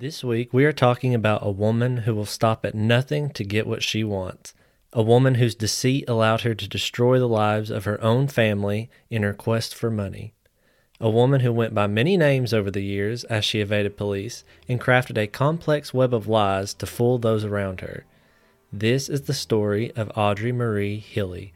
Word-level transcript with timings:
This 0.00 0.22
week, 0.22 0.54
we 0.54 0.64
are 0.64 0.72
talking 0.72 1.12
about 1.12 1.44
a 1.44 1.50
woman 1.50 1.96
who 1.96 2.14
will 2.14 2.24
stop 2.24 2.64
at 2.64 2.72
nothing 2.72 3.30
to 3.30 3.42
get 3.42 3.66
what 3.66 3.82
she 3.82 4.04
wants. 4.04 4.54
A 4.92 5.02
woman 5.02 5.34
whose 5.34 5.56
deceit 5.56 6.04
allowed 6.06 6.42
her 6.42 6.54
to 6.54 6.68
destroy 6.68 7.18
the 7.18 7.26
lives 7.26 7.68
of 7.68 7.84
her 7.84 8.00
own 8.00 8.28
family 8.28 8.90
in 9.10 9.24
her 9.24 9.34
quest 9.34 9.74
for 9.74 9.90
money. 9.90 10.34
A 11.00 11.10
woman 11.10 11.40
who 11.40 11.52
went 11.52 11.74
by 11.74 11.88
many 11.88 12.16
names 12.16 12.54
over 12.54 12.70
the 12.70 12.84
years 12.84 13.24
as 13.24 13.44
she 13.44 13.58
evaded 13.58 13.96
police 13.96 14.44
and 14.68 14.80
crafted 14.80 15.18
a 15.18 15.26
complex 15.26 15.92
web 15.92 16.14
of 16.14 16.28
lies 16.28 16.74
to 16.74 16.86
fool 16.86 17.18
those 17.18 17.44
around 17.44 17.80
her. 17.80 18.04
This 18.72 19.08
is 19.08 19.22
the 19.22 19.34
story 19.34 19.90
of 19.96 20.12
Audrey 20.16 20.52
Marie 20.52 21.00
Hilley. 21.00 21.54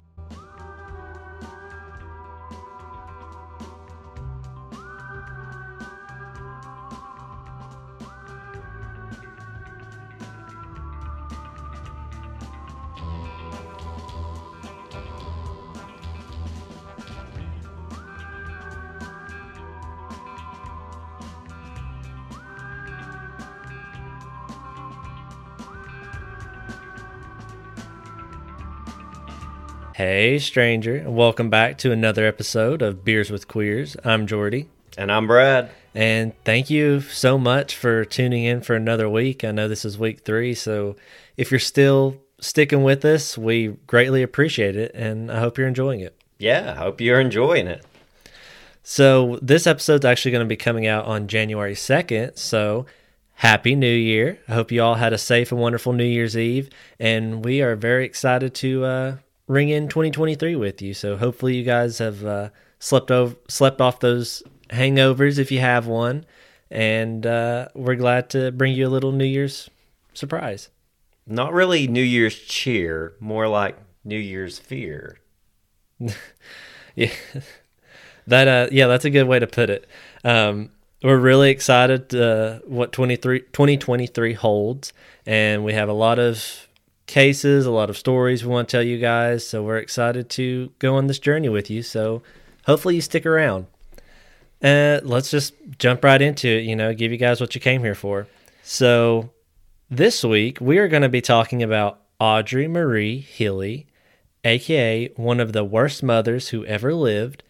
Hey, 30.05 30.41
stranger, 30.41 30.97
and 30.97 31.15
welcome 31.15 31.49
back 31.49 31.79
to 31.79 31.93
another 31.93 32.27
episode 32.27 32.83
of 32.83 33.05
Beers 33.05 33.31
with 33.31 33.47
Queers. 33.47 33.97
I'm 34.03 34.27
Jordy, 34.27 34.69
And 34.99 35.13
I'm 35.13 35.29
Brad. 35.29 35.71
and 35.95 36.33
thank 36.45 36.69
you 36.71 37.03
so 37.03 37.39
much 37.39 37.77
for 37.77 38.05
tuning 38.05 38.43
in 38.43 38.63
for 38.63 38.75
another 38.75 39.09
week. 39.09 39.45
I 39.45 39.53
know 39.53 39.69
this 39.69 39.85
is 39.85 39.97
week 39.97 40.25
three, 40.25 40.55
so 40.55 40.97
if 41.37 41.53
you're 41.53 41.61
still 41.61 42.17
sticking 42.41 42.83
with 42.83 43.05
us, 43.05 43.39
we 43.39 43.77
greatly 43.87 44.25
appreciate 44.25 44.75
it, 44.75 44.91
and 44.93 45.31
I 45.31 45.39
hope 45.39 45.57
you're 45.57 45.69
enjoying 45.69 46.01
it. 46.01 46.21
Yeah, 46.37 46.73
I 46.73 46.81
hope 46.81 47.01
you're 47.01 47.21
enjoying 47.21 47.69
it. 47.69 47.85
So, 48.83 49.39
this 49.41 49.69
episode's 49.69 50.05
actually 50.05 50.33
going 50.33 50.45
to 50.45 50.49
be 50.49 50.57
coming 50.57 50.85
out 50.89 51.05
on 51.05 51.29
January 51.29 51.75
2nd. 51.75 52.37
So, 52.37 52.87
Happy 53.35 53.77
New 53.77 53.87
Year. 53.95 54.41
I 54.49 54.55
hope 54.55 54.73
you 54.73 54.83
all 54.83 54.97
had 54.97 55.13
a 55.13 55.19
safe 55.19 55.53
and 55.53 55.61
wonderful 55.61 55.93
New 55.93 56.03
Year's 56.03 56.37
Eve. 56.37 56.71
And 56.99 57.45
we 57.45 57.63
are 57.63 57.77
very 57.77 58.05
excited 58.05 58.53
to 58.57 58.85
uh, 58.85 59.17
ring 59.53 59.69
in 59.69 59.89
2023 59.89 60.57
with 60.57 60.81
you. 60.83 60.95
So, 60.95 61.17
hopefully, 61.17 61.57
you 61.57 61.65
guys 61.65 61.99
have 61.99 62.25
uh, 62.25 62.49
slept, 62.79 63.11
over, 63.11 63.37
slept 63.49 63.81
off 63.81 64.01
those 64.01 64.43
hangovers 64.71 65.39
if 65.39 65.53
you 65.53 65.61
have 65.61 65.87
one. 65.87 66.25
And 66.71 67.27
uh, 67.27 67.69
we're 67.75 67.97
glad 67.97 68.31
to 68.31 68.51
bring 68.51 68.75
you 68.75 68.87
a 68.87 68.89
little 68.89 69.13
New 69.13 69.27
Year's 69.27 69.69
surprise. 70.15 70.71
Not 71.27 71.53
really 71.53 71.87
New 71.87 72.03
Year's 72.03 72.39
cheer, 72.39 73.13
more 73.21 73.47
like 73.47 73.79
New 74.05 74.19
Year's 74.19 74.59
fear. 74.59 75.19
Yeah, 76.95 77.11
that 78.27 78.49
uh, 78.49 78.69
yeah, 78.71 78.87
that's 78.87 79.07
a 79.07 79.11
good 79.11 79.27
way 79.27 79.39
to 79.39 79.47
put 79.47 79.71
it. 79.71 79.87
Um, 80.25 80.71
we're 81.03 81.17
really 81.17 81.51
excited 81.51 82.15
uh, 82.15 82.59
what 82.67 82.93
23, 82.93 83.41
2023 83.41 84.35
holds, 84.35 84.93
and 85.25 85.65
we 85.65 85.73
have 85.73 85.89
a 85.89 85.95
lot 85.95 86.19
of 86.19 86.69
cases, 87.13 87.67
a 87.67 87.71
lot 87.71 87.91
of 87.91 87.99
stories 87.99 88.43
we 88.43 88.51
want 88.51 88.69
to 88.69 88.77
tell 88.77 88.83
you 88.83 88.99
guys. 88.99 89.47
So 89.47 89.63
we're 89.63 89.77
excited 89.77 90.31
to 90.31 90.73
go 90.79 90.97
on 90.97 91.09
this 91.09 91.19
journey 91.19 91.51
with 91.51 91.71
you. 91.71 91.83
So 91.83 92.23
hopefully 92.65 92.95
you 92.95 93.03
stick 93.03 93.27
around. 93.27 93.67
Uh, 94.63 95.01
let's 95.03 95.31
just 95.31 95.55
jump 95.79 96.03
right 96.05 96.23
into 96.23 96.49
it. 96.49 96.65
You 96.65 96.75
know, 96.75 96.95
give 96.95 97.13
you 97.13 97.19
guys 97.19 97.39
what 97.39 97.55
you 97.55 97.61
came 97.61 97.83
here 97.83 97.95
for. 97.95 98.27
So 98.63 99.31
this 99.91 100.25
week 100.25 100.59
we 100.61 100.79
are 100.79 100.89
going 100.89 101.03
to 101.03 101.09
be 101.11 101.21
talking 101.21 101.63
about 101.63 102.01
Audrey 102.19 102.67
Marie 102.67 103.19
Healy, 103.19 103.87
aka 104.43 105.09
one 105.17 105.39
of 105.39 105.53
the 105.53 105.65
worst 105.65 106.03
mothers 106.03 106.49
who 106.49 106.65
ever 106.65 106.95
lived, 106.95 107.43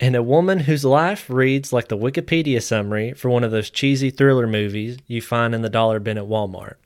and 0.00 0.16
a 0.16 0.22
woman 0.22 0.60
whose 0.60 0.84
life 0.84 1.28
reads 1.28 1.74
like 1.74 1.88
the 1.88 1.98
Wikipedia 1.98 2.62
summary 2.62 3.12
for 3.12 3.28
one 3.28 3.44
of 3.44 3.50
those 3.50 3.68
cheesy 3.68 4.08
thriller 4.08 4.46
movies 4.46 4.96
you 5.06 5.20
find 5.20 5.54
in 5.54 5.60
the 5.60 5.68
dollar 5.68 6.00
bin 6.00 6.16
at 6.16 6.24
Walmart. 6.24 6.76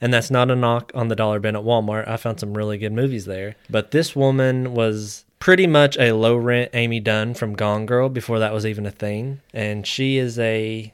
And 0.00 0.12
that's 0.12 0.30
not 0.30 0.50
a 0.50 0.56
knock 0.56 0.92
on 0.94 1.08
the 1.08 1.16
dollar 1.16 1.40
bin 1.40 1.56
at 1.56 1.62
Walmart. 1.62 2.08
I 2.08 2.16
found 2.16 2.40
some 2.40 2.54
really 2.54 2.78
good 2.78 2.92
movies 2.92 3.24
there. 3.24 3.56
But 3.70 3.90
this 3.90 4.14
woman 4.14 4.74
was 4.74 5.24
pretty 5.38 5.66
much 5.66 5.96
a 5.98 6.12
low 6.12 6.36
rent 6.36 6.70
Amy 6.74 7.00
Dunne 7.00 7.34
from 7.34 7.54
Gone 7.54 7.86
Girl 7.86 8.08
before 8.08 8.38
that 8.38 8.52
was 8.52 8.66
even 8.66 8.86
a 8.86 8.90
thing. 8.90 9.40
And 9.52 9.86
she 9.86 10.18
is 10.18 10.38
a 10.38 10.92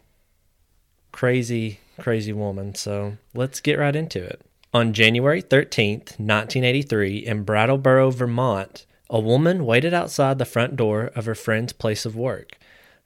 crazy, 1.11 1.81
crazy 1.99 2.33
woman. 2.33 2.75
So 2.75 3.17
let's 3.35 3.61
get 3.61 3.79
right 3.79 3.97
into 3.97 4.23
it. 4.23 4.41
On 4.75 4.95
January 4.95 5.43
13th, 5.43 6.19
1983, 6.19 7.19
in 7.19 7.43
Brattleboro, 7.43 8.11
Vermont, 8.11 8.87
a 9.11 9.21
woman 9.21 9.67
waited 9.67 9.93
outside 9.93 10.39
the 10.39 10.47
front 10.47 10.77
door 10.77 11.11
of 11.15 11.27
her 11.27 11.35
friend's 11.35 11.75
place 11.75 12.07
of 12.07 12.17
work. 12.17 12.57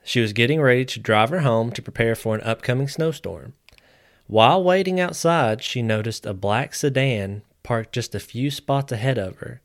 She 0.04 0.20
was 0.20 0.32
getting 0.32 0.60
ready 0.60 0.84
to 0.84 1.00
drive 1.00 1.30
her 1.30 1.40
home 1.40 1.72
to 1.72 1.82
prepare 1.82 2.14
for 2.14 2.36
an 2.36 2.42
upcoming 2.42 2.86
snowstorm. 2.86 3.54
While 4.28 4.64
waiting 4.64 4.98
outside, 4.98 5.62
she 5.62 5.82
noticed 5.82 6.26
a 6.26 6.34
black 6.34 6.74
sedan 6.74 7.42
parked 7.62 7.92
just 7.92 8.14
a 8.14 8.20
few 8.20 8.50
spots 8.50 8.92
ahead 8.92 9.18
of 9.18 9.36
her. 9.36 9.60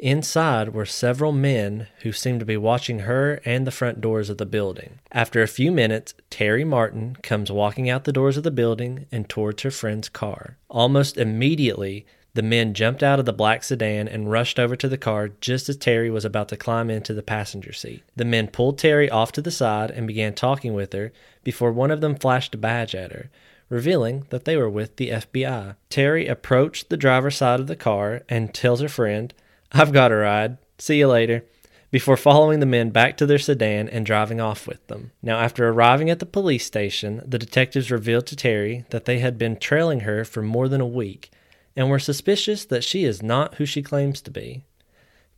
Inside 0.00 0.72
were 0.72 0.86
several 0.86 1.30
men 1.30 1.86
who 2.02 2.10
seemed 2.10 2.40
to 2.40 2.46
be 2.46 2.56
watching 2.56 3.00
her 3.00 3.40
and 3.44 3.66
the 3.66 3.70
front 3.70 4.00
doors 4.00 4.30
of 4.30 4.38
the 4.38 4.46
building. 4.46 4.98
After 5.12 5.42
a 5.42 5.48
few 5.48 5.70
minutes, 5.70 6.14
Terry 6.30 6.64
Martin 6.64 7.16
comes 7.22 7.52
walking 7.52 7.90
out 7.90 8.04
the 8.04 8.12
doors 8.12 8.36
of 8.38 8.42
the 8.42 8.50
building 8.50 9.06
and 9.12 9.28
towards 9.28 9.62
her 9.62 9.70
friend's 9.70 10.08
car. 10.08 10.56
Almost 10.70 11.18
immediately, 11.18 12.06
the 12.32 12.42
men 12.42 12.74
jumped 12.74 13.02
out 13.02 13.18
of 13.18 13.26
the 13.26 13.32
black 13.32 13.62
sedan 13.62 14.08
and 14.08 14.30
rushed 14.30 14.58
over 14.58 14.74
to 14.76 14.88
the 14.88 14.96
car 14.96 15.28
just 15.40 15.68
as 15.68 15.76
Terry 15.76 16.10
was 16.10 16.24
about 16.24 16.48
to 16.48 16.56
climb 16.56 16.88
into 16.88 17.12
the 17.12 17.22
passenger 17.22 17.72
seat. 17.72 18.02
The 18.16 18.24
men 18.24 18.48
pulled 18.48 18.78
Terry 18.78 19.10
off 19.10 19.32
to 19.32 19.42
the 19.42 19.50
side 19.50 19.90
and 19.90 20.06
began 20.06 20.32
talking 20.32 20.72
with 20.72 20.92
her 20.94 21.12
before 21.44 21.72
one 21.72 21.90
of 21.90 22.00
them 22.00 22.14
flashed 22.14 22.54
a 22.54 22.58
badge 22.58 22.94
at 22.94 23.12
her, 23.12 23.30
revealing 23.70 24.26
that 24.28 24.44
they 24.44 24.56
were 24.56 24.68
with 24.68 24.96
the 24.96 25.08
FBI. 25.08 25.76
Terry 25.88 26.26
approached 26.26 26.90
the 26.90 26.98
driver's 26.98 27.36
side 27.36 27.60
of 27.60 27.68
the 27.68 27.76
car 27.76 28.22
and 28.28 28.52
tells 28.52 28.80
her 28.80 28.88
friend, 28.88 29.32
I've 29.72 29.92
got 29.92 30.12
a 30.12 30.16
ride. 30.16 30.58
See 30.78 30.98
you 30.98 31.08
later. 31.08 31.44
Before 31.90 32.16
following 32.16 32.60
the 32.60 32.66
men 32.66 32.90
back 32.90 33.16
to 33.16 33.26
their 33.26 33.38
sedan 33.38 33.88
and 33.88 34.06
driving 34.06 34.40
off 34.40 34.68
with 34.68 34.86
them. 34.86 35.10
Now, 35.22 35.38
after 35.40 35.68
arriving 35.68 36.10
at 36.10 36.18
the 36.18 36.26
police 36.26 36.64
station, 36.64 37.22
the 37.26 37.38
detectives 37.38 37.90
revealed 37.90 38.26
to 38.28 38.36
Terry 38.36 38.84
that 38.90 39.06
they 39.06 39.18
had 39.18 39.38
been 39.38 39.56
trailing 39.56 40.00
her 40.00 40.24
for 40.24 40.42
more 40.42 40.68
than 40.68 40.80
a 40.80 40.86
week 40.86 41.30
and 41.74 41.90
were 41.90 41.98
suspicious 41.98 42.64
that 42.66 42.84
she 42.84 43.04
is 43.04 43.22
not 43.22 43.56
who 43.56 43.66
she 43.66 43.82
claims 43.82 44.20
to 44.20 44.30
be. 44.30 44.64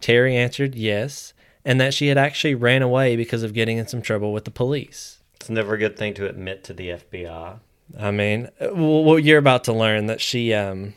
Terry 0.01 0.37
answered 0.37 0.75
yes, 0.75 1.33
and 1.65 1.81
that 1.81 1.95
she 1.95 2.09
had 2.09 2.19
actually 2.19 2.55
ran 2.55 2.83
away 2.83 3.17
because 3.17 3.43
of 3.43 3.55
getting 3.55 3.79
in 3.79 3.87
some 3.87 4.03
trouble 4.03 4.33
with 4.33 4.45
the 4.45 4.51
police. 4.51 5.21
It's 5.35 5.49
never 5.49 5.75
a 5.75 5.79
good 5.79 5.97
thing 5.97 6.15
to 6.15 6.29
admit 6.29 6.65
to 6.65 6.75
the 6.75 6.89
FBI. 6.91 7.61
I 7.99 8.11
mean, 8.11 8.49
well, 8.61 9.19
you're 9.19 9.39
about 9.39 9.65
to 9.65 9.73
learn 9.73 10.07
that 10.07 10.21
she, 10.21 10.55
um, 10.55 10.95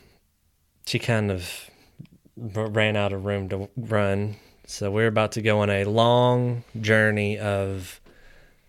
she 0.86 0.98
kind 0.98 1.30
of 1.30 1.70
ran 2.36 2.96
out 2.96 3.12
of 3.12 3.24
room 3.24 3.48
to 3.50 3.68
run. 3.76 4.36
So 4.66 4.90
we're 4.90 5.06
about 5.06 5.32
to 5.32 5.42
go 5.42 5.60
on 5.60 5.70
a 5.70 5.84
long 5.84 6.64
journey 6.80 7.38
of 7.38 8.00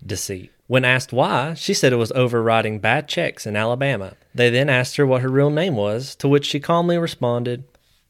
deceit. 0.06 0.51
When 0.67 0.83
asked 0.83 1.13
why, 1.13 1.53
she 1.53 1.73
said 1.73 1.94
it 1.94 1.97
was 1.97 2.11
overriding 2.11 2.79
bad 2.79 3.07
checks 3.07 3.45
in 3.45 3.56
Alabama. 3.56 4.13
They 4.35 4.50
then 4.50 4.69
asked 4.69 4.97
her 4.97 5.07
what 5.07 5.22
her 5.22 5.29
real 5.29 5.50
name 5.50 5.75
was, 5.75 6.16
to 6.17 6.27
which 6.27 6.45
she 6.45 6.59
calmly 6.59 6.97
responded, 6.97 7.63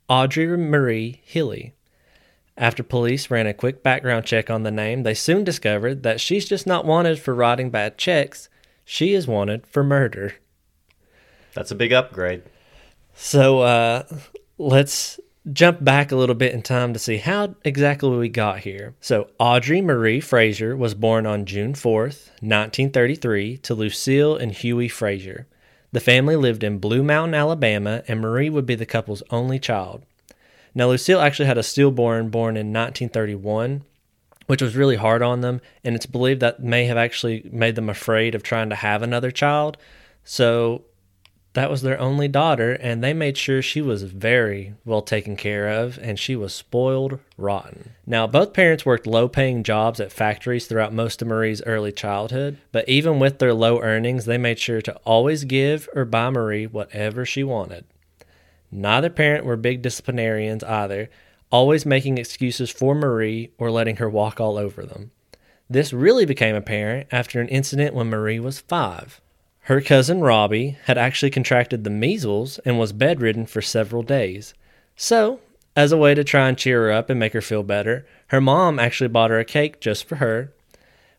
Audrey 0.09 0.57
Marie 0.57 1.21
Healy. 1.23 1.73
After 2.57 2.81
police 2.81 3.29
ran 3.29 3.45
a 3.45 3.53
quick 3.53 3.83
background 3.83 4.25
check 4.25 4.49
on 4.49 4.63
the 4.63 4.71
name, 4.71 5.03
they 5.03 5.13
soon 5.13 5.43
discovered 5.43 6.01
that 6.01 6.19
she's 6.19 6.47
just 6.47 6.65
not 6.65 6.85
wanted 6.85 7.19
for 7.19 7.35
writing 7.35 7.69
bad 7.69 7.97
checks, 7.99 8.49
she 8.89 9.13
is 9.13 9.27
wanted 9.27 9.67
for 9.67 9.83
murder. 9.83 10.35
That's 11.53 11.71
a 11.71 11.75
big 11.75 11.91
upgrade. 11.91 12.41
So 13.13 13.59
uh, 13.59 14.03
let's 14.57 15.19
jump 15.51 15.83
back 15.83 16.13
a 16.13 16.15
little 16.15 16.35
bit 16.35 16.53
in 16.53 16.61
time 16.61 16.93
to 16.93 16.99
see 16.99 17.17
how 17.17 17.55
exactly 17.65 18.09
we 18.15 18.29
got 18.29 18.59
here. 18.59 18.95
So 19.01 19.29
Audrey 19.39 19.81
Marie 19.81 20.21
Frazier 20.21 20.77
was 20.77 20.93
born 20.93 21.25
on 21.25 21.45
June 21.45 21.73
4th, 21.73 22.29
1933, 22.39 23.57
to 23.57 23.75
Lucille 23.75 24.37
and 24.37 24.53
Huey 24.53 24.87
Frazier. 24.87 25.47
The 25.91 25.99
family 25.99 26.37
lived 26.37 26.63
in 26.63 26.79
Blue 26.79 27.03
Mountain, 27.03 27.35
Alabama, 27.35 28.03
and 28.07 28.21
Marie 28.21 28.49
would 28.49 28.65
be 28.65 28.75
the 28.75 28.85
couple's 28.85 29.23
only 29.31 29.59
child. 29.59 30.05
Now, 30.73 30.87
Lucille 30.87 31.19
actually 31.19 31.47
had 31.47 31.57
a 31.57 31.63
stillborn 31.63 32.29
born 32.29 32.55
in 32.55 32.71
1931, 32.71 33.83
which 34.47 34.61
was 34.61 34.75
really 34.75 34.95
hard 34.95 35.21
on 35.21 35.41
them, 35.41 35.61
and 35.83 35.95
it's 35.95 36.05
believed 36.05 36.41
that 36.41 36.63
may 36.63 36.85
have 36.85 36.97
actually 36.97 37.47
made 37.51 37.75
them 37.75 37.89
afraid 37.89 38.33
of 38.33 38.43
trying 38.43 38.69
to 38.69 38.75
have 38.75 39.01
another 39.01 39.31
child. 39.31 39.77
So 40.23 40.83
that 41.53 41.71
was 41.71 41.81
their 41.81 41.99
only 41.99 42.27
daughter, 42.27 42.73
and 42.73 43.03
they 43.03 43.13
made 43.13 43.35
sure 43.35 43.61
she 43.61 43.81
was 43.81 44.03
very 44.03 44.75
well 44.85 45.01
taken 45.01 45.35
care 45.35 45.67
of, 45.67 45.97
and 46.01 46.19
she 46.19 46.35
was 46.35 46.53
spoiled 46.53 47.19
rotten. 47.35 47.93
Now, 48.05 48.27
both 48.27 48.53
parents 48.53 48.85
worked 48.85 49.07
low 49.07 49.27
paying 49.27 49.63
jobs 49.63 49.99
at 49.99 50.11
factories 50.11 50.67
throughout 50.67 50.93
most 50.93 51.21
of 51.21 51.27
Marie's 51.27 51.63
early 51.63 51.91
childhood, 51.91 52.57
but 52.71 52.87
even 52.87 53.19
with 53.19 53.39
their 53.39 53.55
low 53.55 53.81
earnings, 53.81 54.25
they 54.25 54.37
made 54.37 54.59
sure 54.59 54.81
to 54.81 54.95
always 54.97 55.45
give 55.45 55.89
or 55.95 56.05
buy 56.05 56.29
Marie 56.29 56.67
whatever 56.67 57.25
she 57.25 57.43
wanted. 57.43 57.85
Neither 58.71 59.09
parent 59.09 59.43
were 59.43 59.57
big 59.57 59.81
disciplinarians 59.81 60.63
either, 60.63 61.09
always 61.51 61.85
making 61.85 62.17
excuses 62.17 62.69
for 62.69 62.95
Marie 62.95 63.51
or 63.57 63.71
letting 63.71 63.97
her 63.97 64.09
walk 64.09 64.39
all 64.39 64.57
over 64.57 64.85
them. 64.85 65.11
This 65.69 65.93
really 65.93 66.25
became 66.25 66.55
apparent 66.55 67.07
after 67.11 67.41
an 67.41 67.49
incident 67.49 67.93
when 67.93 68.09
Marie 68.09 68.39
was 68.39 68.59
five. 68.59 69.21
Her 69.61 69.81
cousin 69.81 70.21
Robbie 70.21 70.77
had 70.85 70.97
actually 70.97 71.29
contracted 71.29 71.83
the 71.83 71.89
measles 71.89 72.57
and 72.59 72.79
was 72.79 72.93
bedridden 72.93 73.45
for 73.45 73.61
several 73.61 74.01
days. 74.01 74.53
So, 74.95 75.41
as 75.75 75.91
a 75.91 75.97
way 75.97 76.15
to 76.15 76.23
try 76.23 76.47
and 76.47 76.57
cheer 76.57 76.83
her 76.83 76.91
up 76.91 77.09
and 77.09 77.19
make 77.19 77.33
her 77.33 77.41
feel 77.41 77.63
better, 77.63 78.07
her 78.27 78.39
mom 78.39 78.79
actually 78.79 79.09
bought 79.09 79.29
her 79.29 79.39
a 79.39 79.45
cake 79.45 79.81
just 79.81 80.05
for 80.05 80.15
her. 80.15 80.53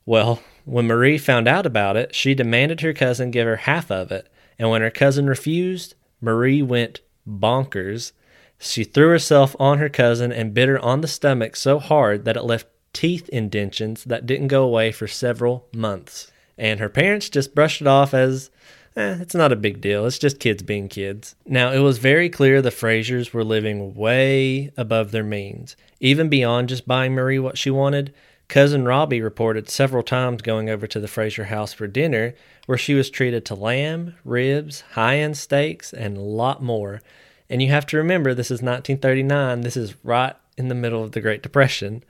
Well, 0.07 0.43
when 0.65 0.87
Marie 0.87 1.19
found 1.19 1.47
out 1.47 1.67
about 1.67 1.97
it, 1.97 2.15
she 2.15 2.35
demanded 2.35 2.81
her 2.81 2.95
cousin 2.95 3.31
give 3.31 3.47
her 3.47 3.57
half 3.57 3.91
of 3.91 4.11
it, 4.11 4.29
and 4.59 4.71
when 4.71 4.83
her 4.83 4.91
cousin 4.91 5.27
refused, 5.27 5.95
Marie 6.21 6.63
went 6.63 7.01
bonkers. 7.29 8.13
She 8.59 8.85
threw 8.85 9.09
herself 9.09 9.55
on 9.61 9.79
her 9.79 9.89
cousin 9.89 10.33
and 10.33 10.53
bit 10.53 10.69
her 10.69 10.79
on 10.81 11.01
the 11.01 11.09
stomach 11.09 11.55
so 11.57 11.79
hard 11.79 12.25
that 12.25 12.37
it 12.37 12.45
left 12.45 12.67
teeth 12.93 13.29
indentions 13.29 14.05
that 14.05 14.27
didn't 14.27 14.49
go 14.49 14.65
away 14.65 14.91
for 14.91 15.07
several 15.07 15.69
months. 15.73 16.33
And 16.57 16.81
her 16.81 16.89
parents 16.89 17.29
just 17.29 17.55
brushed 17.55 17.81
it 17.81 17.87
off 17.87 18.13
as, 18.13 18.51
eh, 18.97 19.19
it's 19.21 19.35
not 19.35 19.53
a 19.53 19.57
big 19.57 19.81
deal. 19.81 20.05
It's 20.07 20.19
just 20.19 20.41
kids 20.41 20.65
being 20.65 20.89
kids. 20.89 21.37
Now, 21.47 21.71
it 21.73 21.79
was 21.79 21.99
very 21.99 22.29
clear 22.29 22.61
the 22.61 22.71
Fraziers 22.71 23.33
were 23.33 23.45
living 23.45 23.95
way 23.95 24.73
above 24.77 25.13
their 25.13 25.23
means, 25.23 25.77
even 26.01 26.29
beyond 26.29 26.69
just 26.69 26.89
buying 26.89 27.13
Marie 27.13 27.39
what 27.39 27.59
she 27.59 27.71
wanted. 27.71 28.13
Cousin 28.49 28.87
Robbie 28.87 29.21
reported 29.21 29.69
several 29.69 30.03
times 30.03 30.43
going 30.43 30.69
over 30.69 30.87
to 30.89 30.99
the 30.99 31.07
Frazier 31.07 31.45
house 31.45 31.73
for 31.73 31.87
dinner, 31.87 32.35
where 32.67 32.79
she 32.79 32.95
was 32.95 33.11
treated 33.11 33.45
to 33.45 33.55
lamb, 33.55 34.17
ribs, 34.25 34.81
high 34.93 35.19
end 35.19 35.37
steaks, 35.37 35.93
and 35.93 36.17
a 36.17 36.23
lot 36.23 36.63
more. 36.63 37.01
And 37.50 37.62
you 37.62 37.69
have 37.69 37.87
to 37.87 37.97
remember, 37.97 38.35
this 38.35 38.50
is 38.50 38.62
1939. 38.62 39.62
This 39.62 39.77
is 39.77 39.95
right 40.05 40.37
in 40.56 40.69
the 40.69 40.75
middle 40.75 41.03
of 41.03 41.12
the 41.12 41.21
Great 41.21 41.43
Depression. 41.43 42.05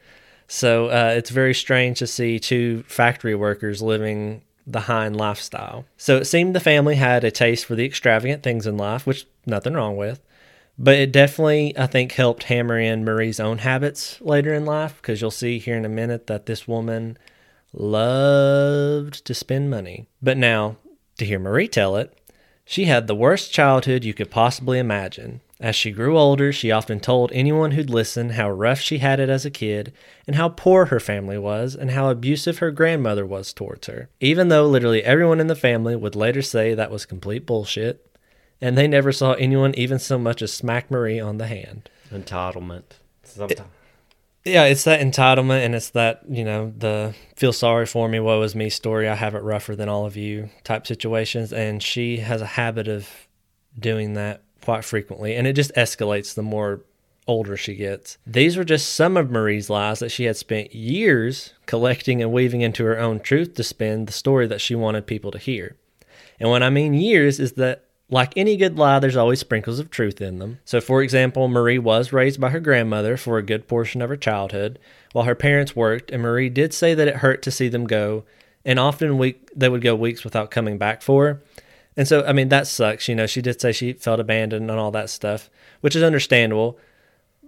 So 0.48 0.86
uh, 0.86 1.14
it's 1.16 1.30
very 1.30 1.54
strange 1.54 1.98
to 1.98 2.06
see 2.06 2.38
two 2.38 2.82
factory 2.84 3.34
workers 3.34 3.82
living 3.82 4.42
the 4.66 4.80
Hine 4.80 5.14
lifestyle. 5.14 5.84
So 5.96 6.16
it 6.16 6.26
seemed 6.26 6.54
the 6.54 6.60
family 6.60 6.96
had 6.96 7.24
a 7.24 7.30
taste 7.30 7.66
for 7.66 7.74
the 7.74 7.84
extravagant 7.84 8.42
things 8.42 8.66
in 8.66 8.76
life, 8.76 9.06
which 9.06 9.26
nothing 9.46 9.74
wrong 9.74 9.96
with. 9.96 10.20
But 10.78 10.96
it 10.96 11.10
definitely, 11.10 11.76
I 11.76 11.86
think, 11.86 12.12
helped 12.12 12.44
hammer 12.44 12.78
in 12.78 13.04
Marie's 13.04 13.40
own 13.40 13.58
habits 13.58 14.20
later 14.20 14.54
in 14.54 14.64
life 14.64 14.96
because 15.00 15.20
you'll 15.20 15.30
see 15.30 15.58
here 15.58 15.76
in 15.76 15.84
a 15.84 15.88
minute 15.88 16.28
that 16.28 16.46
this 16.46 16.68
woman 16.68 17.18
loved 17.72 19.24
to 19.24 19.34
spend 19.34 19.70
money. 19.70 20.06
But 20.22 20.36
now, 20.36 20.76
to 21.18 21.24
hear 21.24 21.38
Marie 21.38 21.68
tell 21.68 21.96
it, 21.96 22.16
she 22.70 22.84
had 22.84 23.06
the 23.06 23.14
worst 23.14 23.50
childhood 23.50 24.04
you 24.04 24.12
could 24.12 24.30
possibly 24.30 24.78
imagine. 24.78 25.40
As 25.58 25.74
she 25.74 25.90
grew 25.90 26.18
older, 26.18 26.52
she 26.52 26.70
often 26.70 27.00
told 27.00 27.32
anyone 27.32 27.70
who'd 27.70 27.88
listen 27.88 28.30
how 28.30 28.50
rough 28.50 28.78
she 28.78 28.98
had 28.98 29.18
it 29.20 29.30
as 29.30 29.46
a 29.46 29.50
kid, 29.50 29.90
and 30.26 30.36
how 30.36 30.50
poor 30.50 30.84
her 30.84 31.00
family 31.00 31.38
was, 31.38 31.74
and 31.74 31.92
how 31.92 32.10
abusive 32.10 32.58
her 32.58 32.70
grandmother 32.70 33.24
was 33.24 33.54
towards 33.54 33.86
her. 33.86 34.10
Even 34.20 34.48
though 34.48 34.66
literally 34.66 35.02
everyone 35.02 35.40
in 35.40 35.46
the 35.46 35.56
family 35.56 35.96
would 35.96 36.14
later 36.14 36.42
say 36.42 36.74
that 36.74 36.90
was 36.90 37.06
complete 37.06 37.46
bullshit, 37.46 38.06
and 38.60 38.76
they 38.76 38.86
never 38.86 39.12
saw 39.12 39.32
anyone 39.32 39.74
even 39.74 39.98
so 39.98 40.18
much 40.18 40.42
as 40.42 40.52
smack 40.52 40.90
Marie 40.90 41.18
on 41.18 41.38
the 41.38 41.46
hand. 41.46 41.88
Entitlement. 42.12 42.98
Sometimes. 43.22 43.70
Yeah, 44.48 44.64
it's 44.64 44.84
that 44.84 45.00
entitlement, 45.00 45.64
and 45.64 45.74
it's 45.74 45.90
that, 45.90 46.22
you 46.28 46.44
know, 46.44 46.72
the 46.76 47.14
feel 47.36 47.52
sorry 47.52 47.86
for 47.86 48.08
me, 48.08 48.18
woe 48.18 48.42
is 48.42 48.54
me 48.54 48.70
story. 48.70 49.08
I 49.08 49.14
have 49.14 49.34
it 49.34 49.42
rougher 49.42 49.76
than 49.76 49.88
all 49.88 50.06
of 50.06 50.16
you 50.16 50.50
type 50.64 50.86
situations. 50.86 51.52
And 51.52 51.82
she 51.82 52.18
has 52.18 52.40
a 52.40 52.46
habit 52.46 52.88
of 52.88 53.08
doing 53.78 54.14
that 54.14 54.42
quite 54.62 54.84
frequently, 54.84 55.34
and 55.34 55.46
it 55.46 55.54
just 55.54 55.74
escalates 55.74 56.34
the 56.34 56.42
more 56.42 56.82
older 57.26 57.56
she 57.56 57.74
gets. 57.74 58.18
These 58.26 58.56
were 58.56 58.64
just 58.64 58.94
some 58.94 59.16
of 59.16 59.30
Marie's 59.30 59.70
lies 59.70 59.98
that 59.98 60.10
she 60.10 60.24
had 60.24 60.36
spent 60.36 60.74
years 60.74 61.52
collecting 61.66 62.22
and 62.22 62.32
weaving 62.32 62.62
into 62.62 62.84
her 62.84 62.98
own 62.98 63.20
truth 63.20 63.54
to 63.54 63.62
spin 63.62 64.06
the 64.06 64.12
story 64.12 64.46
that 64.46 64.60
she 64.60 64.74
wanted 64.74 65.06
people 65.06 65.30
to 65.30 65.38
hear. 65.38 65.76
And 66.40 66.48
what 66.48 66.62
I 66.62 66.70
mean 66.70 66.94
years 66.94 67.38
is 67.38 67.52
that 67.52 67.84
like 68.10 68.36
any 68.36 68.56
good 68.56 68.78
lie, 68.78 68.98
there's 68.98 69.16
always 69.16 69.40
sprinkles 69.40 69.78
of 69.78 69.90
truth 69.90 70.20
in 70.20 70.38
them. 70.38 70.58
So, 70.64 70.80
for 70.80 71.02
example, 71.02 71.48
Marie 71.48 71.78
was 71.78 72.12
raised 72.12 72.40
by 72.40 72.50
her 72.50 72.60
grandmother 72.60 73.16
for 73.16 73.36
a 73.36 73.42
good 73.42 73.68
portion 73.68 74.00
of 74.00 74.08
her 74.08 74.16
childhood 74.16 74.78
while 75.12 75.26
her 75.26 75.34
parents 75.34 75.76
worked, 75.76 76.10
and 76.10 76.22
Marie 76.22 76.48
did 76.48 76.72
say 76.72 76.94
that 76.94 77.08
it 77.08 77.16
hurt 77.16 77.42
to 77.42 77.50
see 77.50 77.68
them 77.68 77.86
go, 77.86 78.24
and 78.64 78.78
often 78.78 79.34
they 79.54 79.68
would 79.68 79.82
go 79.82 79.94
weeks 79.94 80.24
without 80.24 80.50
coming 80.50 80.78
back 80.78 81.02
for 81.02 81.26
her. 81.26 81.42
And 81.96 82.06
so, 82.06 82.24
I 82.24 82.32
mean, 82.32 82.48
that 82.48 82.66
sucks. 82.66 83.08
You 83.08 83.14
know, 83.14 83.26
she 83.26 83.42
did 83.42 83.60
say 83.60 83.72
she 83.72 83.92
felt 83.92 84.20
abandoned 84.20 84.70
and 84.70 84.78
all 84.78 84.92
that 84.92 85.10
stuff, 85.10 85.50
which 85.80 85.96
is 85.96 86.02
understandable. 86.02 86.78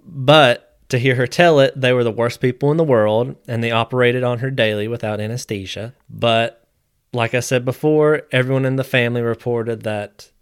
But 0.05 0.77
to 0.89 0.99
hear 0.99 1.15
her 1.15 1.27
tell 1.27 1.61
it, 1.61 1.81
they 1.81 1.93
were 1.93 2.03
the 2.03 2.11
worst 2.11 2.41
people 2.41 2.71
in 2.73 2.77
the 2.77 2.85
world 2.85 3.37
and 3.47 3.63
they 3.63 3.71
operated 3.71 4.25
on 4.25 4.41
her 4.41 4.51
daily 4.51 4.89
without 4.89 5.21
anesthesia. 5.21 5.95
But 6.09 6.67
like 7.13 7.33
I 7.33 7.41
said 7.41 7.65
before, 7.65 8.23
everyone 8.33 8.65
in 8.65 8.75
the 8.75 8.83
family 8.83 9.23
reported 9.23 9.83
that 9.83 10.33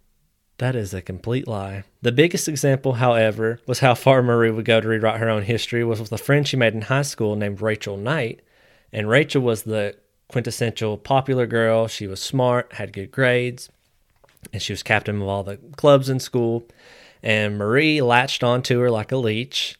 that 0.59 0.75
is 0.75 0.93
a 0.93 1.01
complete 1.01 1.47
lie. 1.47 1.83
The 2.01 2.11
biggest 2.11 2.47
example, 2.47 2.93
however, 2.93 3.59
was 3.65 3.79
how 3.79 3.95
far 3.95 4.21
Marie 4.21 4.51
would 4.51 4.65
go 4.65 4.79
to 4.79 4.87
rewrite 4.87 5.19
her 5.19 5.29
own 5.29 5.43
history 5.43 5.83
was 5.83 5.99
with 5.99 6.11
a 6.11 6.17
friend 6.17 6.47
she 6.47 6.57
made 6.57 6.73
in 6.73 6.83
high 6.83 7.01
school 7.01 7.35
named 7.35 7.61
Rachel 7.61 7.97
Knight. 7.97 8.41
And 8.93 9.09
Rachel 9.09 9.41
was 9.41 9.63
the 9.63 9.95
quintessential 10.27 10.97
popular 10.97 11.47
girl. 11.47 11.87
She 11.87 12.07
was 12.07 12.21
smart, 12.21 12.73
had 12.73 12.93
good 12.93 13.11
grades, 13.11 13.69
and 14.51 14.61
she 14.61 14.73
was 14.73 14.83
captain 14.83 15.21
of 15.21 15.27
all 15.27 15.43
the 15.43 15.57
clubs 15.77 16.09
in 16.09 16.19
school. 16.19 16.65
And 17.23 17.57
Marie 17.57 18.01
latched 18.01 18.43
onto 18.43 18.79
her 18.79 18.91
like 18.91 19.11
a 19.11 19.17
leech. 19.17 19.78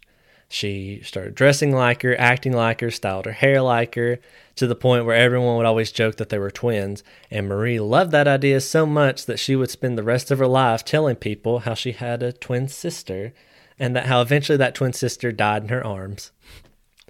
She 0.52 1.02
started 1.04 1.36
dressing 1.36 1.72
like 1.72 2.02
her, 2.02 2.20
acting 2.20 2.54
like 2.54 2.82
her, 2.82 2.90
styled 2.90 3.28
her 3.28 3.32
hair 3.32 3.62
like 3.62 3.94
her, 3.94 4.20
to 4.56 4.66
the 4.66 4.76
point 4.76 5.06
where 5.06 5.16
everyone 5.16 5.58
would 5.58 5.66
always 5.68 5.92
joke 5.92 6.18
that 6.18 6.30
they 6.30 6.40
were 6.40 6.50
twins. 6.50 7.04
And 7.30 7.48
Marie 7.48 7.80
loved 7.80 8.12
that 8.12 8.28
idea 8.28 8.60
so 8.60 8.88
much 8.88 9.28
that 9.28 9.40
she 9.40 9.56
would 9.56 9.70
spend 9.70 9.96
the 9.96 10.04
rest 10.04 10.32
of 10.32 10.40
her 10.40 10.48
life 10.48 10.84
telling 10.84 11.18
people 11.18 11.60
how 11.60 11.76
she 11.76 11.92
had 11.92 12.24
a 12.24 12.34
twin 12.34 12.68
sister 12.68 13.32
and 13.78 13.96
that 13.96 14.08
how 14.08 14.22
eventually 14.22 14.58
that 14.58 14.74
twin 14.74 14.92
sister 14.92 15.32
died 15.32 15.62
in 15.64 15.70
her 15.70 15.86
arms. 15.86 16.32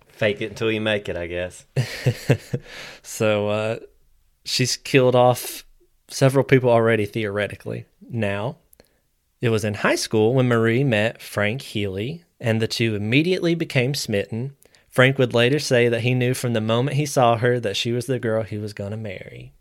Fake 0.09 0.41
it 0.41 0.51
until 0.51 0.69
you 0.69 0.81
make 0.81 1.07
it, 1.07 1.15
I 1.15 1.27
guess. 1.27 1.65
so 3.01 3.47
uh, 3.47 3.79
she's 4.43 4.75
killed 4.75 5.15
off 5.15 5.63
several 6.09 6.43
people 6.43 6.69
already 6.69 7.05
theoretically. 7.05 7.85
Now, 8.01 8.57
it 9.39 9.47
was 9.47 9.63
in 9.63 9.75
high 9.75 9.95
school 9.95 10.33
when 10.33 10.49
Marie 10.49 10.83
met 10.83 11.21
Frank 11.21 11.61
Healy, 11.61 12.25
and 12.39 12.61
the 12.61 12.67
two 12.67 12.95
immediately 12.95 13.55
became 13.55 13.93
smitten. 13.93 14.55
Frank 14.89 15.17
would 15.17 15.33
later 15.33 15.59
say 15.59 15.87
that 15.87 16.01
he 16.01 16.13
knew 16.13 16.33
from 16.33 16.53
the 16.53 16.61
moment 16.61 16.97
he 16.97 17.05
saw 17.05 17.37
her 17.37 17.59
that 17.59 17.77
she 17.77 17.91
was 17.91 18.05
the 18.05 18.19
girl 18.19 18.43
he 18.43 18.57
was 18.57 18.73
going 18.73 18.91
to 18.91 18.97
marry. 18.97 19.53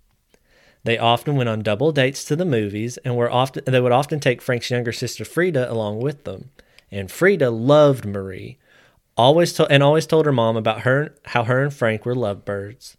They 0.84 0.96
often 0.96 1.36
went 1.36 1.48
on 1.48 1.62
double 1.62 1.92
dates 1.92 2.24
to 2.24 2.36
the 2.36 2.44
movies 2.44 2.96
and 2.98 3.16
were 3.16 3.30
often 3.30 3.64
they 3.66 3.80
would 3.80 3.92
often 3.92 4.20
take 4.20 4.40
Frank's 4.40 4.70
younger 4.70 4.92
sister 4.92 5.24
Frida 5.24 5.70
along 5.70 6.00
with 6.00 6.24
them. 6.24 6.50
And 6.90 7.10
Frida 7.10 7.50
loved 7.50 8.06
Marie, 8.06 8.56
always 9.16 9.52
to- 9.54 9.66
and 9.66 9.82
always 9.82 10.06
told 10.06 10.24
her 10.24 10.32
mom 10.32 10.56
about 10.56 10.82
her 10.82 11.14
how 11.26 11.44
her 11.44 11.62
and 11.62 11.74
Frank 11.74 12.06
were 12.06 12.14
lovebirds. 12.14 12.96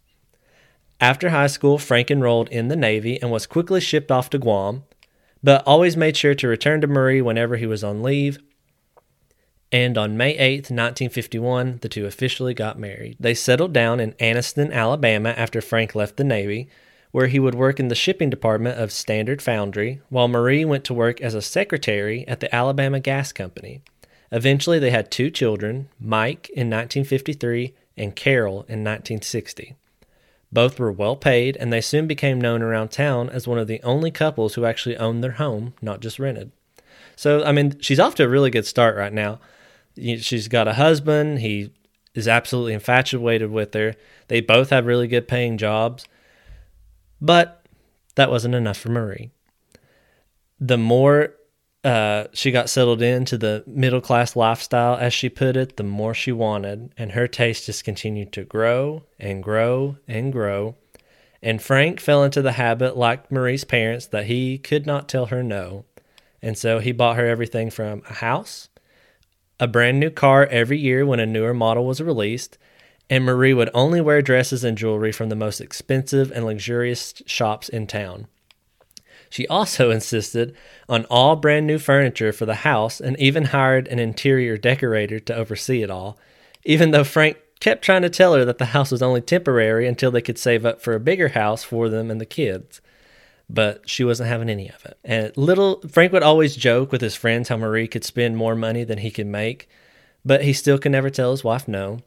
After 1.00 1.30
high 1.30 1.46
school, 1.46 1.78
Frank 1.78 2.10
enrolled 2.10 2.50
in 2.50 2.68
the 2.68 2.76
Navy 2.76 3.20
and 3.20 3.30
was 3.30 3.46
quickly 3.46 3.80
shipped 3.80 4.12
off 4.12 4.30
to 4.30 4.38
Guam, 4.38 4.84
but 5.42 5.66
always 5.66 5.96
made 5.96 6.16
sure 6.16 6.34
to 6.34 6.46
return 6.46 6.82
to 6.82 6.86
Marie 6.86 7.22
whenever 7.22 7.56
he 7.56 7.66
was 7.66 7.82
on 7.82 8.02
leave. 8.02 8.38
And 9.72 9.96
on 9.96 10.16
May 10.16 10.36
8, 10.36 10.70
1951, 10.70 11.78
the 11.80 11.88
two 11.88 12.06
officially 12.06 12.54
got 12.54 12.78
married. 12.78 13.16
They 13.20 13.34
settled 13.34 13.72
down 13.72 14.00
in 14.00 14.14
Anniston, 14.14 14.72
Alabama 14.72 15.30
after 15.30 15.60
Frank 15.60 15.94
left 15.94 16.16
the 16.16 16.24
Navy, 16.24 16.68
where 17.12 17.28
he 17.28 17.38
would 17.38 17.54
work 17.54 17.78
in 17.78 17.88
the 17.88 17.94
shipping 17.94 18.30
department 18.30 18.78
of 18.78 18.90
Standard 18.90 19.40
Foundry, 19.42 20.00
while 20.08 20.28
Marie 20.28 20.64
went 20.64 20.84
to 20.84 20.94
work 20.94 21.20
as 21.20 21.34
a 21.34 21.42
secretary 21.42 22.26
at 22.26 22.40
the 22.40 22.52
Alabama 22.54 22.98
Gas 22.98 23.32
Company. 23.32 23.82
Eventually, 24.32 24.78
they 24.78 24.90
had 24.90 25.10
two 25.10 25.30
children, 25.30 25.88
Mike 26.00 26.48
in 26.50 26.68
1953 26.70 27.74
and 27.96 28.14
Carol 28.14 28.62
in 28.68 28.84
1960. 28.84 29.74
Both 30.52 30.80
were 30.80 30.90
well 30.90 31.16
paid, 31.16 31.56
and 31.56 31.72
they 31.72 31.80
soon 31.80 32.06
became 32.08 32.40
known 32.40 32.62
around 32.62 32.90
town 32.90 33.28
as 33.30 33.46
one 33.46 33.58
of 33.58 33.68
the 33.68 33.82
only 33.82 34.10
couples 34.10 34.54
who 34.54 34.64
actually 34.64 34.96
owned 34.96 35.22
their 35.22 35.32
home, 35.32 35.74
not 35.80 36.00
just 36.00 36.18
rented. 36.18 36.50
So, 37.14 37.44
I 37.44 37.52
mean, 37.52 37.78
she's 37.80 38.00
off 38.00 38.16
to 38.16 38.24
a 38.24 38.28
really 38.28 38.50
good 38.50 38.66
start 38.66 38.96
right 38.96 39.12
now. 39.12 39.38
She's 39.96 40.48
got 40.48 40.68
a 40.68 40.74
husband. 40.74 41.40
He 41.40 41.72
is 42.14 42.26
absolutely 42.28 42.74
infatuated 42.74 43.50
with 43.50 43.74
her. 43.74 43.94
They 44.28 44.40
both 44.40 44.70
have 44.70 44.86
really 44.86 45.08
good 45.08 45.28
paying 45.28 45.58
jobs. 45.58 46.06
But 47.20 47.64
that 48.16 48.30
wasn't 48.30 48.54
enough 48.54 48.78
for 48.78 48.88
Marie. 48.90 49.30
the 50.60 50.78
more 50.78 51.34
uh, 51.82 52.24
she 52.34 52.50
got 52.50 52.68
settled 52.68 53.00
into 53.00 53.38
the 53.38 53.64
middle 53.66 54.02
class 54.02 54.36
lifestyle, 54.36 54.96
as 54.98 55.14
she 55.14 55.30
put 55.30 55.56
it, 55.56 55.76
the 55.78 55.82
more 55.82 56.12
she 56.12 56.30
wanted, 56.32 56.92
and 56.98 57.12
her 57.12 57.26
taste 57.26 57.66
just 57.66 57.84
continued 57.84 58.32
to 58.32 58.44
grow 58.44 59.02
and 59.18 59.42
grow 59.42 59.96
and 60.06 60.32
grow. 60.32 60.76
And 61.42 61.62
Frank 61.62 62.00
fell 62.00 62.22
into 62.22 62.42
the 62.42 62.52
habit, 62.52 62.98
like 62.98 63.32
Marie's 63.32 63.64
parents, 63.64 64.06
that 64.08 64.26
he 64.26 64.58
could 64.58 64.86
not 64.86 65.08
tell 65.08 65.26
her 65.26 65.42
no. 65.42 65.86
And 66.42 66.56
so 66.58 66.80
he 66.80 66.92
bought 66.92 67.16
her 67.16 67.26
everything 67.26 67.70
from 67.70 68.02
a 68.10 68.14
house, 68.14 68.68
a 69.60 69.68
brand 69.68 70.00
new 70.00 70.10
car 70.10 70.46
every 70.46 70.78
year 70.78 71.04
when 71.04 71.20
a 71.20 71.26
newer 71.26 71.54
model 71.54 71.86
was 71.86 72.00
released, 72.00 72.58
and 73.10 73.24
Marie 73.24 73.54
would 73.54 73.70
only 73.74 74.00
wear 74.00 74.22
dresses 74.22 74.64
and 74.64 74.78
jewelry 74.78 75.12
from 75.12 75.28
the 75.28 75.36
most 75.36 75.60
expensive 75.60 76.32
and 76.32 76.46
luxurious 76.46 77.22
shops 77.26 77.68
in 77.68 77.86
town. 77.86 78.26
She 79.28 79.46
also 79.46 79.90
insisted 79.92 80.56
on 80.88 81.04
all 81.04 81.36
brand 81.36 81.66
new 81.66 81.78
furniture 81.78 82.32
for 82.32 82.46
the 82.46 82.56
house 82.56 83.00
and 83.00 83.18
even 83.20 83.46
hired 83.46 83.86
an 83.88 83.98
interior 83.98 84.56
decorator 84.56 85.20
to 85.20 85.36
oversee 85.36 85.82
it 85.82 85.90
all, 85.90 86.18
even 86.64 86.90
though 86.90 87.04
Frank 87.04 87.36
kept 87.60 87.84
trying 87.84 88.02
to 88.02 88.10
tell 88.10 88.34
her 88.34 88.44
that 88.46 88.56
the 88.56 88.66
house 88.66 88.90
was 88.90 89.02
only 89.02 89.20
temporary 89.20 89.86
until 89.86 90.10
they 90.10 90.22
could 90.22 90.38
save 90.38 90.64
up 90.64 90.80
for 90.80 90.94
a 90.94 91.00
bigger 91.00 91.28
house 91.28 91.62
for 91.62 91.90
them 91.90 92.10
and 92.10 92.20
the 92.20 92.26
kids. 92.26 92.80
But 93.52 93.88
she 93.88 94.04
wasn't 94.04 94.28
having 94.28 94.48
any 94.48 94.68
of 94.68 94.84
it. 94.84 94.96
And 95.04 95.36
little 95.36 95.80
Frank 95.88 96.12
would 96.12 96.22
always 96.22 96.54
joke 96.54 96.92
with 96.92 97.00
his 97.00 97.16
friends 97.16 97.48
how 97.48 97.56
Marie 97.56 97.88
could 97.88 98.04
spend 98.04 98.36
more 98.36 98.54
money 98.54 98.84
than 98.84 98.98
he 98.98 99.10
could 99.10 99.26
make, 99.26 99.68
but 100.24 100.44
he 100.44 100.52
still 100.52 100.78
could 100.78 100.92
never 100.92 101.10
tell 101.10 101.32
his 101.32 101.42
wife 101.42 101.66
no. 101.66 101.98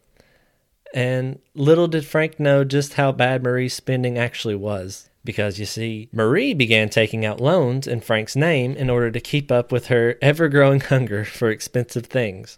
And 0.94 1.40
little 1.54 1.88
did 1.88 2.06
Frank 2.06 2.40
know 2.40 2.64
just 2.64 2.94
how 2.94 3.12
bad 3.12 3.44
Marie's 3.44 3.74
spending 3.74 4.18
actually 4.18 4.56
was. 4.56 5.10
Because 5.26 5.58
you 5.58 5.66
see, 5.66 6.10
Marie 6.12 6.54
began 6.54 6.90
taking 6.90 7.26
out 7.26 7.40
loans 7.40 7.88
in 7.88 8.02
Frank's 8.02 8.36
name 8.36 8.74
in 8.76 8.90
order 8.90 9.10
to 9.10 9.22
keep 9.22 9.52
up 9.52 9.72
with 9.72 9.88
her 9.88 10.18
ever 10.22 10.50
growing 10.50 10.80
hunger 10.92 11.26
for 11.26 11.50
expensive 11.50 12.06
things 12.06 12.58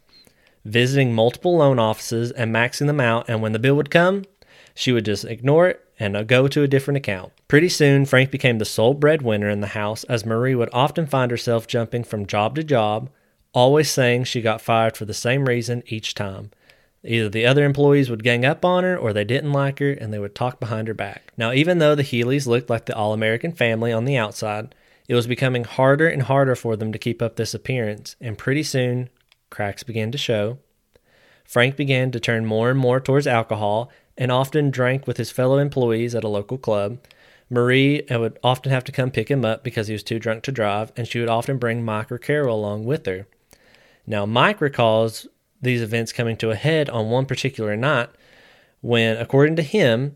visiting 0.66 1.14
multiple 1.14 1.58
loan 1.58 1.80
offices 1.80 2.32
and 2.32 2.54
maxing 2.54 2.88
them 2.88 3.00
out, 3.00 3.26
and 3.30 3.42
when 3.42 3.54
the 3.54 3.60
bill 3.60 3.76
would 3.76 3.92
come, 3.92 4.26
she 4.74 4.92
would 4.92 5.06
just 5.06 5.24
ignore 5.24 5.70
it 5.70 5.85
and 6.00 6.28
go 6.28 6.48
to 6.48 6.64
a 6.64 6.68
different 6.68 6.98
account. 6.98 7.32
Pretty 7.48 7.70
soon, 7.70 8.06
Frank 8.06 8.32
became 8.32 8.58
the 8.58 8.66
sole 8.66 8.94
breadwinner 8.94 9.50
in 9.50 9.62
the 9.62 9.68
house, 9.68 10.04
as 10.06 10.26
Marie 10.26 10.56
would 10.56 10.70
often 10.74 11.06
find 11.06 11.32
herself 11.32 11.68
jumping 11.68 12.04
from 12.04 12.26
job 12.26 12.56
to 12.56 12.64
job, 12.64 13.10
always 13.54 13.90
saying 13.90 14.26
she 14.26 14.42
got 14.42 14.62
fired 14.62 14.98
for 14.98 15.06
the 15.06 15.14
same 15.14 15.46
reason 15.46 15.84
each 15.88 16.14
time. 16.14 16.52
Either 17.04 17.30
the 17.30 17.46
other 17.46 17.64
employees 17.64 18.10
would 18.10 18.24
gang 18.24 18.44
up 18.44 18.66
on 18.66 18.84
her 18.84 18.98
or 18.98 19.14
they 19.14 19.24
didn't 19.24 19.54
like 19.54 19.80
her 19.80 19.92
and 19.92 20.12
they 20.12 20.20
would 20.20 20.34
talk 20.34 20.60
behind 20.60 20.88
her 20.88 20.94
back. 20.94 21.32
Now, 21.38 21.54
even 21.54 21.78
though 21.78 21.94
the 21.94 22.02
Healy's 22.02 22.48
looked 22.48 22.70
like 22.70 22.88
the 22.88 22.96
all 22.96 23.14
American 23.14 23.52
family 23.52 23.92
on 23.92 24.06
the 24.06 24.18
outside, 24.18 24.74
it 25.08 25.14
was 25.14 25.28
becoming 25.28 25.66
harder 25.66 26.08
and 26.08 26.24
harder 26.24 26.56
for 26.56 26.76
them 26.76 26.92
to 26.92 26.98
keep 26.98 27.22
up 27.22 27.36
this 27.36 27.54
appearance, 27.54 28.16
and 28.20 28.38
pretty 28.38 28.64
soon 28.64 29.10
cracks 29.52 29.84
began 29.84 30.12
to 30.12 30.18
show. 30.18 30.58
Frank 31.44 31.76
began 31.76 32.10
to 32.10 32.20
turn 32.20 32.46
more 32.46 32.72
and 32.72 32.80
more 32.80 33.00
towards 33.00 33.28
alcohol 33.28 33.92
and 34.18 34.32
often 34.32 34.72
drank 34.72 35.08
with 35.08 35.18
his 35.18 35.32
fellow 35.32 35.58
employees 35.58 36.16
at 36.16 36.24
a 36.24 36.30
local 36.30 36.58
club. 36.58 37.00
Marie 37.50 38.08
uh, 38.08 38.20
would 38.20 38.40
often 38.44 38.72
have 38.72 38.84
to 38.86 38.92
come 38.92 39.12
pick 39.12 39.30
him 39.30 39.46
up 39.46 39.64
because 39.64 39.88
he 39.88 39.94
was 39.94 40.04
too 40.04 40.20
drunk 40.20 40.44
to 40.44 40.52
drive, 40.52 40.92
and 40.96 41.08
she 41.08 41.20
would 41.20 41.30
often 41.30 41.58
bring 41.58 41.84
Mike 41.84 42.12
or 42.12 42.18
Carol 42.18 42.60
along 42.60 42.86
with 42.86 43.06
her. 43.06 43.28
Now, 44.08 44.26
Mike 44.26 44.62
recalls 44.62 45.28
these 45.62 45.82
events 45.82 46.14
coming 46.14 46.38
to 46.38 46.52
a 46.52 46.56
head 46.56 46.90
on 46.90 47.10
one 47.10 47.26
particular 47.26 47.76
night 47.76 48.10
when, 48.82 49.18
according 49.18 49.56
to 49.58 49.64
him, 49.64 50.16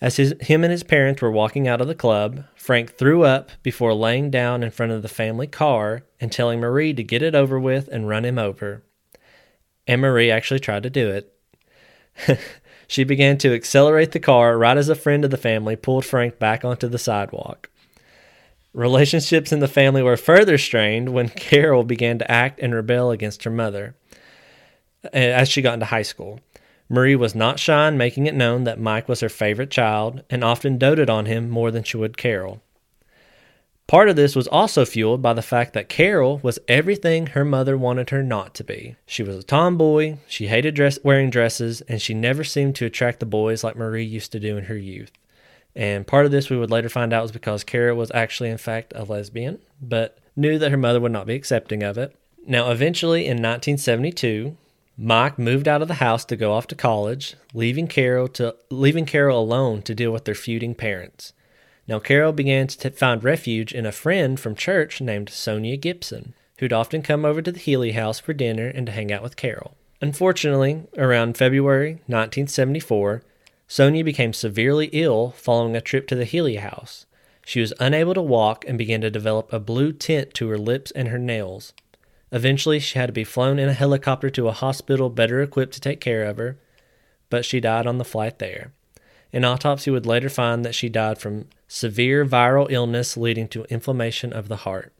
as 0.00 0.16
his, 0.16 0.34
him 0.40 0.62
and 0.62 0.70
his 0.70 0.84
parents 0.84 1.20
were 1.20 1.30
walking 1.30 1.66
out 1.66 1.80
of 1.80 1.88
the 1.88 1.94
club, 1.94 2.44
Frank 2.54 2.94
threw 2.94 3.24
up 3.24 3.50
before 3.62 3.94
laying 3.94 4.30
down 4.30 4.62
in 4.62 4.70
front 4.70 4.92
of 4.92 5.02
the 5.02 5.08
family 5.08 5.46
car 5.46 6.04
and 6.20 6.30
telling 6.30 6.60
Marie 6.60 6.94
to 6.94 7.02
get 7.02 7.22
it 7.22 7.34
over 7.34 7.58
with 7.58 7.88
and 7.88 8.08
run 8.08 8.24
him 8.24 8.38
over. 8.38 8.84
And 9.86 10.00
Marie 10.00 10.30
actually 10.30 10.60
tried 10.60 10.84
to 10.84 10.90
do 10.90 11.10
it. 11.10 11.34
she 12.88 13.04
began 13.04 13.38
to 13.38 13.54
accelerate 13.54 14.12
the 14.12 14.18
car 14.18 14.58
right 14.58 14.76
as 14.76 14.88
a 14.88 14.94
friend 14.94 15.24
of 15.24 15.30
the 15.30 15.36
family 15.36 15.76
pulled 15.76 16.04
Frank 16.04 16.38
back 16.38 16.64
onto 16.64 16.88
the 16.88 16.98
sidewalk. 16.98 17.68
Relationships 18.72 19.52
in 19.52 19.60
the 19.60 19.68
family 19.68 20.02
were 20.02 20.16
further 20.16 20.58
strained 20.58 21.10
when 21.10 21.28
Carol 21.36 21.84
began 21.84 22.18
to 22.18 22.30
act 22.30 22.58
and 22.60 22.74
rebel 22.74 23.10
against 23.10 23.44
her 23.44 23.50
mother 23.50 23.94
as 25.12 25.48
she 25.48 25.62
got 25.62 25.74
into 25.74 25.86
high 25.86 26.02
school. 26.02 26.40
Marie 26.88 27.14
was 27.14 27.34
not 27.34 27.60
shy 27.60 27.86
in 27.86 27.98
making 27.98 28.26
it 28.26 28.34
known 28.34 28.64
that 28.64 28.80
Mike 28.80 29.08
was 29.08 29.20
her 29.20 29.28
favorite 29.28 29.70
child 29.70 30.22
and 30.30 30.42
often 30.42 30.78
doted 30.78 31.10
on 31.10 31.26
him 31.26 31.50
more 31.50 31.70
than 31.70 31.84
she 31.84 31.98
would 31.98 32.16
Carol. 32.16 32.62
Part 33.88 34.10
of 34.10 34.16
this 34.16 34.36
was 34.36 34.46
also 34.46 34.84
fueled 34.84 35.22
by 35.22 35.32
the 35.32 35.40
fact 35.40 35.72
that 35.72 35.88
Carol 35.88 36.40
was 36.42 36.58
everything 36.68 37.28
her 37.28 37.44
mother 37.44 37.74
wanted 37.74 38.10
her 38.10 38.22
not 38.22 38.54
to 38.56 38.64
be. 38.64 38.96
She 39.06 39.22
was 39.22 39.36
a 39.36 39.42
tomboy, 39.42 40.18
she 40.28 40.48
hated 40.48 40.74
dress- 40.74 40.98
wearing 41.02 41.30
dresses, 41.30 41.80
and 41.88 42.00
she 42.00 42.12
never 42.12 42.44
seemed 42.44 42.76
to 42.76 42.84
attract 42.84 43.18
the 43.18 43.24
boys 43.24 43.64
like 43.64 43.76
Marie 43.76 44.04
used 44.04 44.30
to 44.32 44.40
do 44.40 44.58
in 44.58 44.64
her 44.64 44.76
youth. 44.76 45.10
And 45.74 46.06
part 46.06 46.26
of 46.26 46.32
this 46.32 46.50
we 46.50 46.58
would 46.58 46.70
later 46.70 46.90
find 46.90 47.14
out 47.14 47.22
was 47.22 47.32
because 47.32 47.64
Carol 47.64 47.96
was 47.96 48.12
actually, 48.14 48.50
in 48.50 48.58
fact, 48.58 48.92
a 48.94 49.04
lesbian, 49.04 49.58
but 49.80 50.18
knew 50.36 50.58
that 50.58 50.70
her 50.70 50.76
mother 50.76 51.00
would 51.00 51.12
not 51.12 51.26
be 51.26 51.34
accepting 51.34 51.82
of 51.82 51.96
it. 51.96 52.14
Now, 52.46 52.70
eventually 52.70 53.20
in 53.20 53.38
1972, 53.38 54.54
Mike 54.98 55.38
moved 55.38 55.66
out 55.66 55.80
of 55.80 55.88
the 55.88 55.94
house 55.94 56.26
to 56.26 56.36
go 56.36 56.52
off 56.52 56.66
to 56.66 56.74
college, 56.74 57.36
leaving 57.54 57.86
Carol 57.86 58.28
to 58.28 58.54
leaving 58.68 59.06
Carol 59.06 59.40
alone 59.40 59.80
to 59.82 59.94
deal 59.94 60.10
with 60.10 60.26
their 60.26 60.34
feuding 60.34 60.74
parents. 60.74 61.32
Now 61.88 61.98
Carol 61.98 62.32
began 62.32 62.66
to 62.66 62.90
find 62.90 63.24
refuge 63.24 63.72
in 63.72 63.86
a 63.86 63.92
friend 63.92 64.38
from 64.38 64.54
church 64.54 65.00
named 65.00 65.30
Sonia 65.30 65.78
Gibson, 65.78 66.34
who'd 66.58 66.72
often 66.72 67.00
come 67.00 67.24
over 67.24 67.40
to 67.40 67.50
the 67.50 67.58
Healy 67.58 67.92
house 67.92 68.20
for 68.20 68.34
dinner 68.34 68.68
and 68.68 68.86
to 68.86 68.92
hang 68.92 69.10
out 69.10 69.22
with 69.22 69.36
Carol. 69.36 69.74
Unfortunately, 70.02 70.82
around 70.98 71.38
February 71.38 71.92
1974, 72.06 73.22
Sonia 73.66 74.04
became 74.04 74.34
severely 74.34 74.90
ill 74.92 75.30
following 75.30 75.74
a 75.74 75.80
trip 75.80 76.06
to 76.08 76.14
the 76.14 76.26
Healy 76.26 76.56
house. 76.56 77.06
She 77.46 77.60
was 77.60 77.72
unable 77.80 78.12
to 78.12 78.22
walk 78.22 78.66
and 78.68 78.76
began 78.76 79.00
to 79.00 79.10
develop 79.10 79.50
a 79.50 79.58
blue 79.58 79.92
tint 79.92 80.34
to 80.34 80.48
her 80.50 80.58
lips 80.58 80.90
and 80.90 81.08
her 81.08 81.18
nails. 81.18 81.72
Eventually, 82.30 82.78
she 82.78 82.98
had 82.98 83.06
to 83.06 83.12
be 83.12 83.24
flown 83.24 83.58
in 83.58 83.70
a 83.70 83.74
helicopter 83.74 84.28
to 84.28 84.48
a 84.48 84.52
hospital 84.52 85.08
better 85.08 85.40
equipped 85.40 85.72
to 85.72 85.80
take 85.80 86.00
care 86.00 86.24
of 86.24 86.36
her, 86.36 86.58
but 87.30 87.46
she 87.46 87.60
died 87.60 87.86
on 87.86 87.96
the 87.96 88.04
flight 88.04 88.38
there. 88.38 88.72
An 89.32 89.44
autopsy 89.44 89.90
would 89.90 90.06
later 90.06 90.28
find 90.28 90.64
that 90.64 90.74
she 90.74 90.88
died 90.88 91.18
from 91.18 91.46
severe 91.66 92.24
viral 92.24 92.70
illness 92.70 93.16
leading 93.16 93.48
to 93.48 93.64
inflammation 93.64 94.32
of 94.32 94.48
the 94.48 94.56
heart. 94.56 94.92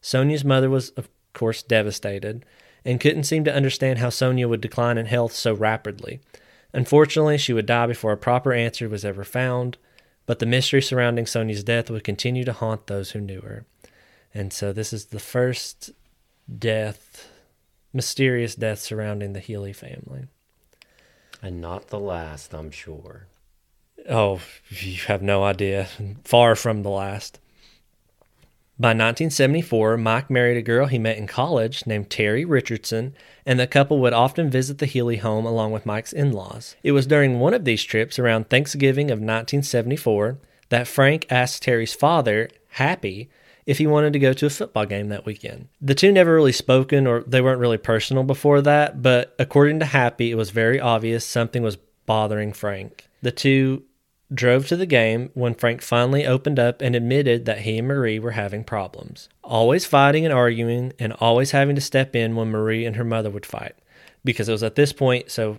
Sonia's 0.00 0.44
mother 0.44 0.70
was, 0.70 0.90
of 0.90 1.08
course, 1.32 1.62
devastated 1.62 2.44
and 2.84 3.00
couldn't 3.00 3.24
seem 3.24 3.44
to 3.44 3.54
understand 3.54 3.98
how 3.98 4.08
Sonia 4.08 4.48
would 4.48 4.60
decline 4.60 4.98
in 4.98 5.06
health 5.06 5.32
so 5.32 5.54
rapidly. 5.54 6.20
Unfortunately, 6.72 7.38
she 7.38 7.52
would 7.52 7.66
die 7.66 7.86
before 7.86 8.12
a 8.12 8.16
proper 8.16 8.52
answer 8.52 8.88
was 8.88 9.04
ever 9.04 9.24
found, 9.24 9.76
but 10.26 10.38
the 10.38 10.46
mystery 10.46 10.82
surrounding 10.82 11.26
Sonia's 11.26 11.62
death 11.62 11.90
would 11.90 12.04
continue 12.04 12.44
to 12.44 12.52
haunt 12.52 12.86
those 12.86 13.10
who 13.10 13.20
knew 13.20 13.42
her. 13.42 13.66
And 14.34 14.52
so, 14.52 14.72
this 14.72 14.92
is 14.92 15.06
the 15.06 15.20
first 15.20 15.90
death, 16.58 17.28
mysterious 17.92 18.54
death 18.54 18.80
surrounding 18.80 19.34
the 19.34 19.40
Healy 19.40 19.74
family. 19.74 20.24
And 21.42 21.60
not 21.60 21.88
the 21.88 22.00
last, 22.00 22.54
I'm 22.54 22.70
sure. 22.70 23.26
Oh, 24.08 24.40
you 24.68 24.96
have 25.06 25.22
no 25.22 25.44
idea. 25.44 25.88
Far 26.24 26.56
from 26.56 26.82
the 26.82 26.90
last. 26.90 27.38
By 28.78 28.88
1974, 28.88 29.96
Mike 29.98 30.28
married 30.28 30.56
a 30.56 30.62
girl 30.62 30.86
he 30.86 30.98
met 30.98 31.18
in 31.18 31.28
college 31.28 31.86
named 31.86 32.10
Terry 32.10 32.44
Richardson, 32.44 33.14
and 33.46 33.60
the 33.60 33.66
couple 33.66 34.00
would 34.00 34.12
often 34.12 34.50
visit 34.50 34.78
the 34.78 34.86
Healy 34.86 35.18
home 35.18 35.46
along 35.46 35.70
with 35.72 35.86
Mike's 35.86 36.12
in 36.12 36.32
laws. 36.32 36.74
It 36.82 36.92
was 36.92 37.06
during 37.06 37.38
one 37.38 37.54
of 37.54 37.64
these 37.64 37.84
trips 37.84 38.18
around 38.18 38.48
Thanksgiving 38.48 39.10
of 39.10 39.18
1974 39.18 40.38
that 40.70 40.88
Frank 40.88 41.26
asked 41.30 41.62
Terry's 41.62 41.94
father, 41.94 42.48
Happy, 42.70 43.28
if 43.66 43.78
he 43.78 43.86
wanted 43.86 44.14
to 44.14 44.18
go 44.18 44.32
to 44.32 44.46
a 44.46 44.50
football 44.50 44.86
game 44.86 45.10
that 45.10 45.26
weekend. 45.26 45.68
The 45.80 45.94
two 45.94 46.10
never 46.10 46.34
really 46.34 46.50
spoken 46.50 47.06
or 47.06 47.22
they 47.24 47.40
weren't 47.40 47.60
really 47.60 47.78
personal 47.78 48.24
before 48.24 48.62
that, 48.62 49.02
but 49.02 49.34
according 49.38 49.78
to 49.80 49.84
Happy, 49.84 50.30
it 50.30 50.36
was 50.36 50.50
very 50.50 50.80
obvious 50.80 51.24
something 51.24 51.62
was 51.62 51.76
bothering 52.06 52.52
Frank. 52.52 53.08
The 53.20 53.30
two 53.30 53.84
drove 54.34 54.66
to 54.68 54.76
the 54.76 54.86
game 54.86 55.30
when 55.34 55.54
Frank 55.54 55.82
finally 55.82 56.26
opened 56.26 56.58
up 56.58 56.80
and 56.80 56.94
admitted 56.94 57.44
that 57.44 57.60
he 57.60 57.78
and 57.78 57.88
Marie 57.88 58.18
were 58.18 58.32
having 58.32 58.64
problems. 58.64 59.28
Always 59.42 59.84
fighting 59.84 60.24
and 60.24 60.32
arguing, 60.34 60.92
and 60.98 61.12
always 61.14 61.50
having 61.50 61.74
to 61.74 61.80
step 61.80 62.16
in 62.16 62.36
when 62.36 62.50
Marie 62.50 62.84
and 62.84 62.96
her 62.96 63.04
mother 63.04 63.30
would 63.30 63.46
fight. 63.46 63.74
Because 64.24 64.48
it 64.48 64.52
was 64.52 64.62
at 64.62 64.76
this 64.76 64.92
point, 64.92 65.30
so 65.30 65.58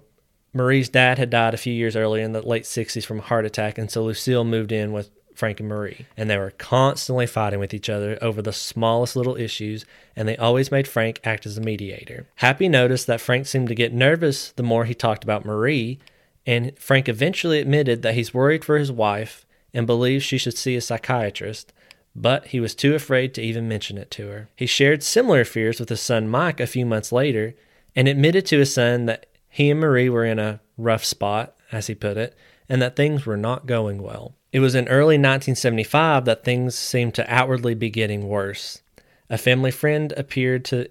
Marie's 0.54 0.90
dad 0.90 1.18
had 1.18 1.30
died 1.30 1.54
a 1.54 1.58
few 1.58 1.74
years 1.74 1.96
earlier 1.96 2.24
in 2.24 2.32
the 2.32 2.42
late 2.42 2.64
60s 2.64 3.06
from 3.06 3.20
a 3.20 3.24
heart 3.24 3.46
attack, 3.46 3.78
and 3.78 3.90
so 3.90 4.04
Lucille 4.04 4.44
moved 4.44 4.72
in 4.72 4.92
with 4.92 5.10
Frank 5.36 5.60
and 5.60 5.68
Marie, 5.68 6.06
and 6.16 6.30
they 6.30 6.38
were 6.38 6.52
constantly 6.52 7.26
fighting 7.26 7.60
with 7.60 7.74
each 7.74 7.90
other 7.90 8.18
over 8.22 8.42
the 8.42 8.54
smallest 8.54 9.16
little 9.16 9.36
issues, 9.36 9.86
and 10.16 10.28
they 10.28 10.38
always 10.38 10.72
made 10.72 10.88
Frank 10.88 11.20
act 11.24 11.46
as 11.46 11.58
a 11.58 11.62
mediator. 11.62 12.28
Happy 12.36 12.70
noticed 12.70 13.08
that 13.08 13.22
Frank 13.22 13.48
seemed 13.48 13.68
to 13.68 13.76
get 13.76 13.94
nervous 13.94 14.52
the 14.52 14.64
more 14.64 14.86
he 14.86 14.94
talked 14.94 15.24
about 15.24 15.46
Marie, 15.46 16.00
and 16.46 16.78
Frank 16.78 17.08
eventually 17.08 17.60
admitted 17.60 18.02
that 18.02 18.16
he's 18.16 18.34
worried 18.34 18.66
for 18.66 18.78
his 18.78 18.92
wife 18.92 19.46
and 19.74 19.88
believes 19.88 20.24
she 20.24 20.38
should 20.38 20.58
see 20.58 20.76
a 20.76 20.82
psychiatrist, 20.82 21.74
but 22.16 22.48
he 22.48 22.60
was 22.60 22.76
too 22.76 22.94
afraid 22.94 23.34
to 23.34 23.42
even 23.42 23.68
mention 23.68 23.98
it 23.98 24.12
to 24.12 24.28
her. 24.28 24.50
He 24.56 24.66
shared 24.66 25.04
similar 25.04 25.46
fears 25.46 25.80
with 25.80 25.90
his 25.90 26.02
son 26.02 26.28
Mike 26.28 26.60
a 26.60 26.68
few 26.68 26.86
months 26.86 27.12
later 27.12 27.56
and 27.96 28.08
admitted 28.08 28.46
to 28.48 28.60
his 28.60 28.74
son 28.74 29.06
that 29.06 29.26
he 29.50 29.70
and 29.70 29.80
Marie 29.80 30.10
were 30.10 30.26
in 30.26 30.40
a 30.40 30.62
rough 30.78 31.06
spot, 31.06 31.56
as 31.72 31.88
he 31.88 31.96
put 31.96 32.18
it, 32.18 32.36
and 32.68 32.82
that 32.82 32.96
things 32.96 33.26
were 33.26 33.38
not 33.38 33.66
going 33.66 34.02
well. 34.02 34.36
It 34.52 34.60
was 34.60 34.76
in 34.76 34.88
early 34.88 35.16
1975 35.16 36.26
that 36.26 36.44
things 36.44 36.76
seemed 36.76 37.16
to 37.16 37.34
outwardly 37.34 37.76
be 37.76 37.90
getting 37.90 38.28
worse. 38.28 38.82
A 39.30 39.38
family 39.38 39.72
friend 39.72 40.14
appeared 40.16 40.66
to 40.66 40.90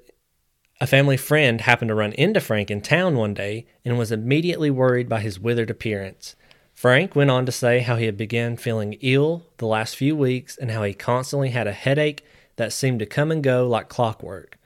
a 0.82 0.86
family 0.88 1.16
friend 1.16 1.60
happened 1.60 1.90
to 1.90 1.94
run 1.94 2.12
into 2.14 2.40
Frank 2.40 2.68
in 2.68 2.80
town 2.80 3.14
one 3.14 3.34
day 3.34 3.64
and 3.84 3.96
was 3.96 4.10
immediately 4.10 4.68
worried 4.68 5.08
by 5.08 5.20
his 5.20 5.38
withered 5.38 5.70
appearance. 5.70 6.34
Frank 6.74 7.14
went 7.14 7.30
on 7.30 7.46
to 7.46 7.52
say 7.52 7.78
how 7.78 7.94
he 7.94 8.06
had 8.06 8.16
begun 8.16 8.56
feeling 8.56 8.94
ill 9.00 9.46
the 9.58 9.66
last 9.66 9.94
few 9.94 10.16
weeks 10.16 10.56
and 10.56 10.72
how 10.72 10.82
he 10.82 10.92
constantly 10.92 11.50
had 11.50 11.68
a 11.68 11.72
headache 11.72 12.24
that 12.56 12.72
seemed 12.72 12.98
to 12.98 13.06
come 13.06 13.30
and 13.30 13.44
go 13.44 13.64
like 13.64 13.88
clockwork, 13.88 14.58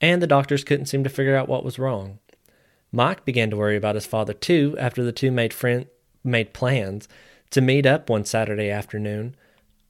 and 0.00 0.22
the 0.22 0.26
doctors 0.26 0.64
couldn't 0.64 0.86
seem 0.86 1.04
to 1.04 1.10
figure 1.10 1.36
out 1.36 1.50
what 1.50 1.66
was 1.66 1.78
wrong. 1.78 2.18
Mike 2.90 3.26
began 3.26 3.50
to 3.50 3.56
worry 3.58 3.76
about 3.76 3.94
his 3.94 4.06
father 4.06 4.32
too 4.32 4.74
after 4.80 5.04
the 5.04 5.12
two 5.12 5.30
made 5.30 5.52
friend 5.52 5.84
made 6.24 6.54
plans 6.54 7.08
to 7.50 7.60
meet 7.60 7.84
up 7.84 8.08
one 8.08 8.24
Saturday 8.24 8.70
afternoon, 8.70 9.36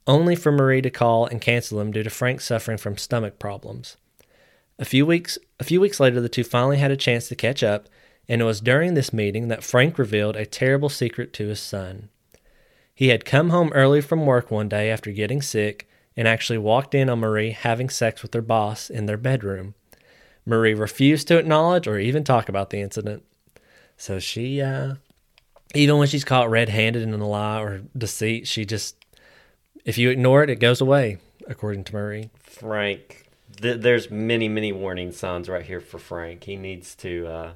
only 0.05 0.35
for 0.35 0.51
Marie 0.51 0.81
to 0.81 0.89
call 0.89 1.25
and 1.25 1.39
cancel 1.39 1.77
them 1.77 1.93
due 1.93 2.03
to 2.03 2.09
Frank 2.09 2.41
suffering 2.41 2.77
from 2.77 2.97
stomach 2.97 3.39
problems. 3.39 3.95
A 4.79 4.85
few 4.85 5.05
weeks 5.05 5.37
a 5.59 5.65
few 5.65 5.81
weeks 5.81 5.99
later 5.99 6.21
the 6.21 6.29
two 6.29 6.43
finally 6.43 6.77
had 6.77 6.89
a 6.89 6.97
chance 6.97 7.27
to 7.27 7.35
catch 7.35 7.61
up, 7.61 7.89
and 8.29 8.41
it 8.41 8.45
was 8.45 8.61
during 8.61 8.93
this 8.93 9.11
meeting 9.11 9.49
that 9.49 9.63
Frank 9.63 9.99
revealed 9.99 10.37
a 10.37 10.45
terrible 10.45 10.87
secret 10.87 11.33
to 11.33 11.47
his 11.47 11.59
son. 11.59 12.07
He 12.95 13.09
had 13.09 13.25
come 13.25 13.49
home 13.49 13.71
early 13.73 14.01
from 14.01 14.25
work 14.25 14.49
one 14.49 14.69
day 14.69 14.89
after 14.89 15.11
getting 15.11 15.41
sick 15.41 15.87
and 16.15 16.27
actually 16.27 16.57
walked 16.57 16.95
in 16.95 17.09
on 17.09 17.19
Marie 17.19 17.51
having 17.51 17.89
sex 17.89 18.21
with 18.21 18.33
her 18.33 18.41
boss 18.41 18.89
in 18.89 19.05
their 19.05 19.17
bedroom. 19.17 19.73
Marie 20.45 20.73
refused 20.73 21.27
to 21.27 21.37
acknowledge 21.37 21.87
or 21.87 21.99
even 21.99 22.23
talk 22.23 22.49
about 22.49 22.69
the 22.69 22.81
incident. 22.81 23.23
So 23.97 24.19
she, 24.19 24.61
uh, 24.61 24.95
even 25.75 25.97
when 25.97 26.07
she's 26.07 26.23
caught 26.23 26.49
red 26.49 26.69
handed 26.69 27.03
in 27.03 27.13
a 27.13 27.27
lie 27.27 27.61
or 27.61 27.81
deceit, 27.97 28.47
she 28.47 28.65
just, 28.65 28.95
if 29.85 29.97
you 29.97 30.09
ignore 30.09 30.43
it, 30.43 30.49
it 30.49 30.59
goes 30.59 30.81
away, 30.81 31.19
according 31.47 31.83
to 31.85 31.93
Marie. 31.93 32.31
Frank, 32.39 33.18
th- 33.61 33.81
there's 33.81 34.09
many, 34.09 34.47
many 34.47 34.71
warning 34.71 35.11
signs 35.11 35.49
right 35.49 35.65
here 35.65 35.81
for 35.81 35.99
Frank. 35.99 36.43
He 36.43 36.55
needs 36.55 36.95
to, 36.95 37.27
uh, 37.27 37.51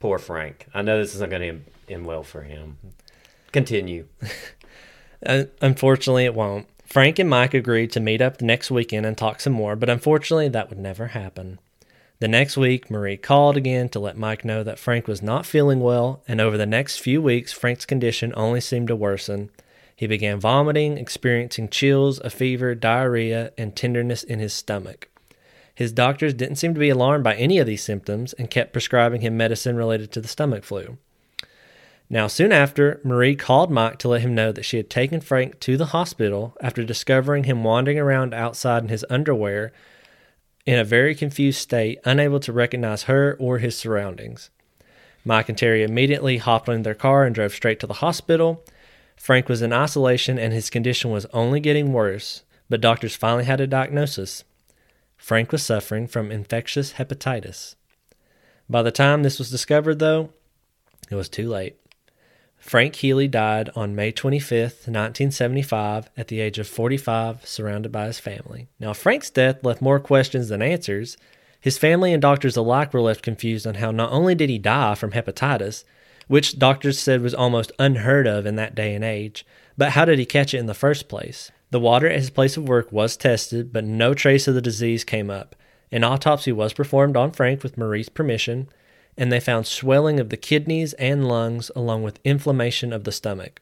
poor 0.00 0.18
Frank. 0.18 0.66
I 0.74 0.82
know 0.82 0.98
this 0.98 1.14
isn't 1.14 1.30
going 1.30 1.42
to 1.86 1.92
end, 1.92 2.06
well 2.06 2.22
for 2.22 2.42
him. 2.42 2.78
Continue. 3.52 4.06
Unfortunately, 5.60 6.24
it 6.24 6.34
won't. 6.34 6.66
Frank 6.84 7.18
and 7.18 7.28
Mike 7.28 7.52
agreed 7.52 7.92
to 7.92 8.00
meet 8.00 8.22
up 8.22 8.38
the 8.38 8.46
next 8.46 8.70
weekend 8.70 9.04
and 9.04 9.16
talk 9.16 9.40
some 9.40 9.52
more, 9.52 9.76
but 9.76 9.90
unfortunately, 9.90 10.48
that 10.48 10.70
would 10.70 10.78
never 10.78 11.08
happen. 11.08 11.58
The 12.20 12.28
next 12.28 12.56
week, 12.56 12.90
Marie 12.90 13.16
called 13.16 13.56
again 13.56 13.88
to 13.90 14.00
let 14.00 14.16
Mike 14.16 14.44
know 14.44 14.64
that 14.64 14.78
Frank 14.78 15.06
was 15.06 15.22
not 15.22 15.46
feeling 15.46 15.80
well, 15.80 16.22
and 16.26 16.40
over 16.40 16.56
the 16.56 16.66
next 16.66 16.98
few 16.98 17.20
weeks, 17.20 17.52
Frank's 17.52 17.84
condition 17.84 18.32
only 18.36 18.60
seemed 18.60 18.88
to 18.88 18.96
worsen. 18.96 19.50
He 19.94 20.06
began 20.06 20.40
vomiting, 20.40 20.96
experiencing 20.96 21.68
chills, 21.68 22.20
a 22.20 22.30
fever, 22.30 22.74
diarrhea, 22.74 23.52
and 23.58 23.76
tenderness 23.76 24.22
in 24.22 24.38
his 24.38 24.52
stomach. 24.52 25.08
His 25.78 25.92
doctors 25.92 26.34
didn't 26.34 26.56
seem 26.56 26.74
to 26.74 26.80
be 26.80 26.88
alarmed 26.88 27.22
by 27.22 27.36
any 27.36 27.60
of 27.60 27.66
these 27.68 27.84
symptoms 27.84 28.32
and 28.32 28.50
kept 28.50 28.72
prescribing 28.72 29.20
him 29.20 29.36
medicine 29.36 29.76
related 29.76 30.10
to 30.10 30.20
the 30.20 30.26
stomach 30.26 30.64
flu. 30.64 30.98
Now, 32.10 32.26
soon 32.26 32.50
after, 32.50 33.00
Marie 33.04 33.36
called 33.36 33.70
Mike 33.70 33.96
to 33.98 34.08
let 34.08 34.22
him 34.22 34.34
know 34.34 34.50
that 34.50 34.64
she 34.64 34.76
had 34.76 34.90
taken 34.90 35.20
Frank 35.20 35.60
to 35.60 35.76
the 35.76 35.94
hospital 35.94 36.56
after 36.60 36.82
discovering 36.82 37.44
him 37.44 37.62
wandering 37.62 37.96
around 37.96 38.34
outside 38.34 38.82
in 38.82 38.88
his 38.88 39.06
underwear 39.08 39.70
in 40.66 40.80
a 40.80 40.84
very 40.84 41.14
confused 41.14 41.60
state, 41.60 42.00
unable 42.04 42.40
to 42.40 42.52
recognize 42.52 43.04
her 43.04 43.36
or 43.38 43.58
his 43.58 43.76
surroundings. 43.76 44.50
Mike 45.24 45.48
and 45.48 45.56
Terry 45.56 45.84
immediately 45.84 46.38
hopped 46.38 46.68
in 46.68 46.82
their 46.82 46.92
car 46.92 47.24
and 47.24 47.36
drove 47.36 47.54
straight 47.54 47.78
to 47.78 47.86
the 47.86 47.94
hospital. 48.02 48.64
Frank 49.14 49.48
was 49.48 49.62
in 49.62 49.72
isolation 49.72 50.40
and 50.40 50.52
his 50.52 50.70
condition 50.70 51.12
was 51.12 51.26
only 51.26 51.60
getting 51.60 51.92
worse, 51.92 52.42
but 52.68 52.80
doctors 52.80 53.14
finally 53.14 53.44
had 53.44 53.60
a 53.60 53.68
diagnosis. 53.68 54.42
Frank 55.18 55.52
was 55.52 55.62
suffering 55.62 56.06
from 56.06 56.32
infectious 56.32 56.94
hepatitis. 56.94 57.74
By 58.70 58.82
the 58.82 58.90
time 58.90 59.22
this 59.22 59.38
was 59.38 59.50
discovered, 59.50 59.98
though, 59.98 60.30
it 61.10 61.16
was 61.16 61.28
too 61.28 61.48
late. 61.48 61.76
Frank 62.58 62.96
Healy 62.96 63.28
died 63.28 63.70
on 63.76 63.94
May 63.94 64.12
25th, 64.12 64.88
1975, 64.88 66.10
at 66.16 66.28
the 66.28 66.40
age 66.40 66.58
of 66.58 66.66
45, 66.66 67.46
surrounded 67.46 67.92
by 67.92 68.06
his 68.06 68.18
family. 68.18 68.68
Now, 68.80 68.92
Frank's 68.92 69.30
death 69.30 69.62
left 69.64 69.80
more 69.80 70.00
questions 70.00 70.48
than 70.48 70.62
answers. 70.62 71.16
His 71.60 71.78
family 71.78 72.12
and 72.12 72.20
doctors 72.22 72.56
alike 72.56 72.92
were 72.92 73.00
left 73.00 73.22
confused 73.22 73.66
on 73.66 73.74
how 73.74 73.90
not 73.90 74.12
only 74.12 74.34
did 74.34 74.50
he 74.50 74.58
die 74.58 74.94
from 74.94 75.12
hepatitis, 75.12 75.84
which 76.26 76.58
doctors 76.58 76.98
said 76.98 77.22
was 77.22 77.34
almost 77.34 77.72
unheard 77.78 78.26
of 78.26 78.44
in 78.46 78.56
that 78.56 78.74
day 78.74 78.94
and 78.94 79.04
age, 79.04 79.46
but 79.76 79.90
how 79.90 80.04
did 80.04 80.18
he 80.18 80.26
catch 80.26 80.52
it 80.52 80.58
in 80.58 80.66
the 80.66 80.74
first 80.74 81.08
place? 81.08 81.50
The 81.70 81.80
water 81.80 82.06
at 82.08 82.18
his 82.18 82.30
place 82.30 82.56
of 82.56 82.68
work 82.68 82.90
was 82.90 83.16
tested, 83.16 83.72
but 83.72 83.84
no 83.84 84.14
trace 84.14 84.48
of 84.48 84.54
the 84.54 84.62
disease 84.62 85.04
came 85.04 85.30
up. 85.30 85.54
An 85.92 86.04
autopsy 86.04 86.52
was 86.52 86.72
performed 86.72 87.16
on 87.16 87.30
Frank 87.30 87.62
with 87.62 87.76
Marie's 87.76 88.08
permission, 88.08 88.68
and 89.16 89.32
they 89.32 89.40
found 89.40 89.66
swelling 89.66 90.18
of 90.20 90.30
the 90.30 90.36
kidneys 90.36 90.92
and 90.94 91.28
lungs 91.28 91.70
along 91.74 92.02
with 92.02 92.20
inflammation 92.24 92.92
of 92.92 93.04
the 93.04 93.12
stomach. 93.12 93.60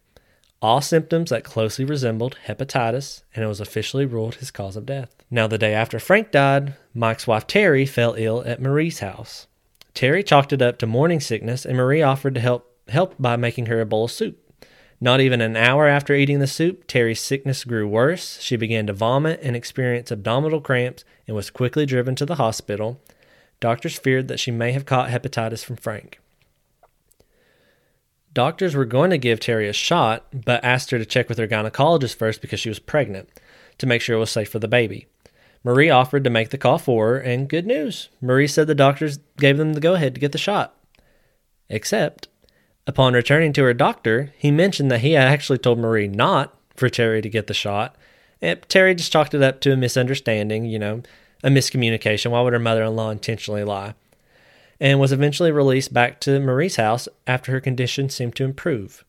All 0.62 0.80
symptoms 0.80 1.30
that 1.30 1.44
closely 1.44 1.84
resembled 1.84 2.38
hepatitis, 2.46 3.22
and 3.34 3.44
it 3.44 3.48
was 3.48 3.60
officially 3.60 4.06
ruled 4.06 4.36
his 4.36 4.50
cause 4.50 4.76
of 4.76 4.86
death. 4.86 5.14
Now, 5.30 5.46
the 5.46 5.58
day 5.58 5.74
after 5.74 5.98
Frank 5.98 6.30
died, 6.30 6.74
Mike's 6.94 7.26
wife 7.26 7.46
Terry 7.46 7.86
fell 7.86 8.14
ill 8.16 8.42
at 8.46 8.60
Marie's 8.60 9.00
house. 9.00 9.46
Terry 9.94 10.22
chalked 10.22 10.52
it 10.52 10.62
up 10.62 10.78
to 10.78 10.86
morning 10.86 11.20
sickness, 11.20 11.64
and 11.64 11.76
Marie 11.76 12.02
offered 12.02 12.34
to 12.34 12.40
help 12.40 12.72
help 12.88 13.14
by 13.18 13.34
making 13.36 13.66
her 13.66 13.80
a 13.80 13.86
bowl 13.86 14.04
of 14.04 14.10
soup. 14.12 14.38
Not 15.00 15.20
even 15.20 15.40
an 15.40 15.56
hour 15.56 15.86
after 15.86 16.14
eating 16.14 16.38
the 16.38 16.46
soup, 16.46 16.86
Terry's 16.86 17.20
sickness 17.20 17.64
grew 17.64 17.86
worse. 17.86 18.40
She 18.40 18.56
began 18.56 18.86
to 18.86 18.92
vomit 18.92 19.40
and 19.42 19.54
experience 19.54 20.10
abdominal 20.10 20.60
cramps 20.60 21.04
and 21.26 21.36
was 21.36 21.50
quickly 21.50 21.84
driven 21.84 22.14
to 22.16 22.24
the 22.24 22.36
hospital. 22.36 23.00
Doctors 23.60 23.98
feared 23.98 24.28
that 24.28 24.40
she 24.40 24.50
may 24.50 24.72
have 24.72 24.86
caught 24.86 25.10
hepatitis 25.10 25.64
from 25.64 25.76
Frank. 25.76 26.18
Doctors 28.32 28.74
were 28.74 28.84
going 28.84 29.10
to 29.10 29.18
give 29.18 29.40
Terry 29.40 29.68
a 29.68 29.72
shot, 29.72 30.26
but 30.44 30.62
asked 30.64 30.90
her 30.90 30.98
to 30.98 31.06
check 31.06 31.28
with 31.28 31.38
her 31.38 31.48
gynecologist 31.48 32.16
first 32.16 32.40
because 32.40 32.60
she 32.60 32.68
was 32.68 32.78
pregnant 32.78 33.30
to 33.78 33.86
make 33.86 34.02
sure 34.02 34.16
it 34.16 34.20
was 34.20 34.30
safe 34.30 34.50
for 34.50 34.58
the 34.58 34.68
baby. 34.68 35.06
Marie 35.64 35.90
offered 35.90 36.22
to 36.24 36.30
make 36.30 36.50
the 36.50 36.58
call 36.58 36.78
for 36.78 37.08
her, 37.08 37.18
and 37.18 37.48
good 37.48 37.66
news. 37.66 38.08
Marie 38.20 38.46
said 38.46 38.66
the 38.66 38.74
doctors 38.74 39.18
gave 39.38 39.56
them 39.56 39.72
the 39.72 39.80
go 39.80 39.94
ahead 39.94 40.14
to 40.14 40.20
get 40.20 40.32
the 40.32 40.38
shot. 40.38 40.74
Except, 41.68 42.28
upon 42.86 43.14
returning 43.14 43.52
to 43.54 43.62
her 43.64 43.74
doctor, 43.74 44.32
he 44.38 44.50
mentioned 44.50 44.90
that 44.90 45.00
he 45.00 45.12
had 45.12 45.28
actually 45.28 45.58
told 45.58 45.78
Marie 45.78 46.08
not 46.08 46.54
for 46.76 46.88
Terry 46.88 47.22
to 47.22 47.28
get 47.28 47.46
the 47.46 47.54
shot. 47.54 47.96
And 48.40 48.60
Terry 48.68 48.94
just 48.94 49.12
chalked 49.12 49.34
it 49.34 49.42
up 49.42 49.60
to 49.60 49.72
a 49.72 49.76
misunderstanding, 49.76 50.66
you 50.66 50.78
know, 50.78 51.02
a 51.42 51.48
miscommunication. 51.48 52.30
Why 52.30 52.42
would 52.42 52.52
her 52.52 52.58
mother 52.58 52.84
in 52.84 52.96
law 52.96 53.10
intentionally 53.10 53.64
lie? 53.64 53.94
And 54.78 55.00
was 55.00 55.12
eventually 55.12 55.50
released 55.50 55.94
back 55.94 56.20
to 56.20 56.38
Marie's 56.38 56.76
house 56.76 57.08
after 57.26 57.52
her 57.52 57.60
condition 57.60 58.10
seemed 58.10 58.36
to 58.36 58.44
improve. 58.44 59.04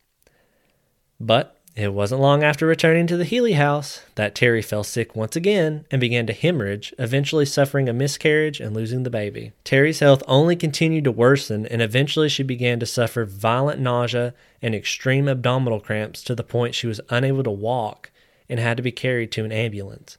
But 1.20 1.57
it 1.78 1.94
wasn't 1.94 2.20
long 2.20 2.44
after 2.44 2.66
returning 2.66 3.06
to 3.06 3.18
the 3.18 3.24
Healy 3.24 3.54
house 3.54 4.02
that 4.16 4.34
Terry 4.34 4.64
fell 4.64 4.84
sick 4.84 5.16
once 5.16 5.36
again 5.36 5.86
and 5.92 6.02
began 6.02 6.26
to 6.26 6.34
hemorrhage, 6.34 6.92
eventually 6.98 7.46
suffering 7.46 7.88
a 7.88 7.94
miscarriage 7.94 8.60
and 8.60 8.76
losing 8.76 9.04
the 9.04 9.12
baby. 9.12 9.52
Terry's 9.64 10.00
health 10.00 10.24
only 10.28 10.56
continued 10.56 11.04
to 11.04 11.12
worsen, 11.12 11.68
and 11.68 11.82
eventually 11.82 12.30
she 12.30 12.42
began 12.42 12.80
to 12.80 12.88
suffer 12.88 13.26
violent 13.26 13.80
nausea 13.80 14.34
and 14.60 14.74
extreme 14.74 15.28
abdominal 15.28 15.80
cramps 15.80 16.24
to 16.24 16.34
the 16.34 16.44
point 16.44 16.74
she 16.74 16.88
was 16.88 17.00
unable 17.10 17.44
to 17.44 17.52
walk 17.52 18.10
and 18.50 18.60
had 18.60 18.78
to 18.78 18.84
be 18.84 18.92
carried 18.92 19.32
to 19.34 19.46
an 19.46 19.52
ambulance. 19.52 20.18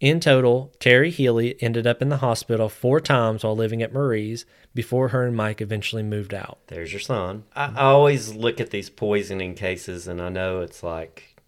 In 0.00 0.20
total, 0.20 0.72
Terry 0.78 1.10
Healy 1.10 1.60
ended 1.60 1.86
up 1.86 2.00
in 2.00 2.08
the 2.08 2.18
hospital 2.18 2.68
four 2.68 3.00
times 3.00 3.42
while 3.42 3.56
living 3.56 3.82
at 3.82 3.92
Marie's 3.92 4.46
before 4.72 5.08
her 5.08 5.26
and 5.26 5.36
Mike 5.36 5.60
eventually 5.60 6.04
moved 6.04 6.32
out. 6.32 6.58
There's 6.68 6.92
your 6.92 7.00
son. 7.00 7.44
I, 7.56 7.66
I 7.66 7.84
always 7.86 8.32
look 8.32 8.60
at 8.60 8.70
these 8.70 8.90
poisoning 8.90 9.54
cases, 9.54 10.06
and 10.06 10.22
I 10.22 10.28
know 10.28 10.60
it's 10.60 10.84
like 10.84 11.42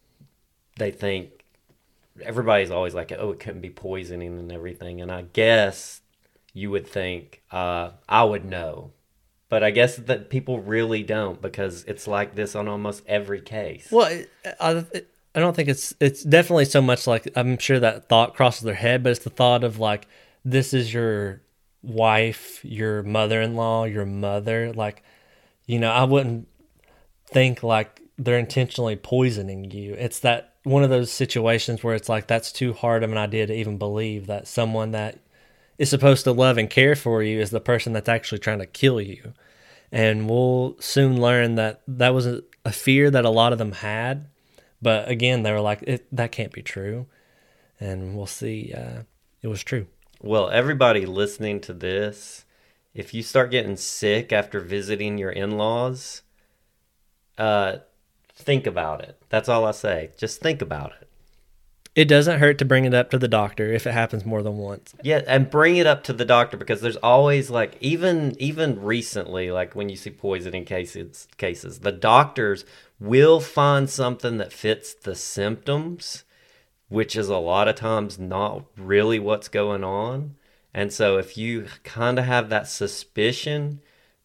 they 0.78 0.90
think 0.90 1.44
everybody's 2.22 2.72
always 2.72 2.94
like, 2.94 3.12
oh, 3.16 3.30
it 3.30 3.38
couldn't 3.38 3.60
be 3.60 3.70
poisoning 3.70 4.36
and 4.38 4.50
everything. 4.50 5.00
And 5.00 5.12
I 5.12 5.22
guess 5.32 6.00
you 6.52 6.72
would 6.72 6.88
think 6.88 7.42
uh, 7.52 7.90
I 8.08 8.24
would 8.24 8.44
know. 8.44 8.92
But 9.48 9.62
I 9.64 9.70
guess 9.70 9.96
that 9.96 10.30
people 10.30 10.60
really 10.60 11.02
don't 11.02 11.40
because 11.42 11.84
it's 11.84 12.06
like 12.06 12.34
this 12.34 12.54
on 12.54 12.68
almost 12.68 13.02
every 13.06 13.40
case. 13.40 13.88
Well, 13.90 14.24
I, 14.44 14.54
I 14.60 14.84
don't 15.38 15.54
think 15.54 15.68
it's 15.68 15.94
it's 16.00 16.24
definitely 16.24 16.64
so 16.64 16.82
much 16.82 17.06
like 17.06 17.30
I'm 17.36 17.56
sure 17.58 17.78
that 17.78 18.08
thought 18.08 18.34
crosses 18.34 18.62
their 18.62 18.74
head, 18.74 19.04
but 19.04 19.10
it's 19.10 19.24
the 19.24 19.30
thought 19.30 19.62
of 19.62 19.78
like 19.78 20.08
this 20.44 20.74
is 20.74 20.92
your 20.92 21.42
wife, 21.82 22.64
your 22.64 23.02
mother-in-law, 23.02 23.84
your 23.84 24.06
mother. 24.06 24.72
Like, 24.72 25.02
you 25.66 25.78
know, 25.78 25.90
I 25.90 26.04
wouldn't 26.04 26.48
think 27.26 27.62
like 27.62 28.00
they're 28.18 28.38
intentionally 28.38 28.96
poisoning 28.96 29.70
you. 29.70 29.94
It's 29.94 30.18
that 30.20 30.54
one 30.64 30.82
of 30.82 30.90
those 30.90 31.10
situations 31.10 31.82
where 31.82 31.94
it's 31.94 32.08
like 32.08 32.26
that's 32.26 32.52
too 32.52 32.72
hard 32.72 33.02
of 33.02 33.12
an 33.12 33.18
idea 33.18 33.46
to 33.46 33.54
even 33.54 33.78
believe 33.78 34.26
that 34.26 34.48
someone 34.48 34.90
that 34.90 35.18
is 35.78 35.88
supposed 35.88 36.24
to 36.24 36.32
love 36.32 36.58
and 36.58 36.68
care 36.68 36.94
for 36.94 37.22
you 37.22 37.40
is 37.40 37.50
the 37.50 37.60
person 37.60 37.92
that's 37.92 38.08
actually 38.08 38.38
trying 38.38 38.58
to 38.58 38.66
kill 38.66 39.00
you. 39.00 39.32
And 39.90 40.28
we'll 40.28 40.76
soon 40.80 41.20
learn 41.20 41.54
that 41.54 41.80
that 41.88 42.12
was 42.14 42.26
a, 42.26 42.42
a 42.64 42.72
fear 42.72 43.10
that 43.10 43.24
a 43.24 43.30
lot 43.30 43.52
of 43.52 43.58
them 43.58 43.72
had. 43.72 44.26
But 44.82 45.08
again, 45.08 45.42
they 45.42 45.52
were 45.52 45.60
like, 45.60 45.82
it, 45.82 46.06
that 46.12 46.32
can't 46.32 46.52
be 46.52 46.62
true. 46.62 47.06
And 47.78 48.16
we'll 48.16 48.26
see. 48.26 48.72
Uh, 48.76 49.02
it 49.42 49.48
was 49.48 49.62
true. 49.62 49.86
Well, 50.22 50.50
everybody 50.50 51.06
listening 51.06 51.60
to 51.62 51.72
this, 51.72 52.44
if 52.94 53.14
you 53.14 53.22
start 53.22 53.50
getting 53.50 53.76
sick 53.76 54.32
after 54.32 54.60
visiting 54.60 55.16
your 55.16 55.30
in 55.30 55.52
laws, 55.52 56.22
uh, 57.38 57.78
think 58.34 58.66
about 58.66 59.02
it. 59.02 59.20
That's 59.28 59.48
all 59.48 59.64
I 59.64 59.70
say. 59.70 60.10
Just 60.18 60.40
think 60.40 60.60
about 60.60 60.92
it. 61.00 61.08
It 61.96 62.04
doesn't 62.04 62.38
hurt 62.38 62.58
to 62.58 62.64
bring 62.64 62.84
it 62.84 62.94
up 62.94 63.10
to 63.10 63.18
the 63.18 63.28
doctor 63.28 63.72
if 63.72 63.86
it 63.86 63.92
happens 63.92 64.24
more 64.24 64.42
than 64.42 64.58
once. 64.58 64.94
Yeah, 65.02 65.22
and 65.26 65.50
bring 65.50 65.76
it 65.76 65.86
up 65.86 66.04
to 66.04 66.12
the 66.12 66.24
doctor 66.24 66.56
because 66.56 66.80
there's 66.80 66.96
always 66.96 67.50
like 67.50 67.76
even 67.80 68.36
even 68.38 68.80
recently, 68.80 69.50
like 69.50 69.74
when 69.74 69.88
you 69.88 69.96
see 69.96 70.10
poisoning 70.10 70.64
cases 70.64 71.26
cases, 71.36 71.80
the 71.80 71.90
doctors 71.90 72.64
will 73.00 73.40
find 73.40 73.88
something 73.88 74.36
that 74.36 74.52
fits 74.52 74.92
the 74.94 75.14
symptoms, 75.14 76.24
which 76.88 77.16
is 77.16 77.28
a 77.28 77.38
lot 77.38 77.66
of 77.66 77.74
times 77.74 78.18
not 78.18 78.64
really 78.76 79.18
what's 79.18 79.48
going 79.48 79.82
on. 79.82 80.36
And 80.74 80.92
so 80.92 81.16
if 81.16 81.36
you 81.36 81.66
kind 81.82 82.18
of 82.18 82.26
have 82.26 82.50
that 82.50 82.68
suspicion, 82.68 83.80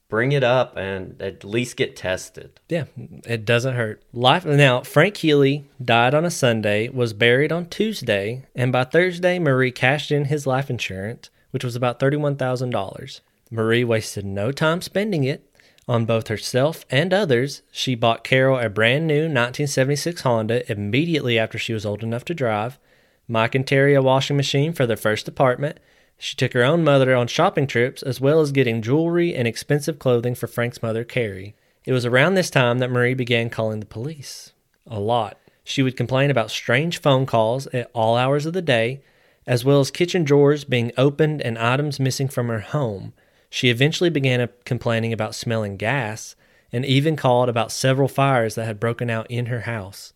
bring 0.10 0.32
it 0.32 0.44
up 0.44 0.78
and 0.78 1.20
at 1.22 1.44
least 1.44 1.78
get 1.78 1.96
tested. 1.96 2.60
Yeah, 2.70 2.86
it 3.26 3.46
doesn't 3.46 3.76
hurt. 3.76 4.04
Life 4.14 4.46
now, 4.46 4.82
Frank 4.82 5.18
Healy 5.18 5.68
died 5.84 6.14
on 6.14 6.26
a 6.26 6.32
Sunday, 6.32 6.90
was 6.90 7.14
buried 7.14 7.52
on 7.52 7.68
Tuesday, 7.68 8.46
and 8.56 8.72
by 8.72 8.84
Thursday, 8.84 9.40
Marie 9.40 9.72
cashed 9.72 10.12
in 10.12 10.26
his 10.26 10.46
life 10.46 10.70
insurance, 10.70 11.30
which 11.52 11.64
was 11.64 11.76
about 11.76 12.00
$31,000. 12.00 13.22
Marie 13.50 13.84
wasted 13.84 14.26
no 14.26 14.52
time 14.52 14.82
spending 14.82 15.24
it 15.24 15.50
on 15.88 16.06
both 16.06 16.28
herself 16.28 16.86
and 16.90 17.14
others. 17.14 17.62
She 17.72 17.96
bought 17.96 18.24
Carol 18.24 18.60
a 18.60 18.70
brand 18.70 19.08
new 19.08 19.24
1976 19.24 20.22
Honda 20.22 20.72
immediately 20.72 21.38
after 21.38 21.58
she 21.58 21.74
was 21.74 21.86
old 21.86 22.04
enough 22.04 22.26
to 22.26 22.34
drive, 22.34 22.80
Mike 23.28 23.56
and 23.56 23.66
Terry 23.66 23.96
a 23.96 24.02
washing 24.02 24.38
machine 24.38 24.72
for 24.72 24.86
their 24.86 24.98
first 24.98 25.28
apartment, 25.28 25.80
she 26.18 26.36
took 26.36 26.54
her 26.54 26.64
own 26.64 26.84
mother 26.84 27.16
on 27.16 27.28
shopping 27.28 27.68
trips 27.68 28.02
as 28.02 28.22
well 28.22 28.40
as 28.40 28.52
getting 28.52 28.82
jewelry 28.82 29.36
and 29.36 29.48
expensive 29.48 30.00
clothing 30.00 30.36
for 30.36 30.48
Frank's 30.48 30.82
mother, 30.82 31.04
Carrie. 31.04 31.56
It 31.86 31.92
was 31.92 32.06
around 32.06 32.36
this 32.36 32.50
time 32.50 32.80
that 32.80 32.92
Marie 32.92 33.14
began 33.14 33.50
calling 33.50 33.80
the 33.80 33.86
police. 33.86 34.54
A 34.88 35.00
lot. 35.00 35.38
She 35.64 35.82
would 35.82 35.98
complain 35.98 36.30
about 36.30 36.52
strange 36.52 37.00
phone 37.00 37.26
calls 37.26 37.68
at 37.68 37.90
all 37.94 38.16
hours 38.16 38.46
of 38.46 38.54
the 38.54 38.62
day, 38.62 39.02
as 39.48 39.66
well 39.66 39.80
as 39.80 39.92
kitchen 39.92 40.24
drawers 40.24 40.64
being 40.64 40.92
opened 40.98 41.42
and 41.42 41.58
items 41.58 42.00
missing 42.00 42.28
from 42.28 42.48
her 42.48 42.62
home. 42.62 43.14
She 43.56 43.70
eventually 43.70 44.10
began 44.10 44.50
complaining 44.66 45.14
about 45.14 45.34
smelling 45.34 45.78
gas 45.78 46.36
and 46.72 46.86
even 46.86 47.16
called 47.16 47.48
about 47.48 47.72
several 47.72 48.08
fires 48.08 48.56
that 48.56 48.66
had 48.66 48.80
broken 48.80 49.10
out 49.10 49.30
in 49.32 49.46
her 49.48 49.62
house 49.62 50.14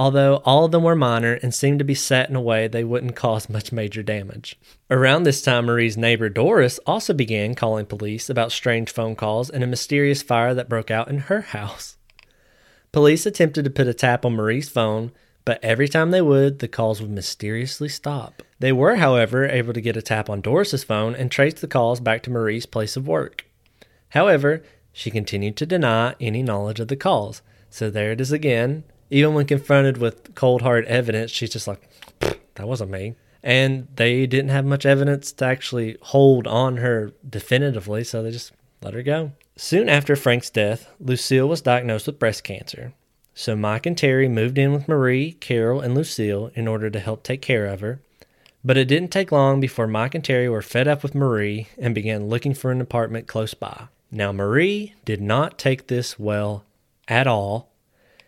although 0.00 0.36
all 0.46 0.64
of 0.64 0.72
them 0.72 0.82
were 0.82 0.96
minor 0.96 1.34
and 1.42 1.54
seemed 1.54 1.78
to 1.78 1.84
be 1.84 1.94
set 1.94 2.30
in 2.30 2.34
a 2.34 2.40
way 2.40 2.66
they 2.66 2.82
wouldn't 2.82 3.14
cause 3.14 3.50
much 3.50 3.70
major 3.70 4.02
damage. 4.02 4.58
Around 4.90 5.24
this 5.24 5.42
time, 5.42 5.66
Marie's 5.66 5.98
neighbor 5.98 6.30
Doris 6.30 6.80
also 6.86 7.12
began 7.12 7.54
calling 7.54 7.84
police 7.84 8.30
about 8.30 8.50
strange 8.50 8.90
phone 8.90 9.14
calls 9.14 9.50
and 9.50 9.62
a 9.62 9.66
mysterious 9.66 10.22
fire 10.22 10.54
that 10.54 10.70
broke 10.70 10.90
out 10.90 11.08
in 11.08 11.18
her 11.18 11.40
house. 11.56 11.98
Police 12.92 13.26
attempted 13.26 13.64
to 13.64 13.70
put 13.70 13.88
a 13.88 13.92
tap 13.92 14.24
on 14.24 14.32
Marie's 14.32 14.70
phone, 14.70 15.12
but 15.44 15.62
every 15.62 15.88
time 15.88 16.10
they 16.10 16.20
would, 16.20 16.58
the 16.58 16.68
calls 16.68 17.00
would 17.00 17.10
mysteriously 17.10 17.88
stop. 17.88 18.42
They 18.58 18.72
were, 18.72 18.96
however, 18.96 19.46
able 19.46 19.72
to 19.72 19.80
get 19.80 19.96
a 19.96 20.02
tap 20.02 20.28
on 20.28 20.40
Doris's 20.40 20.84
phone 20.84 21.14
and 21.14 21.30
trace 21.30 21.54
the 21.54 21.66
calls 21.66 22.00
back 22.00 22.22
to 22.24 22.30
Marie's 22.30 22.66
place 22.66 22.96
of 22.96 23.08
work. 23.08 23.46
However, 24.10 24.62
she 24.92 25.10
continued 25.10 25.56
to 25.56 25.66
deny 25.66 26.14
any 26.20 26.42
knowledge 26.42 26.80
of 26.80 26.88
the 26.88 26.96
calls. 26.96 27.42
So 27.70 27.90
there 27.90 28.12
it 28.12 28.20
is 28.20 28.32
again, 28.32 28.84
even 29.10 29.34
when 29.34 29.46
confronted 29.46 29.96
with 29.96 30.34
cold 30.34 30.62
hard 30.62 30.84
evidence, 30.86 31.30
she's 31.30 31.50
just 31.50 31.66
like, 31.66 31.88
that 32.20 32.68
wasn't 32.68 32.90
me. 32.90 33.14
And 33.42 33.88
they 33.96 34.26
didn't 34.26 34.50
have 34.50 34.64
much 34.64 34.84
evidence 34.84 35.32
to 35.32 35.44
actually 35.46 35.96
hold 36.02 36.46
on 36.46 36.76
her 36.78 37.12
definitively, 37.28 38.04
so 38.04 38.22
they 38.22 38.30
just 38.30 38.52
let 38.82 38.94
her 38.94 39.02
go. 39.02 39.32
Soon 39.56 39.88
after 39.88 40.16
Frank's 40.16 40.50
death, 40.50 40.90
Lucille 41.00 41.48
was 41.48 41.60
diagnosed 41.60 42.06
with 42.06 42.18
breast 42.18 42.44
cancer. 42.44 42.92
So 43.34 43.56
Mike 43.56 43.86
and 43.86 43.96
Terry 43.96 44.28
moved 44.28 44.58
in 44.58 44.72
with 44.72 44.88
Marie, 44.88 45.32
Carol, 45.32 45.80
and 45.80 45.94
Lucille 45.94 46.50
in 46.54 46.68
order 46.68 46.90
to 46.90 47.00
help 47.00 47.22
take 47.22 47.40
care 47.40 47.66
of 47.66 47.80
her. 47.80 48.00
But 48.64 48.76
it 48.76 48.86
didn't 48.86 49.10
take 49.10 49.32
long 49.32 49.60
before 49.60 49.86
Mike 49.86 50.14
and 50.14 50.24
Terry 50.24 50.48
were 50.48 50.62
fed 50.62 50.86
up 50.86 51.02
with 51.02 51.14
Marie 51.14 51.68
and 51.78 51.94
began 51.94 52.28
looking 52.28 52.52
for 52.52 52.70
an 52.70 52.80
apartment 52.80 53.26
close 53.26 53.54
by. 53.54 53.88
Now, 54.10 54.32
Marie 54.32 54.94
did 55.04 55.22
not 55.22 55.58
take 55.58 55.86
this 55.86 56.18
well 56.18 56.64
at 57.08 57.26
all 57.26 57.70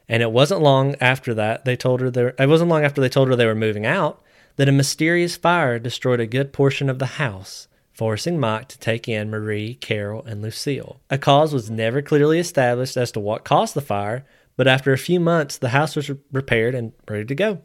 and 0.09 0.23
it 0.23 0.33
wasn't 0.33 0.61
long 0.61 0.95
after 1.01 1.33
that 1.35 1.65
they 1.65 1.77
told 1.77 2.01
her 2.01 2.11
there 2.11 2.35
it 2.39 2.49
wasn't 2.49 2.69
long 2.69 2.85
after 2.85 3.01
they 3.01 3.09
told 3.09 3.29
her 3.29 3.37
they 3.37 3.47
were 3.47 3.55
moving 3.55 3.87
out 3.87 4.23
that 4.57 4.69
a 4.69 4.73
mysterious 4.73 5.37
fire 5.37 5.79
destroyed 5.79 6.21
a 6.21 6.27
good 6.27 6.53
portion 6.53 6.91
of 6.91 6.99
the 6.99 7.07
house, 7.17 7.69
forcing 7.93 8.39
Mike 8.39 8.69
to 8.69 8.79
take 8.79 9.09
in 9.09 9.31
Marie, 9.31 9.75
Carol, 9.77 10.23
and 10.25 10.43
Lucille. 10.43 11.01
A 11.09 11.17
cause 11.17 11.55
was 11.55 11.71
never 11.71 12.03
clearly 12.03 12.39
established 12.39 12.99
as 12.99 13.11
to 13.13 13.21
what 13.21 13.45
caused 13.45 13.73
the 13.73 13.81
fire, 13.81 14.27
but 14.57 14.69
after 14.69 14.93
a 14.93 14.99
few 14.99 15.21
months 15.21 15.59
the 15.59 15.71
house 15.71 15.97
was 15.97 16.11
repaired 16.33 16.75
and 16.75 16.93
ready 17.09 17.25
to 17.25 17.35
go. 17.35 17.63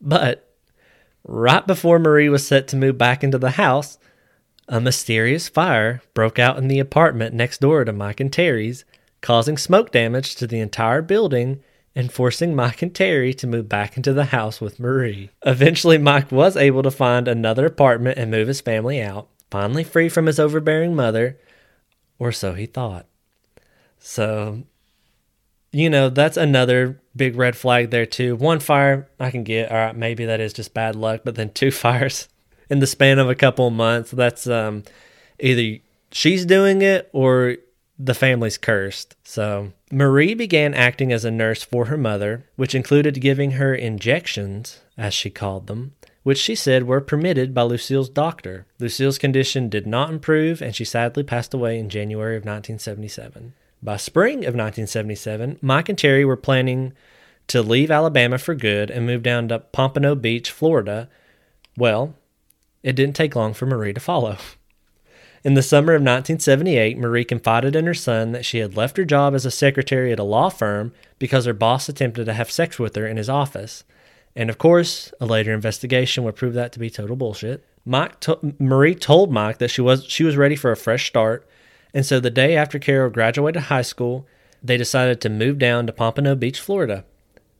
But 0.00 0.50
right 1.24 1.66
before 1.66 1.98
Marie 1.98 2.28
was 2.28 2.46
set 2.46 2.68
to 2.68 2.76
move 2.76 2.98
back 2.98 3.24
into 3.24 3.38
the 3.38 3.52
house, 3.52 3.98
a 4.68 4.80
mysterious 4.80 5.48
fire 5.48 6.02
broke 6.14 6.38
out 6.38 6.58
in 6.58 6.68
the 6.68 6.78
apartment 6.78 7.34
next 7.34 7.60
door 7.60 7.84
to 7.84 7.92
Mike 7.92 8.20
and 8.20 8.32
Terry's, 8.32 8.84
causing 9.20 9.56
smoke 9.56 9.90
damage 9.90 10.34
to 10.36 10.46
the 10.46 10.60
entire 10.60 11.02
building 11.02 11.62
and 11.94 12.12
forcing 12.12 12.54
Mike 12.54 12.82
and 12.82 12.94
Terry 12.94 13.32
to 13.34 13.46
move 13.46 13.68
back 13.68 13.96
into 13.96 14.12
the 14.12 14.26
house 14.26 14.60
with 14.60 14.80
Marie. 14.80 15.30
Eventually, 15.46 15.98
Mike 15.98 16.32
was 16.32 16.56
able 16.56 16.82
to 16.82 16.90
find 16.90 17.28
another 17.28 17.66
apartment 17.66 18.18
and 18.18 18.30
move 18.30 18.48
his 18.48 18.60
family 18.60 19.00
out, 19.00 19.28
finally 19.50 19.84
free 19.84 20.08
from 20.08 20.26
his 20.26 20.40
overbearing 20.40 20.94
mother, 20.94 21.38
or 22.18 22.32
so 22.32 22.54
he 22.54 22.66
thought. 22.66 23.06
So, 23.98 24.64
you 25.74 25.90
know, 25.90 26.08
that's 26.08 26.36
another 26.36 27.00
big 27.16 27.36
red 27.36 27.56
flag 27.56 27.90
there, 27.90 28.06
too. 28.06 28.36
One 28.36 28.60
fire 28.60 29.08
I 29.18 29.30
can 29.30 29.44
get, 29.44 29.70
all 29.70 29.76
right, 29.76 29.96
maybe 29.96 30.24
that 30.26 30.40
is 30.40 30.52
just 30.52 30.72
bad 30.72 30.96
luck, 30.96 31.22
but 31.24 31.34
then 31.34 31.50
two 31.50 31.70
fires 31.72 32.28
in 32.70 32.80
the 32.80 32.86
span 32.86 33.18
of 33.18 33.28
a 33.28 33.34
couple 33.34 33.66
of 33.66 33.72
months, 33.72 34.10
that's 34.10 34.46
um, 34.46 34.84
either 35.40 35.80
she's 36.10 36.46
doing 36.46 36.82
it 36.82 37.10
or 37.12 37.56
the 37.98 38.14
family's 38.14 38.58
cursed. 38.58 39.16
So 39.24 39.72
Marie 39.90 40.34
began 40.34 40.74
acting 40.74 41.12
as 41.12 41.24
a 41.24 41.30
nurse 41.30 41.62
for 41.62 41.86
her 41.86 41.96
mother, 41.96 42.46
which 42.56 42.74
included 42.74 43.20
giving 43.20 43.52
her 43.52 43.74
injections, 43.74 44.80
as 44.96 45.14
she 45.14 45.30
called 45.30 45.66
them, 45.66 45.94
which 46.22 46.38
she 46.38 46.54
said 46.54 46.84
were 46.84 47.00
permitted 47.00 47.54
by 47.54 47.62
Lucille's 47.62 48.08
doctor. 48.08 48.66
Lucille's 48.78 49.18
condition 49.18 49.68
did 49.68 49.86
not 49.86 50.10
improve, 50.10 50.62
and 50.62 50.74
she 50.74 50.84
sadly 50.84 51.22
passed 51.22 51.54
away 51.54 51.78
in 51.78 51.88
January 51.88 52.36
of 52.36 52.42
1977. 52.42 53.54
By 53.84 53.98
spring 53.98 54.38
of 54.38 54.54
1977, 54.54 55.58
Mike 55.60 55.90
and 55.90 55.98
Terry 55.98 56.24
were 56.24 56.38
planning 56.38 56.94
to 57.48 57.60
leave 57.60 57.90
Alabama 57.90 58.38
for 58.38 58.54
good 58.54 58.90
and 58.90 59.04
move 59.04 59.22
down 59.22 59.48
to 59.48 59.58
Pompano 59.58 60.14
Beach, 60.14 60.50
Florida. 60.50 61.10
Well, 61.76 62.14
it 62.82 62.96
didn't 62.96 63.14
take 63.14 63.36
long 63.36 63.52
for 63.52 63.66
Marie 63.66 63.92
to 63.92 64.00
follow. 64.00 64.38
In 65.44 65.52
the 65.52 65.62
summer 65.62 65.92
of 65.92 66.00
1978, 66.00 66.96
Marie 66.96 67.26
confided 67.26 67.76
in 67.76 67.84
her 67.84 67.92
son 67.92 68.32
that 68.32 68.46
she 68.46 68.60
had 68.60 68.74
left 68.74 68.96
her 68.96 69.04
job 69.04 69.34
as 69.34 69.44
a 69.44 69.50
secretary 69.50 70.10
at 70.10 70.18
a 70.18 70.24
law 70.24 70.48
firm 70.48 70.94
because 71.18 71.44
her 71.44 71.52
boss 71.52 71.86
attempted 71.86 72.24
to 72.24 72.32
have 72.32 72.50
sex 72.50 72.78
with 72.78 72.96
her 72.96 73.06
in 73.06 73.18
his 73.18 73.28
office. 73.28 73.84
And 74.34 74.48
of 74.48 74.56
course, 74.56 75.12
a 75.20 75.26
later 75.26 75.52
investigation 75.52 76.24
would 76.24 76.36
prove 76.36 76.54
that 76.54 76.72
to 76.72 76.78
be 76.78 76.88
total 76.88 77.16
bullshit. 77.16 77.62
Mike 77.84 78.18
to- 78.20 78.54
Marie 78.58 78.94
told 78.94 79.30
Mike 79.30 79.58
that 79.58 79.70
she 79.70 79.82
was 79.82 80.06
she 80.06 80.24
was 80.24 80.38
ready 80.38 80.56
for 80.56 80.72
a 80.72 80.76
fresh 80.76 81.06
start, 81.06 81.46
and 81.94 82.04
so 82.04 82.20
the 82.20 82.30
day 82.30 82.56
after 82.56 82.78
Carol 82.78 83.10
graduated 83.10 83.64
high 83.64 83.82
school, 83.82 84.26
they 84.62 84.76
decided 84.76 85.20
to 85.20 85.28
move 85.28 85.58
down 85.58 85.86
to 85.86 85.92
Pompano 85.92 86.34
Beach, 86.34 86.60
Florida. 86.60 87.04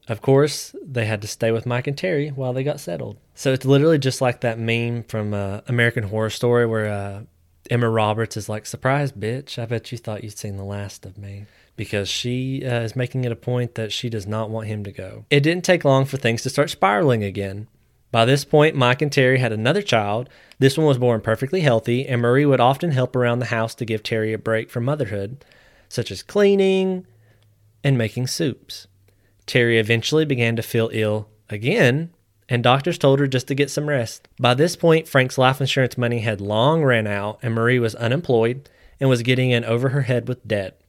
Of 0.08 0.20
course, 0.20 0.74
they 0.84 1.06
had 1.06 1.22
to 1.22 1.28
stay 1.28 1.50
with 1.50 1.64
Mike 1.64 1.86
and 1.86 1.96
Terry 1.96 2.28
while 2.28 2.52
they 2.52 2.64
got 2.64 2.80
settled. 2.80 3.16
So 3.34 3.52
it's 3.52 3.64
literally 3.64 3.98
just 3.98 4.20
like 4.20 4.42
that 4.42 4.58
meme 4.58 5.04
from 5.04 5.32
uh, 5.32 5.60
American 5.66 6.04
Horror 6.04 6.30
Story 6.30 6.66
where 6.66 6.86
uh, 6.86 7.22
Emma 7.70 7.88
Roberts 7.88 8.36
is 8.36 8.48
like, 8.48 8.66
surprise, 8.66 9.12
bitch. 9.12 9.58
I 9.58 9.64
bet 9.64 9.92
you 9.92 9.98
thought 9.98 10.24
you'd 10.24 10.36
seen 10.36 10.56
the 10.56 10.64
last 10.64 11.06
of 11.06 11.16
me. 11.16 11.46
Because 11.76 12.08
she 12.08 12.64
uh, 12.64 12.82
is 12.82 12.94
making 12.94 13.24
it 13.24 13.32
a 13.32 13.36
point 13.36 13.74
that 13.74 13.92
she 13.92 14.08
does 14.08 14.26
not 14.26 14.50
want 14.50 14.68
him 14.68 14.84
to 14.84 14.92
go. 14.92 15.24
It 15.30 15.40
didn't 15.40 15.64
take 15.64 15.84
long 15.84 16.04
for 16.04 16.16
things 16.16 16.42
to 16.42 16.50
start 16.50 16.70
spiraling 16.70 17.24
again. 17.24 17.66
By 18.14 18.24
this 18.24 18.44
point, 18.44 18.76
Mike 18.76 19.02
and 19.02 19.10
Terry 19.10 19.40
had 19.40 19.50
another 19.50 19.82
child. 19.82 20.30
This 20.60 20.78
one 20.78 20.86
was 20.86 20.98
born 20.98 21.20
perfectly 21.20 21.62
healthy, 21.62 22.06
and 22.06 22.22
Marie 22.22 22.46
would 22.46 22.60
often 22.60 22.92
help 22.92 23.16
around 23.16 23.40
the 23.40 23.46
house 23.46 23.74
to 23.74 23.84
give 23.84 24.04
Terry 24.04 24.32
a 24.32 24.38
break 24.38 24.70
from 24.70 24.84
motherhood, 24.84 25.44
such 25.88 26.12
as 26.12 26.22
cleaning 26.22 27.08
and 27.82 27.98
making 27.98 28.28
soups. 28.28 28.86
Terry 29.46 29.80
eventually 29.80 30.24
began 30.24 30.54
to 30.54 30.62
feel 30.62 30.90
ill 30.92 31.28
again, 31.50 32.10
and 32.48 32.62
doctors 32.62 32.98
told 32.98 33.18
her 33.18 33.26
just 33.26 33.48
to 33.48 33.54
get 33.56 33.68
some 33.68 33.88
rest. 33.88 34.28
By 34.38 34.54
this 34.54 34.76
point, 34.76 35.08
Frank's 35.08 35.36
life 35.36 35.60
insurance 35.60 35.98
money 35.98 36.20
had 36.20 36.40
long 36.40 36.84
ran 36.84 37.08
out, 37.08 37.40
and 37.42 37.52
Marie 37.52 37.80
was 37.80 37.96
unemployed 37.96 38.70
and 39.00 39.10
was 39.10 39.22
getting 39.22 39.50
in 39.50 39.64
over 39.64 39.88
her 39.88 40.02
head 40.02 40.28
with 40.28 40.46
debt. 40.46 40.80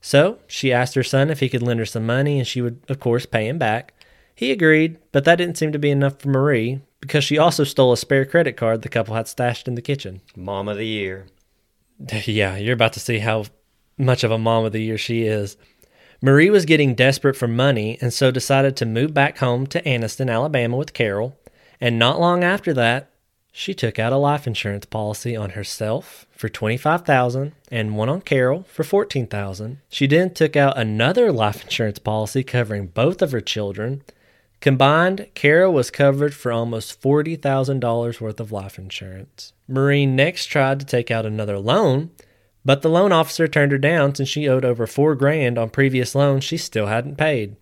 So 0.00 0.40
she 0.48 0.72
asked 0.72 0.96
her 0.96 1.04
son 1.04 1.30
if 1.30 1.38
he 1.38 1.48
could 1.48 1.62
lend 1.62 1.78
her 1.78 1.86
some 1.86 2.04
money, 2.04 2.36
and 2.40 2.48
she 2.48 2.60
would, 2.60 2.80
of 2.88 2.98
course, 2.98 3.26
pay 3.26 3.46
him 3.46 3.58
back. 3.58 3.94
He 4.34 4.50
agreed, 4.50 4.98
but 5.12 5.24
that 5.24 5.36
didn't 5.36 5.58
seem 5.58 5.72
to 5.72 5.78
be 5.78 5.90
enough 5.90 6.18
for 6.18 6.28
Marie 6.28 6.80
because 7.00 7.22
she 7.24 7.38
also 7.38 7.64
stole 7.64 7.92
a 7.92 7.96
spare 7.96 8.24
credit 8.24 8.56
card 8.56 8.82
the 8.82 8.88
couple 8.88 9.14
had 9.14 9.28
stashed 9.28 9.68
in 9.68 9.74
the 9.74 9.82
kitchen. 9.82 10.20
Mom 10.36 10.68
of 10.68 10.76
the 10.76 10.86
year. 10.86 11.26
Yeah, 12.26 12.56
you're 12.56 12.74
about 12.74 12.92
to 12.94 13.00
see 13.00 13.18
how 13.18 13.44
much 13.96 14.24
of 14.24 14.32
a 14.32 14.38
mom 14.38 14.64
of 14.64 14.72
the 14.72 14.82
year 14.82 14.98
she 14.98 15.22
is. 15.22 15.56
Marie 16.20 16.50
was 16.50 16.64
getting 16.64 16.94
desperate 16.94 17.36
for 17.36 17.46
money 17.46 17.98
and 18.00 18.12
so 18.12 18.30
decided 18.30 18.76
to 18.76 18.86
move 18.86 19.14
back 19.14 19.38
home 19.38 19.66
to 19.68 19.82
Anniston, 19.82 20.32
Alabama 20.32 20.76
with 20.76 20.92
Carol. 20.92 21.38
And 21.80 21.98
not 21.98 22.18
long 22.18 22.42
after 22.42 22.72
that, 22.74 23.10
she 23.52 23.74
took 23.74 23.98
out 24.00 24.12
a 24.12 24.16
life 24.16 24.46
insurance 24.48 24.86
policy 24.86 25.36
on 25.36 25.50
herself 25.50 26.26
for 26.32 26.48
25000 26.48 27.52
and 27.70 27.96
one 27.96 28.08
on 28.08 28.20
Carol 28.20 28.64
for 28.64 28.82
14000 28.82 29.78
She 29.88 30.06
then 30.08 30.34
took 30.34 30.56
out 30.56 30.76
another 30.76 31.30
life 31.30 31.62
insurance 31.62 32.00
policy 32.00 32.42
covering 32.42 32.88
both 32.88 33.22
of 33.22 33.30
her 33.30 33.40
children. 33.40 34.02
Combined, 34.60 35.26
Carol 35.34 35.72
was 35.72 35.90
covered 35.90 36.34
for 36.34 36.50
almost 36.50 37.00
$40,000 37.02 38.20
worth 38.20 38.40
of 38.40 38.52
life 38.52 38.78
insurance. 38.78 39.52
Marie 39.68 40.06
next 40.06 40.46
tried 40.46 40.80
to 40.80 40.86
take 40.86 41.10
out 41.10 41.26
another 41.26 41.58
loan, 41.58 42.10
but 42.64 42.80
the 42.80 42.88
loan 42.88 43.12
officer 43.12 43.46
turned 43.46 43.72
her 43.72 43.78
down 43.78 44.14
since 44.14 44.28
she 44.28 44.48
owed 44.48 44.64
over 44.64 44.86
4 44.86 45.14
grand 45.16 45.58
on 45.58 45.68
previous 45.68 46.14
loans 46.14 46.44
she 46.44 46.56
still 46.56 46.86
hadn't 46.86 47.18
paid. 47.18 47.56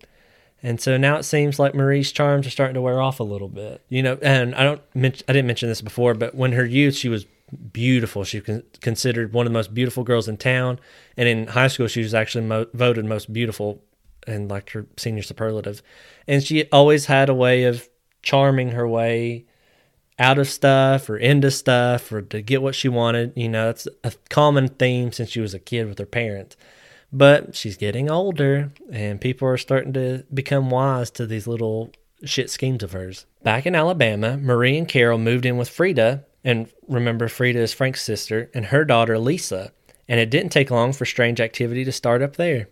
And 0.65 0.79
so 0.79 0.95
now 0.95 1.17
it 1.17 1.23
seems 1.23 1.59
like 1.59 1.75
Marie's 1.75 2.13
charms 2.13 2.47
are 2.47 2.51
starting 2.51 2.75
to 2.75 2.81
wear 2.81 3.01
off 3.01 3.19
a 3.19 3.23
little 3.23 3.49
bit. 3.49 3.81
You 3.89 4.01
know, 4.01 4.17
and 4.21 4.55
I 4.55 4.63
don't 4.63 4.81
I 4.95 5.33
didn't 5.33 5.47
mention 5.47 5.67
this 5.67 5.81
before, 5.81 6.13
but 6.13 6.33
when 6.35 6.53
her 6.53 6.65
youth, 6.65 6.95
she 6.95 7.09
was 7.09 7.25
beautiful. 7.73 8.23
She 8.23 8.39
was 8.39 8.63
considered 8.79 9.33
one 9.33 9.45
of 9.45 9.51
the 9.51 9.57
most 9.57 9.73
beautiful 9.73 10.05
girls 10.05 10.29
in 10.29 10.37
town, 10.37 10.79
and 11.17 11.27
in 11.27 11.47
high 11.47 11.67
school, 11.67 11.87
she 11.87 12.01
was 12.01 12.13
actually 12.13 12.45
mo- 12.45 12.67
voted 12.73 13.03
most 13.03 13.31
beautiful 13.33 13.83
in 14.27 14.47
like 14.47 14.71
her 14.71 14.85
senior 14.97 15.23
superlative. 15.23 15.81
And 16.27 16.43
she 16.43 16.69
always 16.71 17.05
had 17.05 17.29
a 17.29 17.33
way 17.33 17.63
of 17.63 17.89
charming 18.21 18.71
her 18.71 18.87
way 18.87 19.45
out 20.19 20.37
of 20.37 20.47
stuff 20.47 21.09
or 21.09 21.17
into 21.17 21.51
stuff 21.51 22.11
or 22.11 22.21
to 22.21 22.41
get 22.41 22.61
what 22.61 22.75
she 22.75 22.89
wanted. 22.89 23.33
You 23.35 23.49
know, 23.49 23.65
that's 23.67 23.87
a 24.03 24.13
common 24.29 24.67
theme 24.67 25.11
since 25.11 25.29
she 25.29 25.39
was 25.39 25.53
a 25.53 25.59
kid 25.59 25.87
with 25.87 25.99
her 25.99 26.05
parents. 26.05 26.55
But 27.11 27.55
she's 27.55 27.77
getting 27.77 28.09
older, 28.09 28.71
and 28.91 29.21
people 29.21 29.47
are 29.47 29.57
starting 29.57 29.93
to 29.93 30.23
become 30.33 30.71
wise 30.71 31.11
to 31.11 31.27
these 31.27 31.45
little 31.45 31.91
shit 32.25 32.49
schemes 32.49 32.81
of 32.81 32.93
hers. 32.93 33.27
Back 33.43 33.67
in 33.67 33.75
Alabama, 33.75 34.37
Marie 34.37 34.77
and 34.79 34.87
Carol 34.87 35.19
moved 35.19 35.45
in 35.45 35.57
with 35.57 35.69
Frida, 35.69 36.25
and 36.43 36.69
remember, 36.87 37.27
Frida 37.27 37.59
is 37.59 37.71
Frank's 37.71 38.01
sister, 38.01 38.49
and 38.55 38.65
her 38.65 38.83
daughter, 38.83 39.19
Lisa. 39.19 39.71
And 40.07 40.19
it 40.19 40.31
didn't 40.31 40.51
take 40.51 40.71
long 40.71 40.91
for 40.91 41.05
strange 41.05 41.39
activity 41.39 41.85
to 41.85 41.91
start 41.91 42.23
up 42.23 42.35
there. 42.35 42.67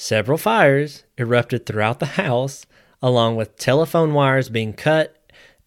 Several 0.00 0.38
fires 0.38 1.02
erupted 1.18 1.66
throughout 1.66 1.98
the 1.98 2.06
house, 2.06 2.66
along 3.02 3.34
with 3.34 3.56
telephone 3.56 4.14
wires 4.14 4.48
being 4.48 4.72
cut 4.72 5.16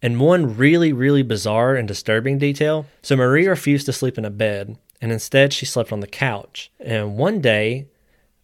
and 0.01 0.21
one 0.21 0.55
really, 0.55 0.93
really 0.93 1.21
bizarre 1.21 1.75
and 1.75 1.85
disturbing 1.85 2.37
detail. 2.37 2.85
So 3.01 3.17
Marie 3.17 3.45
refused 3.45 3.87
to 3.87 3.93
sleep 3.93 4.17
in 4.17 4.23
a 4.23 4.29
bed, 4.29 4.77
and 5.01 5.11
instead 5.11 5.51
she 5.51 5.65
slept 5.65 5.91
on 5.91 5.99
the 5.99 6.07
couch. 6.07 6.71
And 6.79 7.17
one 7.17 7.41
day, 7.41 7.87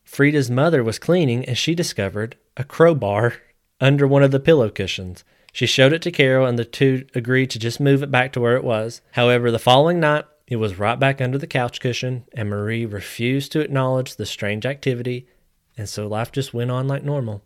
Frida's 0.03 0.51
mother 0.51 0.83
was 0.83 0.99
cleaning 0.99 1.45
and 1.45 1.57
she 1.57 1.73
discovered 1.73 2.35
a 2.57 2.65
crowbar 2.65 3.35
under 3.79 4.05
one 4.05 4.23
of 4.23 4.31
the 4.31 4.41
pillow 4.41 4.69
cushions. 4.69 5.23
She 5.53 5.65
showed 5.65 5.93
it 5.93 6.01
to 6.01 6.11
Carol 6.11 6.45
and 6.45 6.59
the 6.59 6.65
two 6.65 7.05
agreed 7.15 7.49
to 7.51 7.59
just 7.59 7.79
move 7.79 8.03
it 8.03 8.11
back 8.11 8.33
to 8.33 8.41
where 8.41 8.57
it 8.57 8.63
was. 8.65 8.99
However, 9.11 9.51
the 9.51 9.57
following 9.57 10.01
night, 10.01 10.25
it 10.47 10.57
was 10.57 10.77
right 10.77 10.99
back 10.99 11.21
under 11.21 11.37
the 11.37 11.47
couch 11.47 11.79
cushion, 11.79 12.25
and 12.33 12.49
Marie 12.49 12.85
refused 12.85 13.53
to 13.53 13.61
acknowledge 13.61 14.15
the 14.15 14.25
strange 14.25 14.65
activity, 14.65 15.27
and 15.77 15.87
so 15.87 16.07
life 16.07 16.31
just 16.31 16.53
went 16.53 16.71
on 16.71 16.87
like 16.87 17.03
normal. 17.03 17.43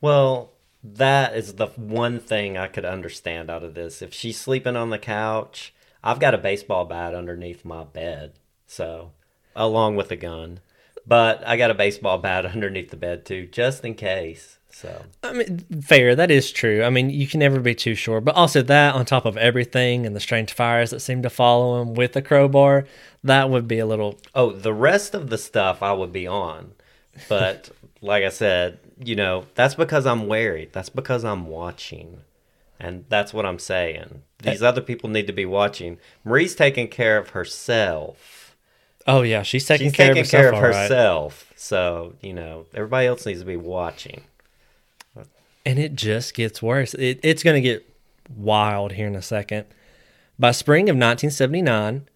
Well, 0.00 0.52
that 0.82 1.34
is 1.34 1.54
the 1.54 1.66
one 1.68 2.20
thing 2.20 2.56
I 2.56 2.68
could 2.68 2.84
understand 2.84 3.50
out 3.50 3.64
of 3.64 3.74
this. 3.74 4.02
If 4.02 4.14
she's 4.14 4.38
sleeping 4.38 4.76
on 4.76 4.90
the 4.90 4.98
couch, 4.98 5.74
I've 6.04 6.20
got 6.20 6.34
a 6.34 6.38
baseball 6.38 6.84
bat 6.84 7.14
underneath 7.14 7.64
my 7.64 7.84
bed, 7.84 8.34
so 8.66 9.12
along 9.56 9.96
with 9.96 10.10
a 10.10 10.16
gun. 10.16 10.60
But 11.06 11.46
I 11.46 11.56
got 11.56 11.70
a 11.70 11.74
baseball 11.74 12.18
bat 12.18 12.46
underneath 12.54 12.90
the 12.90 12.96
bed 12.96 13.24
too, 13.24 13.46
just 13.46 13.84
in 13.84 13.94
case. 13.94 14.58
So 14.70 15.04
I 15.22 15.32
mean, 15.32 15.64
fair. 15.80 16.14
That 16.14 16.30
is 16.30 16.52
true. 16.52 16.84
I 16.84 16.90
mean, 16.90 17.08
you 17.08 17.26
can 17.26 17.40
never 17.40 17.60
be 17.60 17.74
too 17.74 17.94
sure. 17.94 18.20
But 18.20 18.34
also 18.34 18.60
that 18.62 18.94
on 18.94 19.06
top 19.06 19.24
of 19.24 19.38
everything 19.38 20.04
and 20.04 20.14
the 20.14 20.20
strange 20.20 20.52
fires 20.52 20.90
that 20.90 21.00
seem 21.00 21.22
to 21.22 21.30
follow 21.30 21.80
him 21.80 21.94
with 21.94 22.14
a 22.14 22.20
crowbar, 22.20 22.84
that 23.24 23.48
would 23.48 23.66
be 23.66 23.78
a 23.78 23.86
little. 23.86 24.20
Oh, 24.34 24.52
the 24.52 24.74
rest 24.74 25.14
of 25.14 25.30
the 25.30 25.38
stuff 25.38 25.82
I 25.82 25.94
would 25.94 26.12
be 26.12 26.26
on, 26.26 26.72
but 27.28 27.70
like 28.00 28.24
I 28.24 28.28
said, 28.30 28.78
you 28.98 29.14
know, 29.16 29.46
that's 29.54 29.74
because 29.74 30.06
I'm 30.06 30.26
wary. 30.26 30.68
That's 30.72 30.88
because 30.88 31.24
I'm 31.24 31.46
watching. 31.48 32.20
And 32.78 33.04
that's 33.08 33.32
what 33.32 33.46
I'm 33.46 33.58
saying. 33.58 34.22
These 34.42 34.62
other 34.62 34.82
people 34.82 35.08
need 35.08 35.26
to 35.28 35.32
be 35.32 35.46
watching. 35.46 35.98
Marie's 36.24 36.54
taking 36.54 36.88
care 36.88 37.16
of 37.18 37.30
herself. 37.30 38.54
Oh 39.06 39.22
yeah, 39.22 39.42
she's 39.42 39.64
taking 39.66 39.88
She's 39.88 39.96
care 39.96 40.08
taking 40.14 40.20
of 40.22 40.26
herself. 40.26 40.40
care 40.40 40.48
of 40.48 40.54
all 40.54 40.62
right. 40.62 40.82
herself. 40.82 41.52
So, 41.56 42.14
you 42.20 42.32
know, 42.34 42.66
everybody 42.74 43.06
else 43.06 43.24
needs 43.24 43.40
to 43.40 43.46
be 43.46 43.56
watching. 43.56 44.22
and 45.64 45.78
it 45.78 45.94
just 45.94 46.34
gets 46.34 46.60
worse. 46.62 46.94
It, 46.94 47.20
it's 47.22 47.42
going 47.42 47.54
to 47.54 47.60
get 47.66 47.88
wild 48.36 48.92
here 48.92 49.06
in 49.06 49.16
a 49.16 49.22
second. 49.22 49.64
By 50.38 50.50
spring 50.52 50.84
of 50.90 50.94
1979, 50.96 52.08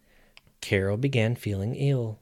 Carol 0.60 0.96
began 0.96 1.34
feeling 1.36 1.74
ill. 1.74 2.18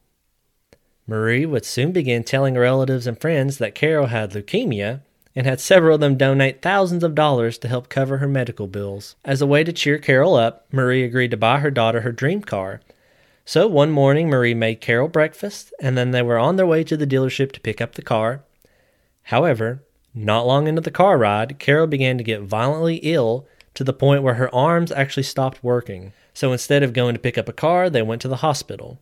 Marie 1.08 1.46
would 1.46 1.64
soon 1.64 1.90
begin 1.90 2.22
telling 2.22 2.54
relatives 2.54 3.06
and 3.06 3.18
friends 3.18 3.56
that 3.56 3.74
Carol 3.74 4.08
had 4.08 4.32
leukemia 4.32 5.00
and 5.34 5.46
had 5.46 5.58
several 5.58 5.94
of 5.94 6.00
them 6.00 6.18
donate 6.18 6.60
thousands 6.60 7.02
of 7.02 7.14
dollars 7.14 7.56
to 7.56 7.66
help 7.66 7.88
cover 7.88 8.18
her 8.18 8.28
medical 8.28 8.66
bills. 8.66 9.16
As 9.24 9.40
a 9.40 9.46
way 9.46 9.64
to 9.64 9.72
cheer 9.72 9.96
Carol 9.96 10.34
up, 10.34 10.66
Marie 10.70 11.02
agreed 11.02 11.30
to 11.30 11.36
buy 11.38 11.60
her 11.60 11.70
daughter 11.70 12.02
her 12.02 12.12
dream 12.12 12.42
car. 12.42 12.82
So 13.46 13.66
one 13.66 13.90
morning, 13.90 14.28
Marie 14.28 14.52
made 14.52 14.82
Carol 14.82 15.08
breakfast, 15.08 15.72
and 15.80 15.96
then 15.96 16.10
they 16.10 16.20
were 16.20 16.36
on 16.36 16.56
their 16.56 16.66
way 16.66 16.84
to 16.84 16.96
the 16.98 17.06
dealership 17.06 17.52
to 17.52 17.60
pick 17.60 17.80
up 17.80 17.94
the 17.94 18.02
car. 18.02 18.42
However, 19.22 19.82
not 20.12 20.46
long 20.46 20.68
into 20.68 20.82
the 20.82 20.90
car 20.90 21.16
ride, 21.16 21.58
Carol 21.58 21.86
began 21.86 22.18
to 22.18 22.24
get 22.24 22.42
violently 22.42 22.96
ill 22.96 23.46
to 23.72 23.82
the 23.82 23.94
point 23.94 24.22
where 24.22 24.34
her 24.34 24.54
arms 24.54 24.92
actually 24.92 25.22
stopped 25.22 25.64
working. 25.64 26.12
So 26.34 26.52
instead 26.52 26.82
of 26.82 26.92
going 26.92 27.14
to 27.14 27.20
pick 27.20 27.38
up 27.38 27.48
a 27.48 27.54
car, 27.54 27.88
they 27.88 28.02
went 28.02 28.20
to 28.22 28.28
the 28.28 28.36
hospital. 28.36 28.98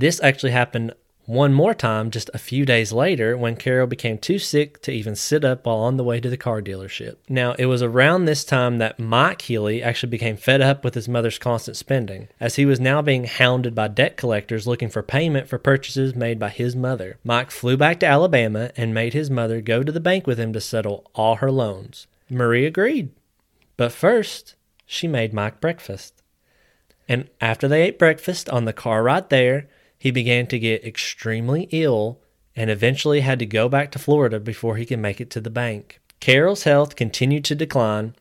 This 0.00 0.18
actually 0.22 0.52
happened 0.52 0.94
one 1.26 1.52
more 1.52 1.74
time 1.74 2.10
just 2.10 2.30
a 2.32 2.38
few 2.38 2.64
days 2.64 2.90
later 2.90 3.36
when 3.36 3.54
Carol 3.54 3.86
became 3.86 4.16
too 4.16 4.38
sick 4.38 4.80
to 4.80 4.90
even 4.90 5.14
sit 5.14 5.44
up 5.44 5.66
while 5.66 5.76
on 5.76 5.98
the 5.98 6.02
way 6.02 6.20
to 6.20 6.30
the 6.30 6.38
car 6.38 6.62
dealership. 6.62 7.16
Now, 7.28 7.52
it 7.58 7.66
was 7.66 7.82
around 7.82 8.24
this 8.24 8.42
time 8.42 8.78
that 8.78 8.98
Mike 8.98 9.42
Healy 9.42 9.82
actually 9.82 10.08
became 10.08 10.38
fed 10.38 10.62
up 10.62 10.84
with 10.84 10.94
his 10.94 11.06
mother's 11.06 11.36
constant 11.36 11.76
spending, 11.76 12.28
as 12.40 12.56
he 12.56 12.64
was 12.64 12.80
now 12.80 13.02
being 13.02 13.24
hounded 13.24 13.74
by 13.74 13.88
debt 13.88 14.16
collectors 14.16 14.66
looking 14.66 14.88
for 14.88 15.02
payment 15.02 15.48
for 15.48 15.58
purchases 15.58 16.14
made 16.14 16.38
by 16.38 16.48
his 16.48 16.74
mother. 16.74 17.18
Mike 17.22 17.50
flew 17.50 17.76
back 17.76 18.00
to 18.00 18.06
Alabama 18.06 18.70
and 18.78 18.94
made 18.94 19.12
his 19.12 19.30
mother 19.30 19.60
go 19.60 19.82
to 19.82 19.92
the 19.92 20.00
bank 20.00 20.26
with 20.26 20.40
him 20.40 20.54
to 20.54 20.62
settle 20.62 21.10
all 21.14 21.36
her 21.36 21.52
loans. 21.52 22.06
Marie 22.30 22.64
agreed, 22.64 23.10
but 23.76 23.92
first, 23.92 24.54
she 24.86 25.06
made 25.06 25.34
Mike 25.34 25.60
breakfast. 25.60 26.22
And 27.06 27.28
after 27.38 27.68
they 27.68 27.82
ate 27.82 27.98
breakfast 27.98 28.48
on 28.48 28.64
the 28.64 28.72
car 28.72 29.02
ride 29.02 29.28
there, 29.28 29.68
he 30.00 30.10
began 30.10 30.46
to 30.46 30.58
get 30.58 30.82
extremely 30.82 31.68
ill 31.72 32.18
and 32.56 32.70
eventually 32.70 33.20
had 33.20 33.38
to 33.38 33.44
go 33.44 33.68
back 33.68 33.92
to 33.92 33.98
Florida 33.98 34.40
before 34.40 34.76
he 34.76 34.86
could 34.86 34.98
make 34.98 35.20
it 35.20 35.28
to 35.30 35.42
the 35.42 35.50
bank. 35.50 36.00
Carol's 36.20 36.62
health 36.62 36.96
continued 36.96 37.44
to 37.44 37.54
decline, 37.54 38.16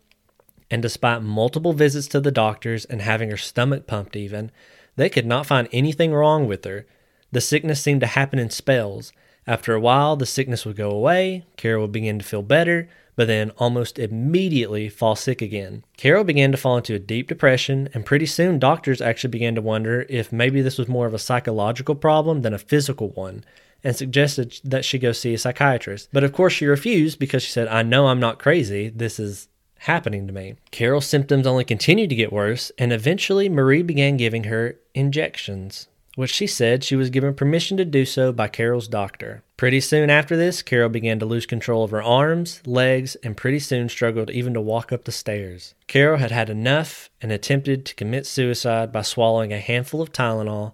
and 0.70 0.82
despite 0.82 1.24
multiple 1.24 1.72
visits 1.72 2.08
to 2.08 2.20
the 2.20 2.32
doctors 2.32 2.84
and 2.84 3.02
having 3.02 3.32
her 3.32 3.38
stomach 3.38 3.88
pumped, 3.88 4.18
even, 4.18 4.52
they 4.98 5.08
could 5.08 5.26
not 5.26 5.46
find 5.46 5.70
anything 5.72 6.14
wrong 6.14 6.48
with 6.48 6.66
her. 6.66 6.86
The 7.32 7.40
sickness 7.40 7.82
seemed 7.82 8.02
to 8.02 8.08
happen 8.08 8.40
in 8.40 8.50
spells. 8.50 9.14
After 9.48 9.74
a 9.74 9.80
while, 9.80 10.18
the 10.18 10.26
sickness 10.26 10.66
would 10.66 10.76
go 10.76 10.92
away, 10.92 11.46
Carol 11.56 11.84
would 11.84 11.94
begin 11.94 12.20
to 12.20 12.26
feel 12.26 12.44
better, 12.44 12.90
but 13.20 13.28
then 13.28 13.52
almost 13.58 14.00
immediately 14.00 14.88
fall 14.88 15.14
sick 15.14 15.42
again. 15.42 15.84
Carol 15.98 16.24
began 16.24 16.54
to 16.54 16.58
fall 16.58 16.78
into 16.78 16.96
a 16.96 17.00
deep 17.00 17.28
depression, 17.28 17.90
and 17.94 18.06
pretty 18.06 18.26
soon 18.26 18.58
doctors 18.58 19.02
actually 19.02 19.30
began 19.30 19.56
to 19.56 19.62
wonder 19.62 20.06
if 20.08 20.32
maybe 20.32 20.62
this 20.62 20.78
was 20.78 20.88
more 20.88 21.06
of 21.06 21.14
a 21.14 21.20
psychological 21.20 21.96
problem 21.96 22.44
than 22.44 22.54
a 22.54 22.58
physical 22.58 23.10
one, 23.10 23.44
and 23.84 23.94
suggested 23.94 24.58
that 24.64 24.86
she 24.86 24.98
go 24.98 25.12
see 25.12 25.34
a 25.34 25.38
psychiatrist. 25.38 26.08
But 26.14 26.24
of 26.24 26.32
course, 26.32 26.54
she 26.54 26.66
refused 26.66 27.20
because 27.20 27.44
she 27.44 27.52
said, 27.52 27.68
I 27.68 27.84
know 27.84 28.08
I'm 28.08 28.22
not 28.22 28.40
crazy. 28.40 28.88
This 28.88 29.20
is 29.20 29.50
happening 29.80 30.26
to 30.28 30.32
me. 30.32 30.56
Carol's 30.72 31.06
symptoms 31.06 31.46
only 31.46 31.66
continued 31.66 32.12
to 32.12 32.16
get 32.16 32.32
worse, 32.32 32.72
and 32.78 32.94
eventually 32.94 33.50
Marie 33.50 33.84
began 33.84 34.16
giving 34.16 34.46
her 34.46 34.80
injections, 34.96 35.90
which 36.20 36.34
she 36.34 36.46
said 36.46 36.84
she 36.84 36.98
was 36.98 37.10
given 37.10 37.34
permission 37.34 37.78
to 37.78 37.86
do 37.86 38.04
so 38.04 38.34
by 38.34 38.46
Carol's 38.46 38.90
doctor. 38.90 39.42
Pretty 39.56 39.80
soon 39.80 40.10
after 40.10 40.36
this, 40.36 40.62
Carol 40.62 40.90
began 40.90 41.18
to 41.18 41.26
lose 41.26 41.46
control 41.46 41.82
of 41.82 41.92
her 41.92 42.04
arms, 42.04 42.62
legs, 42.66 43.16
and 43.24 43.38
pretty 43.38 43.58
soon 43.58 43.88
struggled 43.88 44.30
even 44.30 44.54
to 44.54 44.60
walk 44.60 44.92
up 44.92 45.06
the 45.06 45.14
stairs. 45.14 45.76
Carol 45.88 46.18
had 46.18 46.32
had 46.32 46.50
enough 46.50 47.10
and 47.22 47.32
attempted 47.32 47.86
to 47.86 47.96
commit 47.96 48.26
suicide 48.26 48.92
by 48.92 49.02
swallowing 49.02 49.54
a 49.54 49.62
handful 49.62 50.02
of 50.02 50.12
Tylenol, 50.12 50.74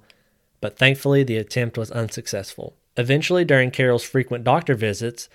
but 0.62 0.79
thankfully 0.79 1.21
the 1.21 1.38
attempt 1.38 1.77
was 1.77 1.91
unsuccessful. 1.91 2.73
Eventually, 2.97 3.45
during 3.45 3.69
Carol's 3.69 4.03
frequent 4.03 4.43
doctor 4.43 4.73
visits, 4.73 5.29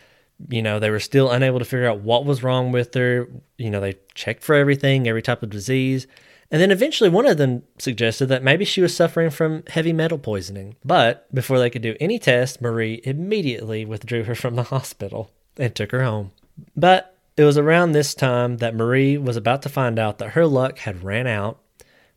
you 0.49 0.61
know, 0.61 0.81
they 0.81 0.90
were 0.90 0.99
still 0.99 1.31
unable 1.31 1.61
to 1.61 1.64
figure 1.64 1.88
out 1.88 2.01
what 2.01 2.25
was 2.25 2.42
wrong 2.42 2.73
with 2.73 2.92
her. 2.94 3.29
You 3.59 3.70
know, 3.70 3.79
they 3.79 3.94
checked 4.14 4.42
for 4.42 4.57
everything, 4.57 5.07
every 5.07 5.23
type 5.23 5.44
of 5.44 5.51
disease. 5.51 6.09
And 6.51 6.61
then 6.61 6.71
eventually 6.71 7.11
one 7.11 7.27
of 7.27 7.37
them 7.37 7.63
suggested 7.79 8.27
that 8.27 8.43
maybe 8.43 8.65
she 8.65 8.81
was 8.81 8.95
suffering 8.95 9.31
from 9.31 9.63
heavy 9.69 9.93
metal 9.93 10.19
poisoning. 10.19 10.77
But 10.85 11.33
before 11.33 11.59
they 11.59 11.71
could 11.71 11.83
do 11.83 11.97
any 12.01 12.19
tests, 12.19 12.61
Marie 12.61 13.01
immediately 13.05 13.85
withdrew 13.85 14.25
her 14.25 14.35
from 14.35 14.57
the 14.57 14.65
hospital 14.65 15.31
and 15.57 15.75
took 15.75 15.93
her 15.93 16.03
home. 16.03 16.33
But 16.77 17.17
it 17.37 17.45
was 17.45 17.57
around 17.57 17.93
this 17.93 18.15
time 18.15 18.57
that 18.57 18.75
Marie 18.75 19.17
was 19.17 19.37
about 19.37 19.63
to 19.63 19.69
find 19.69 19.99
out 19.99 20.19
that 20.19 20.31
her 20.31 20.47
luck 20.47 20.79
had 20.79 21.05
ran 21.05 21.27
out 21.27 21.61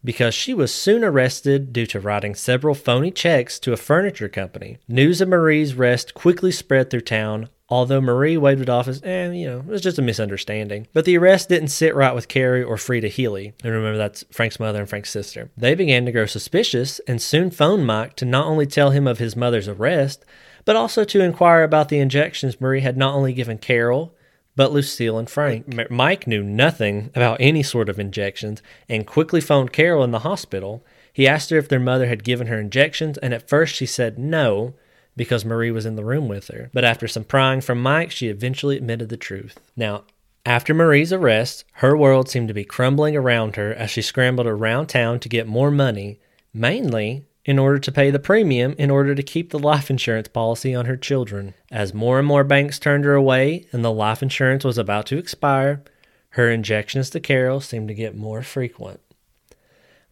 because 0.04 0.34
she 0.34 0.54
was 0.54 0.74
soon 0.74 1.04
arrested 1.04 1.72
due 1.72 1.86
to 1.86 2.00
writing 2.00 2.36
several 2.36 2.76
phony 2.76 3.12
checks 3.12 3.58
to 3.60 3.72
a 3.72 3.78
furniture 3.78 4.28
company. 4.28 4.78
News 4.88 5.22
of 5.22 5.30
Marie's 5.30 5.74
arrest 5.74 6.14
quickly 6.14 6.52
spread 6.52 6.90
through 6.90 7.02
town, 7.02 7.50
although 7.74 8.02
Marie 8.02 8.38
waved 8.38 8.62
it 8.62 8.70
off 8.70 8.88
as, 8.88 9.02
eh, 9.04 9.32
you 9.32 9.48
know, 9.48 9.58
it 9.58 9.66
was 9.66 9.82
just 9.82 9.98
a 9.98 10.02
misunderstanding. 10.02 10.88
But 10.94 11.06
the 11.06 11.18
arrest 11.18 11.50
didn't 11.50 11.70
sit 11.70 11.96
right 11.96 12.14
with 12.14 12.28
Carrie 12.28 12.64
or 12.64 12.78
Frida 12.78 13.08
Healy. 13.08 13.54
And 13.64 13.74
remember, 13.74 13.98
that's 13.98 14.24
Frank's 14.32 14.60
mother 14.60 14.80
and 14.80 14.88
Frank's 14.88 15.10
sister. 15.10 15.50
They 15.58 15.74
began 15.74 16.06
to 16.06 16.12
grow 16.12 16.28
suspicious 16.28 17.00
and 17.08 17.22
soon 17.22 17.50
phoned 17.50 17.88
Mike 17.88 18.16
to 18.18 18.26
not 18.26 18.46
only 18.46 18.68
tell 18.68 18.92
him 18.92 19.08
of 19.08 19.18
his 19.18 19.36
mother's 19.36 19.68
arrest, 19.68 20.24
but 20.66 20.76
also 20.76 21.04
to 21.04 21.22
inquire 21.22 21.64
about 21.64 21.90
the 21.90 22.00
injections 22.00 22.62
Marie 22.62 22.82
had 22.82 22.96
not 22.96 23.16
only 23.16 23.34
given 23.34 23.58
Carol, 23.58 24.16
but 24.56 24.72
Lucille 24.72 25.18
and 25.18 25.30
Frank. 25.30 25.90
Mike 25.90 26.28
knew 26.28 26.44
nothing 26.44 27.10
about 27.16 27.38
any 27.40 27.64
sort 27.64 27.90
of 27.90 28.00
injections 28.00 28.62
and 28.88 29.08
quickly 29.08 29.42
phoned 29.42 29.74
Carol 29.74 30.04
in 30.04 30.12
the 30.12 30.20
hospital. 30.20 30.86
He 31.12 31.28
asked 31.28 31.50
her 31.50 31.58
if 31.58 31.70
their 31.70 31.80
mother 31.80 32.06
had 32.06 32.24
given 32.24 32.48
her 32.48 32.60
injections, 32.60 33.18
and 33.18 33.34
at 33.34 33.50
first 33.50 33.76
she 33.76 33.88
said 33.88 34.20
no 34.20 34.76
because 35.16 35.46
Marie 35.46 35.72
was 35.72 35.86
in 35.86 35.96
the 35.96 36.06
room 36.06 36.28
with 36.28 36.48
her. 36.48 36.70
But 36.74 36.84
after 36.84 37.08
some 37.08 37.24
prying 37.24 37.62
from 37.62 37.82
Mike, 37.82 38.12
she 38.12 38.28
eventually 38.28 38.78
admitted 38.78 39.10
the 39.10 39.18
truth. 39.18 39.60
Now, 39.76 40.04
after 40.46 40.74
Marie's 40.74 41.14
arrest, 41.14 41.64
her 41.74 41.96
world 41.96 42.30
seemed 42.30 42.50
to 42.50 42.54
be 42.54 42.66
crumbling 42.66 43.16
around 43.16 43.56
her 43.56 43.74
as 43.74 43.90
she 43.90 44.02
scrambled 44.02 44.48
around 44.48 44.88
town 44.88 45.20
to 45.22 45.30
get 45.30 45.48
more 45.48 45.72
money, 45.72 46.20
mainly 46.54 47.26
in 47.46 47.60
order 47.60 47.80
to 47.80 47.92
pay 47.92 48.10
the 48.10 48.20
premium 48.20 48.76
in 48.78 48.90
order 48.90 49.16
to 49.16 49.24
keep 49.24 49.50
the 49.50 49.60
life 49.60 49.90
insurance 49.90 50.28
policy 50.28 50.74
on 50.74 50.86
her 50.86 50.98
children. 50.98 51.54
As 51.72 51.94
more 51.94 52.20
and 52.20 52.28
more 52.28 52.44
banks 52.44 52.80
turned 52.80 53.06
her 53.06 53.14
away 53.14 53.68
and 53.72 53.84
the 53.84 53.92
life 53.92 54.22
insurance 54.22 54.64
was 54.64 54.78
about 54.78 55.06
to 55.08 55.18
expire, 55.18 55.84
her 56.30 56.50
injections 56.50 57.10
to 57.12 57.20
Carol 57.20 57.60
seemed 57.62 57.88
to 57.90 57.94
get 57.94 58.16
more 58.16 58.42
frequent. 58.42 59.00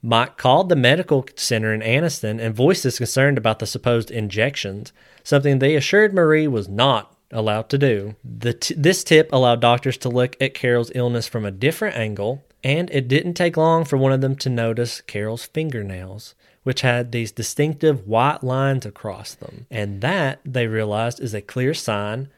Mike 0.03 0.37
called 0.37 0.69
the 0.69 0.75
medical 0.75 1.25
center 1.35 1.73
in 1.73 1.81
Anniston 1.81 2.39
and 2.39 2.55
voiced 2.55 2.83
his 2.83 2.97
concern 2.97 3.37
about 3.37 3.59
the 3.59 3.67
supposed 3.67 4.09
injections, 4.09 4.91
something 5.23 5.59
they 5.59 5.75
assured 5.75 6.13
Marie 6.13 6.47
was 6.47 6.67
not 6.67 7.15
allowed 7.31 7.69
to 7.69 7.77
do. 7.77 8.15
T- 8.59 8.73
this 8.75 9.03
tip 9.03 9.29
allowed 9.31 9.61
doctors 9.61 9.97
to 9.97 10.09
look 10.09 10.35
at 10.41 10.53
Carol's 10.53 10.91
illness 10.95 11.27
from 11.27 11.45
a 11.45 11.51
different 11.51 11.95
angle, 11.95 12.43
and 12.63 12.89
it 12.89 13.07
didn't 13.07 13.35
take 13.35 13.57
long 13.57 13.85
for 13.85 13.97
one 13.97 14.11
of 14.11 14.21
them 14.21 14.35
to 14.37 14.49
notice 14.49 15.01
Carol's 15.01 15.45
fingernails, 15.45 16.33
which 16.63 16.81
had 16.81 17.11
these 17.11 17.31
distinctive 17.31 18.07
white 18.07 18.43
lines 18.43 18.85
across 18.85 19.35
them. 19.35 19.67
And 19.69 20.01
that, 20.01 20.39
they 20.43 20.67
realized, 20.67 21.19
is 21.19 21.33
a 21.33 21.41
clear 21.41 21.73
sign 21.73 22.29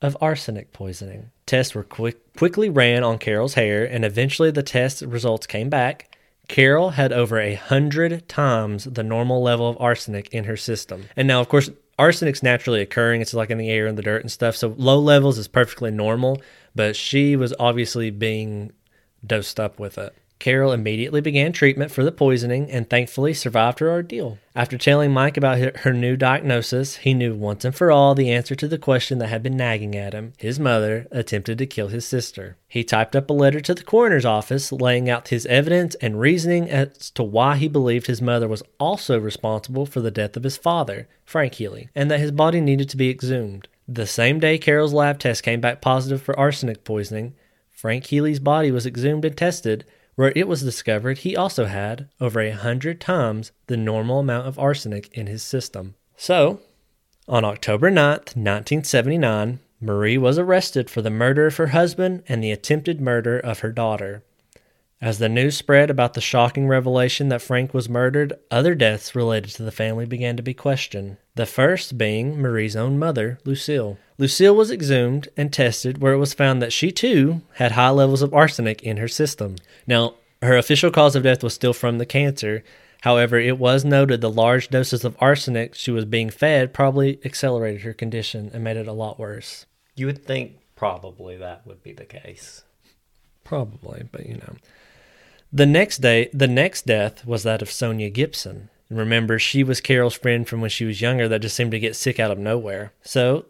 of 0.00 0.16
arsenic 0.20 0.72
poisoning. 0.72 1.30
Tests 1.46 1.74
were 1.74 1.82
quick, 1.82 2.34
quickly 2.36 2.68
ran 2.68 3.02
on 3.02 3.18
Carol's 3.18 3.54
hair, 3.54 3.84
and 3.84 4.04
eventually 4.04 4.50
the 4.50 4.62
test 4.62 5.02
results 5.02 5.46
came 5.46 5.70
back 5.70 6.07
Carol 6.48 6.90
had 6.90 7.12
over 7.12 7.38
a 7.38 7.54
hundred 7.54 8.28
times 8.28 8.84
the 8.84 9.02
normal 9.02 9.42
level 9.42 9.68
of 9.68 9.80
arsenic 9.80 10.28
in 10.32 10.44
her 10.44 10.56
system. 10.56 11.04
And 11.14 11.28
now, 11.28 11.40
of 11.40 11.48
course, 11.48 11.70
arsenic's 11.98 12.42
naturally 12.42 12.80
occurring. 12.80 13.20
It's 13.20 13.34
like 13.34 13.50
in 13.50 13.58
the 13.58 13.70
air 13.70 13.86
and 13.86 13.96
the 13.96 14.02
dirt 14.02 14.22
and 14.22 14.32
stuff. 14.32 14.56
So 14.56 14.74
low 14.76 14.98
levels 14.98 15.38
is 15.38 15.46
perfectly 15.46 15.90
normal, 15.90 16.40
but 16.74 16.96
she 16.96 17.36
was 17.36 17.54
obviously 17.60 18.10
being 18.10 18.72
dosed 19.24 19.60
up 19.60 19.78
with 19.78 19.98
it. 19.98 20.14
Carol 20.38 20.72
immediately 20.72 21.20
began 21.20 21.52
treatment 21.52 21.90
for 21.90 22.04
the 22.04 22.12
poisoning 22.12 22.70
and 22.70 22.88
thankfully 22.88 23.34
survived 23.34 23.80
her 23.80 23.90
ordeal. 23.90 24.38
After 24.54 24.78
telling 24.78 25.12
Mike 25.12 25.36
about 25.36 25.58
her 25.58 25.92
new 25.92 26.16
diagnosis, 26.16 26.96
he 26.96 27.14
knew 27.14 27.34
once 27.34 27.64
and 27.64 27.74
for 27.74 27.90
all 27.90 28.14
the 28.14 28.30
answer 28.30 28.54
to 28.54 28.68
the 28.68 28.78
question 28.78 29.18
that 29.18 29.28
had 29.28 29.42
been 29.42 29.56
nagging 29.56 29.96
at 29.96 30.12
him. 30.12 30.32
His 30.38 30.60
mother 30.60 31.08
attempted 31.10 31.58
to 31.58 31.66
kill 31.66 31.88
his 31.88 32.06
sister. 32.06 32.56
He 32.68 32.84
typed 32.84 33.16
up 33.16 33.30
a 33.30 33.32
letter 33.32 33.60
to 33.60 33.74
the 33.74 33.82
coroner's 33.82 34.24
office 34.24 34.70
laying 34.70 35.10
out 35.10 35.28
his 35.28 35.46
evidence 35.46 35.94
and 35.96 36.20
reasoning 36.20 36.70
as 36.70 37.10
to 37.12 37.22
why 37.22 37.56
he 37.56 37.68
believed 37.68 38.06
his 38.06 38.22
mother 38.22 38.46
was 38.46 38.62
also 38.78 39.18
responsible 39.18 39.86
for 39.86 40.00
the 40.00 40.10
death 40.10 40.36
of 40.36 40.44
his 40.44 40.56
father, 40.56 41.08
Frank 41.24 41.54
Healy, 41.54 41.88
and 41.94 42.10
that 42.10 42.20
his 42.20 42.30
body 42.30 42.60
needed 42.60 42.88
to 42.90 42.96
be 42.96 43.10
exhumed. 43.10 43.68
The 43.86 44.06
same 44.06 44.38
day 44.38 44.58
Carol's 44.58 44.92
lab 44.92 45.18
test 45.18 45.42
came 45.42 45.60
back 45.60 45.80
positive 45.80 46.22
for 46.22 46.38
arsenic 46.38 46.84
poisoning, 46.84 47.34
Frank 47.78 48.06
Healy's 48.06 48.40
body 48.40 48.72
was 48.72 48.86
exhumed 48.86 49.24
and 49.24 49.36
tested, 49.36 49.84
where 50.18 50.32
it 50.34 50.48
was 50.48 50.64
discovered 50.64 51.18
he 51.18 51.36
also 51.36 51.66
had 51.66 52.08
over 52.20 52.40
a 52.40 52.50
hundred 52.50 53.00
times 53.00 53.52
the 53.68 53.76
normal 53.76 54.18
amount 54.18 54.48
of 54.48 54.58
arsenic 54.58 55.08
in 55.16 55.28
his 55.28 55.44
system. 55.44 55.94
So, 56.16 56.58
on 57.28 57.44
October 57.44 57.88
9th, 57.88 58.34
1979, 58.34 59.60
Marie 59.80 60.18
was 60.18 60.36
arrested 60.36 60.90
for 60.90 61.02
the 61.02 61.08
murder 61.08 61.46
of 61.46 61.56
her 61.58 61.68
husband 61.68 62.24
and 62.26 62.42
the 62.42 62.50
attempted 62.50 63.00
murder 63.00 63.38
of 63.38 63.60
her 63.60 63.70
daughter. 63.70 64.24
As 65.00 65.20
the 65.20 65.28
news 65.28 65.56
spread 65.56 65.90
about 65.90 66.14
the 66.14 66.20
shocking 66.20 66.66
revelation 66.66 67.28
that 67.28 67.40
Frank 67.40 67.72
was 67.72 67.88
murdered, 67.88 68.32
other 68.50 68.74
deaths 68.74 69.14
related 69.14 69.52
to 69.52 69.62
the 69.62 69.70
family 69.70 70.06
began 70.06 70.36
to 70.36 70.42
be 70.42 70.54
questioned. 70.54 71.18
The 71.36 71.46
first 71.46 71.96
being 71.96 72.42
Marie's 72.42 72.74
own 72.74 72.98
mother, 72.98 73.38
Lucille. 73.44 73.96
Lucille 74.18 74.56
was 74.56 74.72
exhumed 74.72 75.28
and 75.36 75.52
tested, 75.52 75.98
where 75.98 76.14
it 76.14 76.18
was 76.18 76.34
found 76.34 76.60
that 76.60 76.72
she 76.72 76.90
too 76.90 77.42
had 77.54 77.72
high 77.72 77.90
levels 77.90 78.22
of 78.22 78.34
arsenic 78.34 78.82
in 78.82 78.96
her 78.96 79.06
system. 79.06 79.54
Now, 79.86 80.14
her 80.42 80.56
official 80.56 80.90
cause 80.90 81.14
of 81.14 81.22
death 81.22 81.44
was 81.44 81.54
still 81.54 81.72
from 81.72 81.98
the 81.98 82.06
cancer. 82.06 82.64
However, 83.02 83.38
it 83.38 83.56
was 83.56 83.84
noted 83.84 84.20
the 84.20 84.28
large 84.28 84.68
doses 84.68 85.04
of 85.04 85.16
arsenic 85.20 85.76
she 85.76 85.92
was 85.92 86.06
being 86.06 86.28
fed 86.28 86.74
probably 86.74 87.20
accelerated 87.24 87.82
her 87.82 87.94
condition 87.94 88.50
and 88.52 88.64
made 88.64 88.76
it 88.76 88.88
a 88.88 88.92
lot 88.92 89.20
worse. 89.20 89.64
You 89.94 90.06
would 90.06 90.24
think 90.24 90.58
probably 90.74 91.36
that 91.36 91.64
would 91.68 91.84
be 91.84 91.92
the 91.92 92.04
case. 92.04 92.64
Probably, 93.44 94.08
but 94.10 94.26
you 94.26 94.34
know. 94.34 94.56
The 95.52 95.66
next 95.66 95.98
day, 95.98 96.28
the 96.32 96.48
next 96.48 96.86
death 96.86 97.24
was 97.26 97.42
that 97.42 97.62
of 97.62 97.70
Sonia 97.70 98.10
Gibson. 98.10 98.68
Remember, 98.90 99.38
she 99.38 99.62
was 99.62 99.80
Carol's 99.80 100.14
friend 100.14 100.46
from 100.46 100.60
when 100.60 100.70
she 100.70 100.84
was 100.84 101.00
younger 101.00 101.28
that 101.28 101.40
just 101.40 101.56
seemed 101.56 101.70
to 101.72 101.78
get 101.78 101.96
sick 101.96 102.18
out 102.18 102.30
of 102.30 102.38
nowhere. 102.38 102.92
So 103.02 103.46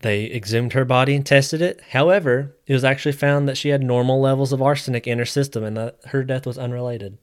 they 0.00 0.30
exhumed 0.30 0.72
her 0.72 0.84
body 0.84 1.14
and 1.14 1.24
tested 1.24 1.62
it. 1.62 1.80
However, 1.90 2.56
it 2.66 2.74
was 2.74 2.84
actually 2.84 3.12
found 3.12 3.48
that 3.48 3.56
she 3.56 3.70
had 3.70 3.82
normal 3.82 4.20
levels 4.20 4.52
of 4.52 4.62
arsenic 4.62 5.06
in 5.06 5.18
her 5.18 5.24
system 5.24 5.64
and 5.64 5.76
that 5.76 5.98
her 6.06 6.24
death 6.24 6.46
was 6.46 6.58
unrelated. 6.58 7.18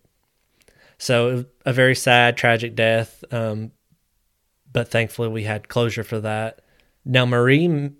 So, 0.97 1.45
a 1.65 1.71
very 1.71 1.95
sad, 1.95 2.35
tragic 2.35 2.75
death. 2.75 3.23
Um, 3.31 3.71
but 4.71 4.89
thankfully, 4.89 5.29
we 5.29 5.43
had 5.43 5.69
closure 5.69 6.03
for 6.03 6.19
that. 6.19 6.61
Now, 7.05 7.25
Marie 7.25 7.91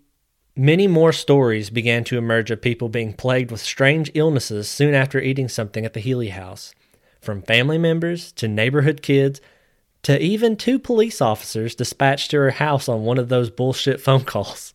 Many 0.60 0.88
more 0.88 1.14
stories 1.14 1.70
began 1.70 2.04
to 2.04 2.18
emerge 2.18 2.52
of 2.52 2.62
people 2.62 2.90
being 2.90 3.14
plagued 3.14 3.50
with 3.50 3.62
strange 3.62 4.12
illnesses 4.14 4.68
soon 4.68 4.94
after 4.94 5.18
eating 5.18 5.48
something 5.48 5.86
at 5.86 5.94
the 5.94 6.02
Healy 6.02 6.32
house, 6.32 6.76
from 7.22 7.44
family 7.44 7.78
members 7.78 8.34
to 8.34 8.50
neighborhood 8.50 9.02
kids 9.02 9.40
to 10.04 10.22
even 10.22 10.58
two 10.58 10.78
police 10.78 11.22
officers 11.22 11.76
dispatched 11.76 12.32
to 12.32 12.38
her 12.40 12.52
house 12.52 12.90
on 12.90 13.06
one 13.06 13.18
of 13.18 13.30
those 13.30 13.50
bullshit 13.50 14.02
phone 14.06 14.26
calls. 14.26 14.74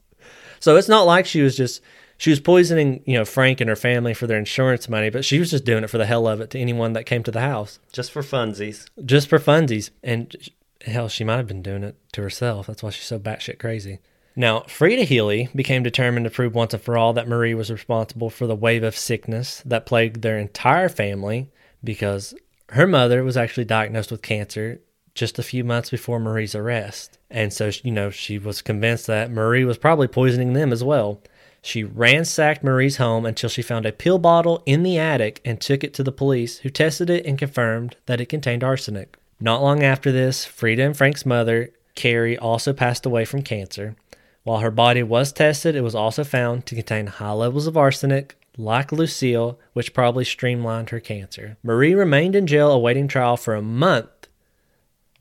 So 0.58 0.76
it's 0.76 0.88
not 0.88 1.02
like 1.02 1.26
she 1.26 1.42
was 1.42 1.54
just 1.54 1.82
she 2.16 2.30
was 2.30 2.40
poisoning, 2.40 3.02
you 3.04 3.18
know, 3.18 3.26
Frank 3.26 3.60
and 3.60 3.68
her 3.68 3.76
family 3.76 4.14
for 4.14 4.26
their 4.26 4.38
insurance 4.38 4.88
money, 4.88 5.10
but 5.10 5.26
she 5.26 5.38
was 5.38 5.50
just 5.50 5.66
doing 5.66 5.84
it 5.84 5.90
for 5.90 5.98
the 5.98 6.06
hell 6.06 6.26
of 6.26 6.40
it 6.40 6.48
to 6.52 6.58
anyone 6.58 6.94
that 6.94 7.04
came 7.04 7.22
to 7.24 7.30
the 7.30 7.40
house. 7.40 7.78
Just 7.92 8.10
for 8.10 8.22
funsies. 8.22 8.86
Just 9.04 9.28
for 9.28 9.38
funsies. 9.38 9.90
And 10.02 10.34
hell, 10.80 11.10
she 11.10 11.24
might 11.24 11.36
have 11.36 11.46
been 11.46 11.60
doing 11.60 11.84
it 11.84 11.96
to 12.12 12.22
herself. 12.22 12.68
That's 12.68 12.82
why 12.82 12.88
she's 12.88 13.04
so 13.04 13.18
batshit 13.18 13.58
crazy. 13.58 13.98
Now, 14.36 14.60
Frida 14.62 15.04
Healy 15.04 15.48
became 15.54 15.82
determined 15.82 16.24
to 16.24 16.30
prove 16.30 16.54
once 16.54 16.74
and 16.74 16.82
for 16.82 16.98
all 16.98 17.12
that 17.12 17.28
Marie 17.28 17.54
was 17.54 17.70
responsible 17.70 18.30
for 18.30 18.46
the 18.46 18.56
wave 18.56 18.82
of 18.82 18.96
sickness 18.96 19.62
that 19.64 19.86
plagued 19.86 20.22
their 20.22 20.38
entire 20.38 20.88
family 20.88 21.50
because 21.82 22.34
her 22.70 22.86
mother 22.86 23.22
was 23.22 23.36
actually 23.36 23.64
diagnosed 23.64 24.10
with 24.10 24.22
cancer 24.22 24.80
just 25.14 25.38
a 25.38 25.44
few 25.44 25.62
months 25.62 25.90
before 25.90 26.18
Marie's 26.18 26.54
arrest. 26.54 27.18
And 27.30 27.52
so, 27.52 27.70
you 27.82 27.92
know, 27.92 28.10
she 28.10 28.38
was 28.38 28.62
convinced 28.62 29.06
that 29.06 29.30
Marie 29.30 29.64
was 29.64 29.78
probably 29.78 30.08
poisoning 30.08 30.54
them 30.54 30.72
as 30.72 30.82
well. 30.82 31.20
She 31.62 31.84
ransacked 31.84 32.64
Marie's 32.64 32.96
home 32.96 33.24
until 33.24 33.48
she 33.48 33.62
found 33.62 33.86
a 33.86 33.92
pill 33.92 34.18
bottle 34.18 34.62
in 34.66 34.82
the 34.82 34.98
attic 34.98 35.40
and 35.44 35.60
took 35.60 35.82
it 35.84 35.94
to 35.94 36.02
the 36.02 36.12
police, 36.12 36.58
who 36.58 36.68
tested 36.68 37.08
it 37.08 37.24
and 37.24 37.38
confirmed 37.38 37.96
that 38.06 38.20
it 38.20 38.28
contained 38.28 38.64
arsenic. 38.64 39.16
Not 39.40 39.62
long 39.62 39.82
after 39.82 40.12
this, 40.12 40.44
Frida 40.44 40.82
and 40.82 40.96
Frank's 40.96 41.24
mother, 41.24 41.70
Carrie, 41.94 42.36
also 42.36 42.72
passed 42.72 43.06
away 43.06 43.24
from 43.24 43.42
cancer. 43.42 43.96
While 44.44 44.60
her 44.60 44.70
body 44.70 45.02
was 45.02 45.32
tested, 45.32 45.74
it 45.74 45.80
was 45.80 45.94
also 45.94 46.22
found 46.22 46.66
to 46.66 46.74
contain 46.74 47.06
high 47.06 47.32
levels 47.32 47.66
of 47.66 47.76
arsenic, 47.76 48.36
like 48.58 48.92
Lucille, 48.92 49.58
which 49.72 49.94
probably 49.94 50.24
streamlined 50.24 50.90
her 50.90 51.00
cancer. 51.00 51.56
Marie 51.62 51.94
remained 51.94 52.36
in 52.36 52.46
jail 52.46 52.70
awaiting 52.70 53.08
trial 53.08 53.38
for 53.38 53.54
a 53.54 53.62
month 53.62 54.28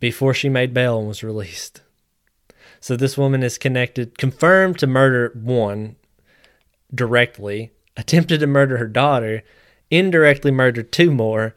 before 0.01 0.33
she 0.33 0.49
made 0.49 0.73
bail 0.73 0.99
and 0.99 1.07
was 1.07 1.23
released. 1.23 1.81
So 2.81 2.97
this 2.97 3.17
woman 3.17 3.43
is 3.43 3.57
connected, 3.57 4.17
confirmed 4.17 4.77
to 4.79 4.87
murder 4.87 5.31
one 5.41 5.95
directly, 6.93 7.71
attempted 7.95 8.41
to 8.41 8.47
murder 8.47 8.77
her 8.77 8.87
daughter, 8.87 9.41
indirectly 9.89 10.51
murdered 10.51 10.91
two 10.91 11.09
more, 11.09 11.55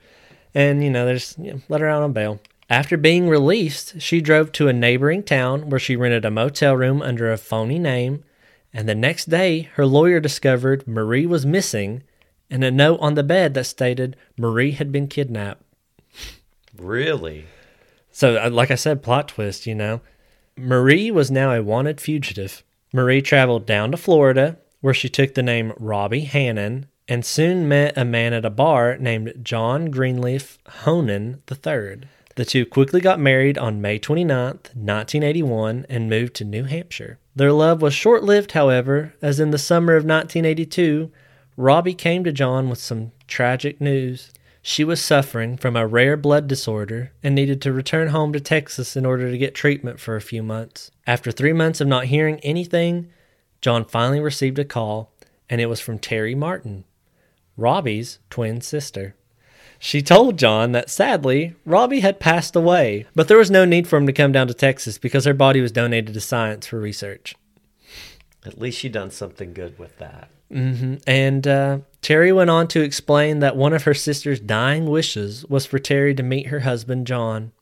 and 0.54 0.84
you 0.84 0.90
know, 0.90 1.04
there's 1.04 1.36
you 1.36 1.54
know, 1.54 1.60
let 1.68 1.80
her 1.80 1.88
out 1.88 2.04
on 2.04 2.12
bail. 2.12 2.40
After 2.68 2.96
being 2.96 3.28
released, 3.28 4.00
she 4.00 4.20
drove 4.20 4.50
to 4.52 4.68
a 4.68 4.72
neighboring 4.72 5.22
town 5.22 5.70
where 5.70 5.78
she 5.78 5.94
rented 5.94 6.24
a 6.24 6.30
motel 6.30 6.76
room 6.76 7.00
under 7.00 7.30
a 7.30 7.38
phony 7.38 7.78
name. 7.78 8.24
And 8.72 8.88
the 8.88 8.94
next 8.94 9.26
day, 9.26 9.70
her 9.74 9.86
lawyer 9.86 10.18
discovered 10.18 10.86
Marie 10.86 11.26
was 11.26 11.46
missing 11.46 12.02
and 12.50 12.64
a 12.64 12.70
note 12.70 12.98
on 13.00 13.14
the 13.14 13.22
bed 13.22 13.54
that 13.54 13.64
stated 13.64 14.16
Marie 14.36 14.72
had 14.72 14.90
been 14.90 15.06
kidnapped. 15.06 15.62
Really? 16.76 17.46
So, 18.10 18.36
uh, 18.36 18.50
like 18.50 18.70
I 18.70 18.76
said, 18.76 19.02
plot 19.02 19.28
twist, 19.28 19.66
you 19.66 19.74
know. 19.74 20.00
Marie 20.56 21.10
was 21.10 21.30
now 21.30 21.52
a 21.52 21.62
wanted 21.62 22.00
fugitive. 22.00 22.64
Marie 22.92 23.22
traveled 23.22 23.66
down 23.66 23.90
to 23.90 23.96
Florida, 23.96 24.58
where 24.80 24.94
she 24.94 25.08
took 25.08 25.34
the 25.34 25.42
name 25.42 25.72
Robbie 25.78 26.20
Hannon 26.20 26.86
and 27.08 27.24
soon 27.24 27.68
met 27.68 27.96
a 27.96 28.04
man 28.04 28.32
at 28.32 28.44
a 28.44 28.50
bar 28.50 28.96
named 28.98 29.32
John 29.42 29.90
Greenleaf 29.90 30.58
Honan 30.66 31.42
III. 31.50 32.08
The 32.36 32.44
two 32.44 32.66
quickly 32.66 33.00
got 33.00 33.18
married 33.18 33.56
on 33.56 33.80
May 33.80 33.98
29th, 33.98 34.74
1981, 34.76 35.86
and 35.88 36.10
moved 36.10 36.34
to 36.34 36.44
New 36.44 36.64
Hampshire. 36.64 37.18
Their 37.34 37.52
love 37.52 37.80
was 37.80 37.94
short 37.94 38.22
lived, 38.22 38.52
however, 38.52 39.14
as 39.22 39.40
in 39.40 39.52
the 39.52 39.58
summer 39.58 39.94
of 39.94 40.04
1982, 40.04 41.10
Robbie 41.56 41.94
came 41.94 42.24
to 42.24 42.32
John 42.32 42.68
with 42.68 42.78
some 42.78 43.12
tragic 43.26 43.80
news. 43.80 44.32
She 44.60 44.84
was 44.84 45.00
suffering 45.00 45.56
from 45.56 45.76
a 45.76 45.86
rare 45.86 46.18
blood 46.18 46.46
disorder 46.46 47.12
and 47.22 47.34
needed 47.34 47.62
to 47.62 47.72
return 47.72 48.08
home 48.08 48.34
to 48.34 48.40
Texas 48.40 48.96
in 48.96 49.06
order 49.06 49.30
to 49.30 49.38
get 49.38 49.54
treatment 49.54 49.98
for 49.98 50.14
a 50.14 50.20
few 50.20 50.42
months. 50.42 50.90
After 51.06 51.32
three 51.32 51.54
months 51.54 51.80
of 51.80 51.88
not 51.88 52.06
hearing 52.06 52.38
anything, 52.40 53.08
John 53.62 53.86
finally 53.86 54.20
received 54.20 54.58
a 54.58 54.64
call, 54.66 55.10
and 55.48 55.58
it 55.58 55.66
was 55.66 55.80
from 55.80 55.98
Terry 55.98 56.34
Martin, 56.34 56.84
Robbie's 57.56 58.18
twin 58.28 58.60
sister. 58.60 59.14
She 59.78 60.02
told 60.02 60.38
John 60.38 60.72
that 60.72 60.90
sadly, 60.90 61.54
Robbie 61.64 62.00
had 62.00 62.20
passed 62.20 62.56
away, 62.56 63.06
but 63.14 63.28
there 63.28 63.38
was 63.38 63.50
no 63.50 63.64
need 63.64 63.86
for 63.86 63.96
him 63.96 64.06
to 64.06 64.12
come 64.12 64.32
down 64.32 64.48
to 64.48 64.54
Texas 64.54 64.98
because 64.98 65.24
her 65.24 65.34
body 65.34 65.60
was 65.60 65.72
donated 65.72 66.14
to 66.14 66.20
science 66.20 66.66
for 66.66 66.80
research. 66.80 67.34
At 68.44 68.58
least 68.58 68.78
she 68.78 68.88
done 68.88 69.10
something 69.10 69.52
good 69.52 69.78
with 69.78 69.98
that. 69.98 70.30
Mm-hmm. 70.52 70.96
And 71.06 71.46
uh, 71.46 71.78
Terry 72.00 72.32
went 72.32 72.50
on 72.50 72.68
to 72.68 72.80
explain 72.80 73.40
that 73.40 73.56
one 73.56 73.72
of 73.72 73.82
her 73.84 73.94
sister's 73.94 74.40
dying 74.40 74.86
wishes 74.86 75.44
was 75.46 75.66
for 75.66 75.78
Terry 75.78 76.14
to 76.14 76.22
meet 76.22 76.46
her 76.46 76.60
husband, 76.60 77.06
John. 77.06 77.52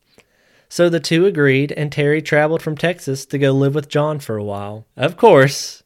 So 0.68 0.88
the 0.88 1.00
two 1.00 1.24
agreed, 1.26 1.72
and 1.72 1.90
Terry 1.90 2.20
traveled 2.20 2.60
from 2.60 2.76
Texas 2.76 3.24
to 3.26 3.38
go 3.38 3.52
live 3.52 3.74
with 3.74 3.88
John 3.88 4.18
for 4.18 4.36
a 4.36 4.44
while. 4.44 4.86
Of 4.96 5.16
course, 5.16 5.82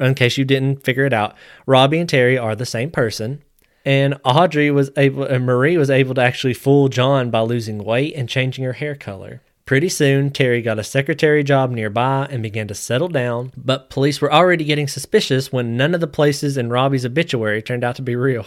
in 0.00 0.14
case 0.14 0.38
you 0.38 0.44
didn't 0.44 0.82
figure 0.82 1.04
it 1.04 1.12
out, 1.12 1.36
Robbie 1.66 1.98
and 1.98 2.08
Terry 2.08 2.38
are 2.38 2.56
the 2.56 2.66
same 2.66 2.90
person. 2.90 3.42
And 3.84 4.20
Audrey 4.24 4.70
was 4.70 4.90
able, 4.96 5.24
and 5.24 5.44
Marie 5.44 5.76
was 5.76 5.90
able 5.90 6.14
to 6.14 6.22
actually 6.22 6.54
fool 6.54 6.88
John 6.88 7.30
by 7.30 7.40
losing 7.40 7.82
weight 7.82 8.14
and 8.14 8.28
changing 8.28 8.64
her 8.64 8.74
hair 8.74 8.94
color. 8.94 9.42
Pretty 9.64 9.88
soon, 9.88 10.30
Terry 10.30 10.60
got 10.60 10.78
a 10.78 10.84
secretary 10.84 11.44
job 11.44 11.70
nearby 11.70 12.26
and 12.30 12.42
began 12.42 12.68
to 12.68 12.74
settle 12.74 13.08
down, 13.08 13.52
but 13.56 13.90
police 13.90 14.20
were 14.20 14.32
already 14.32 14.64
getting 14.64 14.88
suspicious 14.88 15.52
when 15.52 15.76
none 15.76 15.94
of 15.94 16.00
the 16.00 16.06
places 16.06 16.56
in 16.56 16.70
Robbie's 16.70 17.06
obituary 17.06 17.62
turned 17.62 17.84
out 17.84 17.96
to 17.96 18.02
be 18.02 18.16
real. 18.16 18.46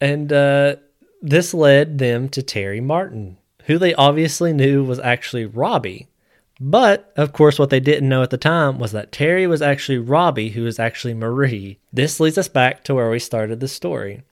And 0.00 0.32
uh, 0.32 0.76
this 1.22 1.54
led 1.54 1.98
them 1.98 2.28
to 2.30 2.42
Terry 2.42 2.80
Martin, 2.80 3.38
who 3.66 3.78
they 3.78 3.94
obviously 3.94 4.52
knew 4.52 4.84
was 4.84 4.98
actually 4.98 5.46
Robbie. 5.46 6.08
But, 6.60 7.12
of 7.16 7.32
course, 7.32 7.58
what 7.58 7.70
they 7.70 7.80
didn't 7.80 8.08
know 8.08 8.22
at 8.22 8.30
the 8.30 8.36
time 8.36 8.78
was 8.78 8.92
that 8.92 9.12
Terry 9.12 9.46
was 9.46 9.62
actually 9.62 9.98
Robbie, 9.98 10.50
who 10.50 10.62
was 10.64 10.78
actually 10.78 11.14
Marie. 11.14 11.78
This 11.92 12.20
leads 12.20 12.38
us 12.38 12.48
back 12.48 12.84
to 12.84 12.94
where 12.94 13.10
we 13.10 13.18
started 13.18 13.60
the 13.60 13.68
story. 13.68 14.22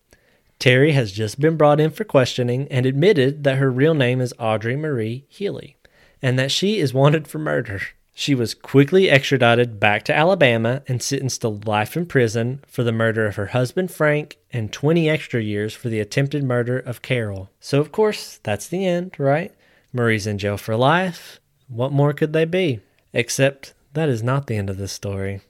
Terry 0.62 0.92
has 0.92 1.10
just 1.10 1.40
been 1.40 1.56
brought 1.56 1.80
in 1.80 1.90
for 1.90 2.04
questioning 2.04 2.68
and 2.70 2.86
admitted 2.86 3.42
that 3.42 3.58
her 3.58 3.68
real 3.68 3.94
name 3.94 4.20
is 4.20 4.32
Audrey 4.38 4.76
Marie 4.76 5.24
Healy 5.28 5.76
and 6.22 6.38
that 6.38 6.52
she 6.52 6.78
is 6.78 6.94
wanted 6.94 7.26
for 7.26 7.40
murder. 7.40 7.80
She 8.14 8.32
was 8.36 8.54
quickly 8.54 9.10
extradited 9.10 9.80
back 9.80 10.04
to 10.04 10.16
Alabama 10.16 10.84
and 10.86 11.02
sentenced 11.02 11.40
to 11.40 11.48
life 11.48 11.96
in 11.96 12.06
prison 12.06 12.62
for 12.68 12.84
the 12.84 12.92
murder 12.92 13.26
of 13.26 13.34
her 13.34 13.46
husband 13.46 13.90
Frank 13.90 14.38
and 14.52 14.72
20 14.72 15.10
extra 15.10 15.42
years 15.42 15.74
for 15.74 15.88
the 15.88 15.98
attempted 15.98 16.44
murder 16.44 16.78
of 16.78 17.02
Carol. 17.02 17.50
So, 17.58 17.80
of 17.80 17.90
course, 17.90 18.38
that's 18.44 18.68
the 18.68 18.86
end, 18.86 19.18
right? 19.18 19.52
Marie's 19.92 20.28
in 20.28 20.38
jail 20.38 20.58
for 20.58 20.76
life. 20.76 21.40
What 21.66 21.90
more 21.90 22.12
could 22.12 22.32
they 22.32 22.44
be? 22.44 22.78
Except 23.12 23.74
that 23.94 24.08
is 24.08 24.22
not 24.22 24.46
the 24.46 24.58
end 24.58 24.70
of 24.70 24.76
this 24.76 24.92
story. 24.92 25.40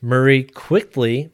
Marie 0.00 0.44
quickly 0.44 1.30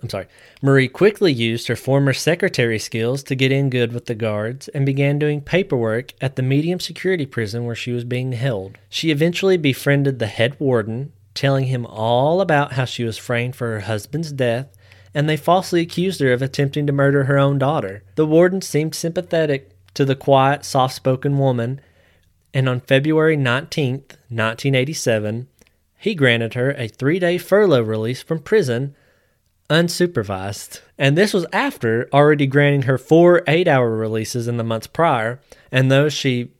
I'm 0.00 0.08
sorry. 0.08 0.26
Marie 0.62 0.88
quickly 0.88 1.32
used 1.32 1.68
her 1.68 1.76
former 1.76 2.12
secretary 2.12 2.78
skills 2.78 3.22
to 3.24 3.34
get 3.34 3.52
in 3.52 3.68
good 3.68 3.92
with 3.92 4.06
the 4.06 4.14
guards 4.14 4.68
and 4.68 4.86
began 4.86 5.18
doing 5.18 5.40
paperwork 5.42 6.12
at 6.20 6.36
the 6.36 6.42
medium 6.42 6.80
security 6.80 7.26
prison 7.26 7.66
where 7.66 7.74
she 7.74 7.92
was 7.92 8.04
being 8.04 8.32
held. 8.32 8.78
She 8.88 9.10
eventually 9.10 9.58
befriended 9.58 10.18
the 10.18 10.26
head 10.26 10.58
warden, 10.58 11.12
telling 11.34 11.66
him 11.66 11.84
all 11.86 12.40
about 12.40 12.72
how 12.72 12.86
she 12.86 13.04
was 13.04 13.18
framed 13.18 13.54
for 13.54 13.72
her 13.72 13.80
husband's 13.80 14.32
death, 14.32 14.68
and 15.14 15.28
they 15.28 15.36
falsely 15.36 15.82
accused 15.82 16.20
her 16.20 16.32
of 16.32 16.40
attempting 16.40 16.86
to 16.86 16.92
murder 16.92 17.24
her 17.24 17.38
own 17.38 17.58
daughter. 17.58 18.02
The 18.14 18.26
warden 18.26 18.62
seemed 18.62 18.94
sympathetic 18.94 19.70
to 19.94 20.06
the 20.06 20.16
quiet, 20.16 20.64
soft 20.64 20.94
spoken 20.94 21.38
woman, 21.38 21.80
and 22.54 22.68
on 22.68 22.80
February 22.80 23.36
19th, 23.36 24.16
1987, 24.30 25.48
he 25.98 26.14
granted 26.14 26.54
her 26.54 26.72
a 26.72 26.88
three 26.88 27.18
day 27.18 27.36
furlough 27.36 27.82
release 27.82 28.22
from 28.22 28.38
prison 28.38 28.96
unsupervised. 29.68 30.80
And 30.98 31.16
this 31.16 31.32
was 31.32 31.46
after 31.52 32.08
already 32.12 32.46
granting 32.46 32.82
her 32.82 32.98
four 32.98 33.42
eight 33.46 33.68
hour 33.68 33.90
releases 33.90 34.48
in 34.48 34.56
the 34.56 34.64
months 34.64 34.86
prior, 34.86 35.40
and 35.70 35.90
those 35.90 36.12
she 36.12 36.52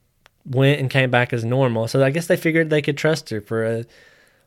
went 0.45 0.81
and 0.81 0.91
came 0.91 1.11
back 1.11 1.33
as 1.33 1.45
normal. 1.45 1.89
So 1.89 2.03
I 2.03 2.11
guess 2.11 2.27
they 2.27 2.37
figured 2.37 2.71
they 2.71 2.83
could 2.83 2.97
trust 2.97 3.31
her 3.31 3.41
for 3.41 3.65
a 3.65 3.85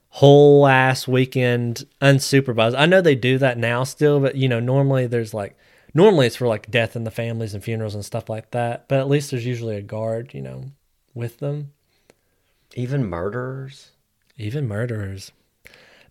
whole 0.10 0.68
ass 0.68 1.08
weekend 1.08 1.86
unsupervised. 2.02 2.78
I 2.78 2.86
know 2.86 3.02
they 3.02 3.16
do 3.16 3.38
that 3.38 3.58
now 3.58 3.84
still, 3.84 4.20
but 4.20 4.36
you 4.36 4.48
know, 4.48 4.60
normally 4.60 5.08
there's 5.08 5.34
like 5.34 5.58
normally 5.94 6.28
it's 6.28 6.36
for 6.36 6.48
like 6.48 6.72
death 6.72 6.96
in 6.96 7.04
the 7.04 7.12
families 7.12 7.54
and 7.54 7.64
funerals 7.64 7.96
and 7.96 8.06
stuff 8.06 8.30
like 8.30 8.52
that, 8.52 8.88
but 8.88 9.00
at 9.00 9.10
least 9.10 9.32
there's 9.32 9.46
usually 9.46 9.76
a 9.78 9.82
guard, 9.82 10.34
you 10.34 10.42
know, 10.42 10.66
with 11.14 11.40
them. 11.40 11.72
Even 12.76 13.06
murderers? 13.06 13.92
Even 14.38 14.68
murderers. 14.68 15.32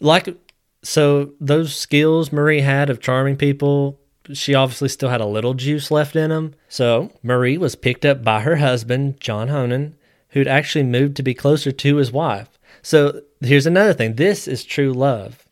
Like 0.00 0.36
so 0.84 1.32
those 1.40 1.74
skills 1.74 2.30
Marie 2.30 2.60
had 2.60 2.90
of 2.90 3.00
charming 3.00 3.36
people, 3.36 3.98
she 4.32 4.54
obviously 4.54 4.88
still 4.88 5.08
had 5.08 5.20
a 5.20 5.26
little 5.26 5.54
juice 5.54 5.90
left 5.90 6.14
in 6.14 6.30
them. 6.30 6.54
So 6.68 7.10
Marie 7.22 7.58
was 7.58 7.74
picked 7.74 8.04
up 8.04 8.22
by 8.22 8.40
her 8.40 8.56
husband, 8.56 9.18
John 9.18 9.48
Honan, 9.48 9.96
who'd 10.30 10.46
actually 10.46 10.84
moved 10.84 11.16
to 11.16 11.22
be 11.22 11.34
closer 11.34 11.72
to 11.72 11.96
his 11.96 12.12
wife. 12.12 12.58
So 12.82 13.22
here's 13.40 13.66
another 13.66 13.94
thing 13.94 14.14
this 14.16 14.46
is 14.46 14.62
true 14.62 14.92
love. 14.92 15.46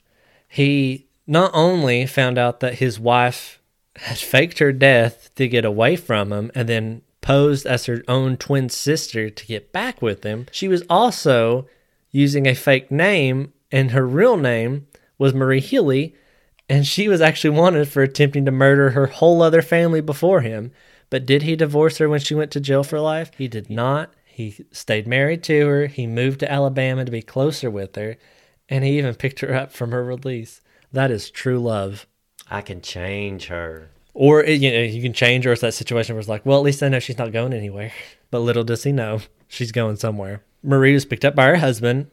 He 0.49 1.07
not 1.27 1.51
only 1.55 2.05
found 2.07 2.37
out 2.37 2.61
that 2.61 2.75
his 2.75 3.01
wife 3.01 3.59
had 3.97 4.19
faked 4.19 4.59
her 4.59 4.73
death 4.73 5.31
to 5.37 5.49
get 5.49 5.65
away 5.65 5.97
from 5.97 6.33
him 6.33 6.51
and 6.55 6.69
then 6.69 7.03
posed 7.23 7.67
as 7.67 7.87
her 7.87 8.03
own 8.07 8.37
twin 8.37 8.69
sister 8.69 9.31
to 9.31 9.47
get 9.47 9.73
back 9.73 10.03
with 10.03 10.25
him, 10.25 10.47
she 10.51 10.69
was 10.69 10.83
also 10.91 11.67
using 12.11 12.47
a 12.47 12.55
fake 12.55 12.91
name 12.91 13.53
and 13.71 13.93
her 13.93 14.07
real 14.07 14.37
name 14.37 14.87
was 15.19 15.35
Marie 15.35 15.61
Healy, 15.61 16.15
and 16.69 16.87
she 16.87 17.09
was 17.09 17.21
actually 17.21 17.51
wanted 17.51 17.89
for 17.89 18.03
attempting 18.03 18.45
to 18.45 18.51
murder 18.51 18.91
her 18.91 19.07
whole 19.07 19.43
other 19.43 19.63
family 19.63 20.01
before 20.01 20.41
him. 20.41 20.73
But 21.11 21.27
did 21.27 21.43
he 21.43 21.57
divorce 21.57 21.99
her 21.99 22.09
when 22.09 22.21
she 22.21 22.35
went 22.35 22.51
to 22.53 22.61
jail 22.61 22.83
for 22.83 22.99
life? 22.99 23.31
He 23.37 23.47
did 23.49 23.69
not. 23.69 24.15
He 24.25 24.65
stayed 24.73 25.07
married 25.07 25.43
to 25.45 25.67
her. 25.67 25.87
He 25.87 26.07
moved 26.07 26.41
to 26.41 26.51
Alabama 26.51 27.05
to 27.05 27.13
be 27.13 27.21
closer 27.21 27.71
with 27.71 27.95
her, 27.97 28.17
and 28.69 28.83
he 28.83 28.97
even 28.97 29.15
picked 29.15 29.41
her 29.41 29.55
up 29.55 29.73
from 29.73 29.91
her 29.91 30.03
release. 30.03 30.63
That 30.91 31.11
is 31.11 31.31
true 31.31 31.59
love. 31.59 32.07
I 32.51 32.63
can 32.63 32.81
change 32.81 33.47
her. 33.49 33.91
Or 34.15 34.43
eh, 34.45 34.53
you 34.53 34.71
know, 34.71 34.81
you 34.81 35.03
can 35.03 35.13
change 35.13 35.45
her. 35.45 35.53
It's 35.53 35.61
that 35.61 35.75
situation 35.75 36.15
where 36.15 36.21
it's 36.21 36.29
like, 36.29 36.47
well, 36.47 36.59
at 36.59 36.65
least 36.65 36.83
I 36.83 36.89
know 36.89 36.99
she's 36.99 37.19
not 37.19 37.33
going 37.33 37.53
anywhere. 37.53 37.93
But 38.31 38.41
little 38.41 38.65
does 38.65 38.85
he 38.85 38.93
know, 38.93 39.21
she's 39.49 39.73
going 39.73 39.97
somewhere. 39.97 40.43
Marie 40.63 40.95
was 40.95 41.05
picked 41.05 41.25
up 41.25 41.35
by 41.35 41.47
her 41.47 41.57
husband, 41.57 42.11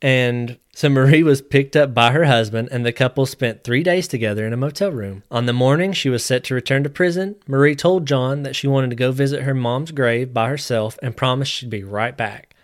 and 0.00 0.58
So 0.78 0.88
Marie 0.88 1.24
was 1.24 1.42
picked 1.42 1.74
up 1.74 1.92
by 1.92 2.12
her 2.12 2.26
husband, 2.26 2.68
and 2.70 2.86
the 2.86 2.92
couple 2.92 3.26
spent 3.26 3.64
three 3.64 3.82
days 3.82 4.06
together 4.06 4.46
in 4.46 4.52
a 4.52 4.56
motel 4.56 4.92
room. 4.92 5.24
On 5.28 5.46
the 5.46 5.52
morning 5.52 5.92
she 5.92 6.08
was 6.08 6.24
set 6.24 6.44
to 6.44 6.54
return 6.54 6.84
to 6.84 6.88
prison, 6.88 7.34
Marie 7.48 7.74
told 7.74 8.06
John 8.06 8.44
that 8.44 8.54
she 8.54 8.68
wanted 8.68 8.90
to 8.90 8.94
go 8.94 9.10
visit 9.10 9.42
her 9.42 9.54
mom's 9.54 9.90
grave 9.90 10.32
by 10.32 10.48
herself 10.48 10.96
and 11.02 11.16
promised 11.16 11.50
she'd 11.50 11.68
be 11.68 11.82
right 11.82 12.16
back. 12.16 12.54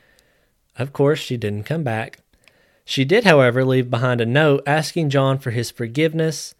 Of 0.79 0.93
course, 0.93 1.19
she 1.19 1.37
didn't 1.37 1.65
come 1.65 1.83
back. 1.83 2.21
She 2.85 3.05
did, 3.05 3.25
however, 3.25 3.65
leave 3.65 3.91
behind 3.91 4.21
a 4.21 4.27
note 4.27 4.63
asking 4.65 5.11
John 5.11 5.41
for 5.41 5.51
his 5.51 5.73
forgiveness 5.73 6.55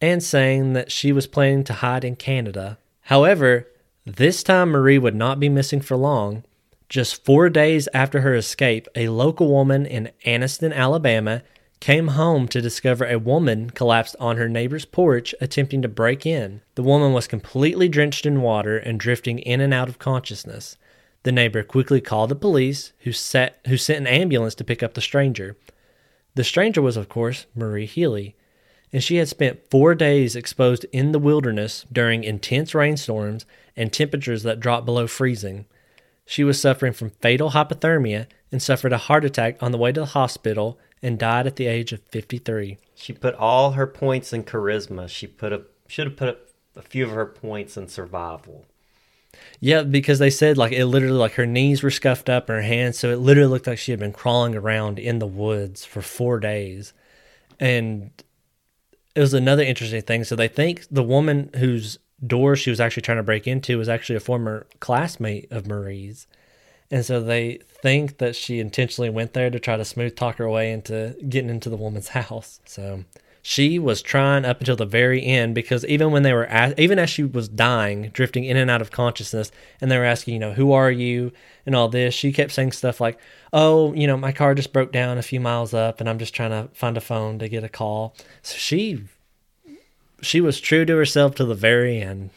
and 0.00 0.22
saying 0.22 0.74
that 0.74 0.92
she 0.92 1.10
was 1.10 1.26
planning 1.26 1.64
to 1.64 1.72
hide 1.72 2.04
in 2.04 2.14
Canada. 2.14 2.78
However, 3.00 3.66
this 4.06 4.44
time 4.44 4.68
Marie 4.68 4.98
would 4.98 5.16
not 5.16 5.40
be 5.40 5.48
missing 5.48 5.80
for 5.80 5.96
long. 5.96 6.44
Just 6.90 7.24
four 7.24 7.48
days 7.48 7.88
after 7.94 8.22
her 8.22 8.34
escape, 8.34 8.88
a 8.96 9.10
local 9.10 9.48
woman 9.48 9.86
in 9.86 10.10
Anniston, 10.26 10.74
Alabama, 10.74 11.44
came 11.78 12.08
home 12.08 12.48
to 12.48 12.60
discover 12.60 13.06
a 13.06 13.16
woman 13.16 13.70
collapsed 13.70 14.16
on 14.18 14.38
her 14.38 14.48
neighbor's 14.48 14.84
porch 14.84 15.32
attempting 15.40 15.82
to 15.82 15.88
break 15.88 16.26
in. 16.26 16.62
The 16.74 16.82
woman 16.82 17.12
was 17.12 17.28
completely 17.28 17.88
drenched 17.88 18.26
in 18.26 18.42
water 18.42 18.76
and 18.76 18.98
drifting 18.98 19.38
in 19.38 19.60
and 19.60 19.72
out 19.72 19.88
of 19.88 20.00
consciousness. 20.00 20.76
The 21.22 21.30
neighbor 21.30 21.62
quickly 21.62 22.00
called 22.00 22.28
the 22.28 22.34
police, 22.34 22.92
who, 23.02 23.12
set, 23.12 23.60
who 23.68 23.76
sent 23.76 24.00
an 24.00 24.06
ambulance 24.08 24.56
to 24.56 24.64
pick 24.64 24.82
up 24.82 24.94
the 24.94 25.00
stranger. 25.00 25.56
The 26.34 26.42
stranger 26.42 26.82
was, 26.82 26.96
of 26.96 27.08
course, 27.08 27.46
Marie 27.54 27.86
Healy, 27.86 28.34
and 28.92 29.00
she 29.00 29.16
had 29.16 29.28
spent 29.28 29.70
four 29.70 29.94
days 29.94 30.34
exposed 30.34 30.86
in 30.90 31.12
the 31.12 31.20
wilderness 31.20 31.86
during 31.92 32.24
intense 32.24 32.74
rainstorms 32.74 33.46
and 33.76 33.92
temperatures 33.92 34.42
that 34.42 34.58
dropped 34.58 34.86
below 34.86 35.06
freezing. 35.06 35.66
She 36.30 36.44
was 36.44 36.60
suffering 36.60 36.92
from 36.92 37.10
fatal 37.10 37.50
hypothermia 37.50 38.28
and 38.52 38.62
suffered 38.62 38.92
a 38.92 38.98
heart 38.98 39.24
attack 39.24 39.60
on 39.60 39.72
the 39.72 39.78
way 39.78 39.90
to 39.90 39.98
the 39.98 40.06
hospital 40.06 40.78
and 41.02 41.18
died 41.18 41.44
at 41.48 41.56
the 41.56 41.66
age 41.66 41.92
of 41.92 42.02
53. 42.02 42.78
She 42.94 43.12
put 43.12 43.34
all 43.34 43.72
her 43.72 43.88
points 43.88 44.32
in 44.32 44.44
charisma. 44.44 45.08
She 45.08 45.26
put 45.26 45.52
a 45.52 45.62
should 45.88 46.06
have 46.06 46.16
put 46.16 46.28
a, 46.28 46.78
a 46.78 46.82
few 46.82 47.04
of 47.04 47.10
her 47.10 47.26
points 47.26 47.76
in 47.76 47.88
survival. 47.88 48.64
Yeah, 49.58 49.82
because 49.82 50.20
they 50.20 50.30
said 50.30 50.56
like 50.56 50.70
it 50.70 50.86
literally 50.86 51.18
like 51.18 51.32
her 51.32 51.46
knees 51.46 51.82
were 51.82 51.90
scuffed 51.90 52.30
up 52.30 52.48
and 52.48 52.58
her 52.58 52.62
hands, 52.62 52.96
so 52.96 53.10
it 53.10 53.16
literally 53.16 53.50
looked 53.50 53.66
like 53.66 53.78
she 53.78 53.90
had 53.90 53.98
been 53.98 54.12
crawling 54.12 54.54
around 54.54 55.00
in 55.00 55.18
the 55.18 55.26
woods 55.26 55.84
for 55.84 56.00
four 56.00 56.38
days. 56.38 56.92
And 57.58 58.12
it 59.16 59.20
was 59.20 59.34
another 59.34 59.64
interesting 59.64 60.02
thing. 60.02 60.22
So 60.22 60.36
they 60.36 60.46
think 60.46 60.86
the 60.92 61.02
woman 61.02 61.50
whose 61.56 61.98
door 62.26 62.56
she 62.56 62.70
was 62.70 62.80
actually 62.80 63.02
trying 63.02 63.18
to 63.18 63.22
break 63.22 63.46
into 63.46 63.78
was 63.78 63.88
actually 63.88 64.16
a 64.16 64.20
former 64.20 64.66
classmate 64.80 65.50
of 65.50 65.66
Marie's. 65.66 66.26
And 66.90 67.04
so 67.04 67.20
they 67.20 67.60
think 67.68 68.18
that 68.18 68.34
she 68.34 68.58
intentionally 68.58 69.10
went 69.10 69.32
there 69.32 69.48
to 69.50 69.60
try 69.60 69.76
to 69.76 69.84
smooth 69.84 70.16
talk 70.16 70.36
her 70.36 70.50
way 70.50 70.72
into 70.72 71.16
getting 71.28 71.50
into 71.50 71.70
the 71.70 71.76
woman's 71.76 72.08
house. 72.20 72.60
So 72.64 73.04
she 73.42 73.78
was 73.78 74.02
trying 74.02 74.44
up 74.44 74.58
until 74.60 74.76
the 74.76 74.84
very 74.84 75.24
end 75.24 75.54
because 75.54 75.84
even 75.86 76.10
when 76.10 76.24
they 76.24 76.32
were 76.32 76.46
at, 76.46 76.78
even 76.78 76.98
as 76.98 77.08
she 77.08 77.22
was 77.22 77.48
dying, 77.48 78.10
drifting 78.12 78.44
in 78.44 78.56
and 78.56 78.70
out 78.70 78.82
of 78.82 78.90
consciousness, 78.90 79.50
and 79.80 79.90
they 79.90 79.96
were 79.96 80.04
asking, 80.04 80.34
you 80.34 80.40
know, 80.40 80.52
who 80.52 80.72
are 80.72 80.90
you 80.90 81.32
and 81.64 81.74
all 81.74 81.88
this, 81.88 82.12
she 82.12 82.32
kept 82.32 82.52
saying 82.52 82.72
stuff 82.72 83.00
like, 83.00 83.18
"Oh, 83.52 83.94
you 83.94 84.06
know, 84.06 84.16
my 84.16 84.32
car 84.32 84.54
just 84.54 84.72
broke 84.72 84.92
down 84.92 85.16
a 85.16 85.22
few 85.22 85.40
miles 85.40 85.72
up, 85.72 86.00
and 86.00 86.08
I'm 86.08 86.18
just 86.18 86.34
trying 86.34 86.50
to 86.50 86.68
find 86.74 86.96
a 86.96 87.00
phone 87.00 87.38
to 87.38 87.48
get 87.48 87.64
a 87.64 87.68
call." 87.68 88.14
So 88.42 88.56
she 88.56 89.04
she 90.22 90.40
was 90.40 90.60
true 90.60 90.84
to 90.84 90.96
herself 90.96 91.34
to 91.36 91.44
the 91.44 91.54
very 91.54 92.00
end. 92.00 92.30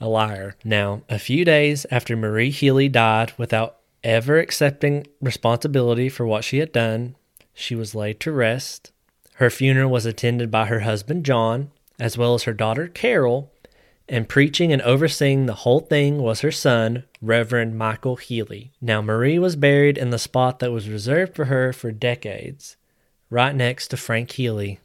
A 0.00 0.08
liar. 0.08 0.56
Now, 0.62 1.02
a 1.08 1.18
few 1.18 1.44
days 1.44 1.86
after 1.90 2.16
Marie 2.16 2.50
Healy 2.50 2.88
died 2.88 3.32
without 3.38 3.78
ever 4.04 4.38
accepting 4.38 5.06
responsibility 5.20 6.08
for 6.08 6.26
what 6.26 6.44
she 6.44 6.58
had 6.58 6.70
done, 6.70 7.16
she 7.54 7.74
was 7.74 7.94
laid 7.94 8.20
to 8.20 8.32
rest. 8.32 8.92
Her 9.34 9.50
funeral 9.50 9.90
was 9.90 10.06
attended 10.06 10.50
by 10.50 10.66
her 10.66 10.80
husband 10.80 11.24
John, 11.24 11.70
as 11.98 12.18
well 12.18 12.34
as 12.34 12.44
her 12.44 12.52
daughter 12.52 12.88
Carol, 12.88 13.52
and 14.08 14.28
preaching 14.28 14.72
and 14.72 14.82
overseeing 14.82 15.46
the 15.46 15.54
whole 15.54 15.80
thing 15.80 16.22
was 16.22 16.40
her 16.40 16.52
son, 16.52 17.04
Reverend 17.20 17.76
Michael 17.76 18.16
Healy. 18.16 18.72
Now, 18.80 19.02
Marie 19.02 19.38
was 19.38 19.56
buried 19.56 19.98
in 19.98 20.10
the 20.10 20.18
spot 20.18 20.60
that 20.60 20.70
was 20.70 20.88
reserved 20.88 21.34
for 21.34 21.46
her 21.46 21.72
for 21.72 21.90
decades, 21.90 22.76
right 23.30 23.54
next 23.54 23.88
to 23.88 23.96
Frank 23.96 24.32
Healy, 24.32 24.78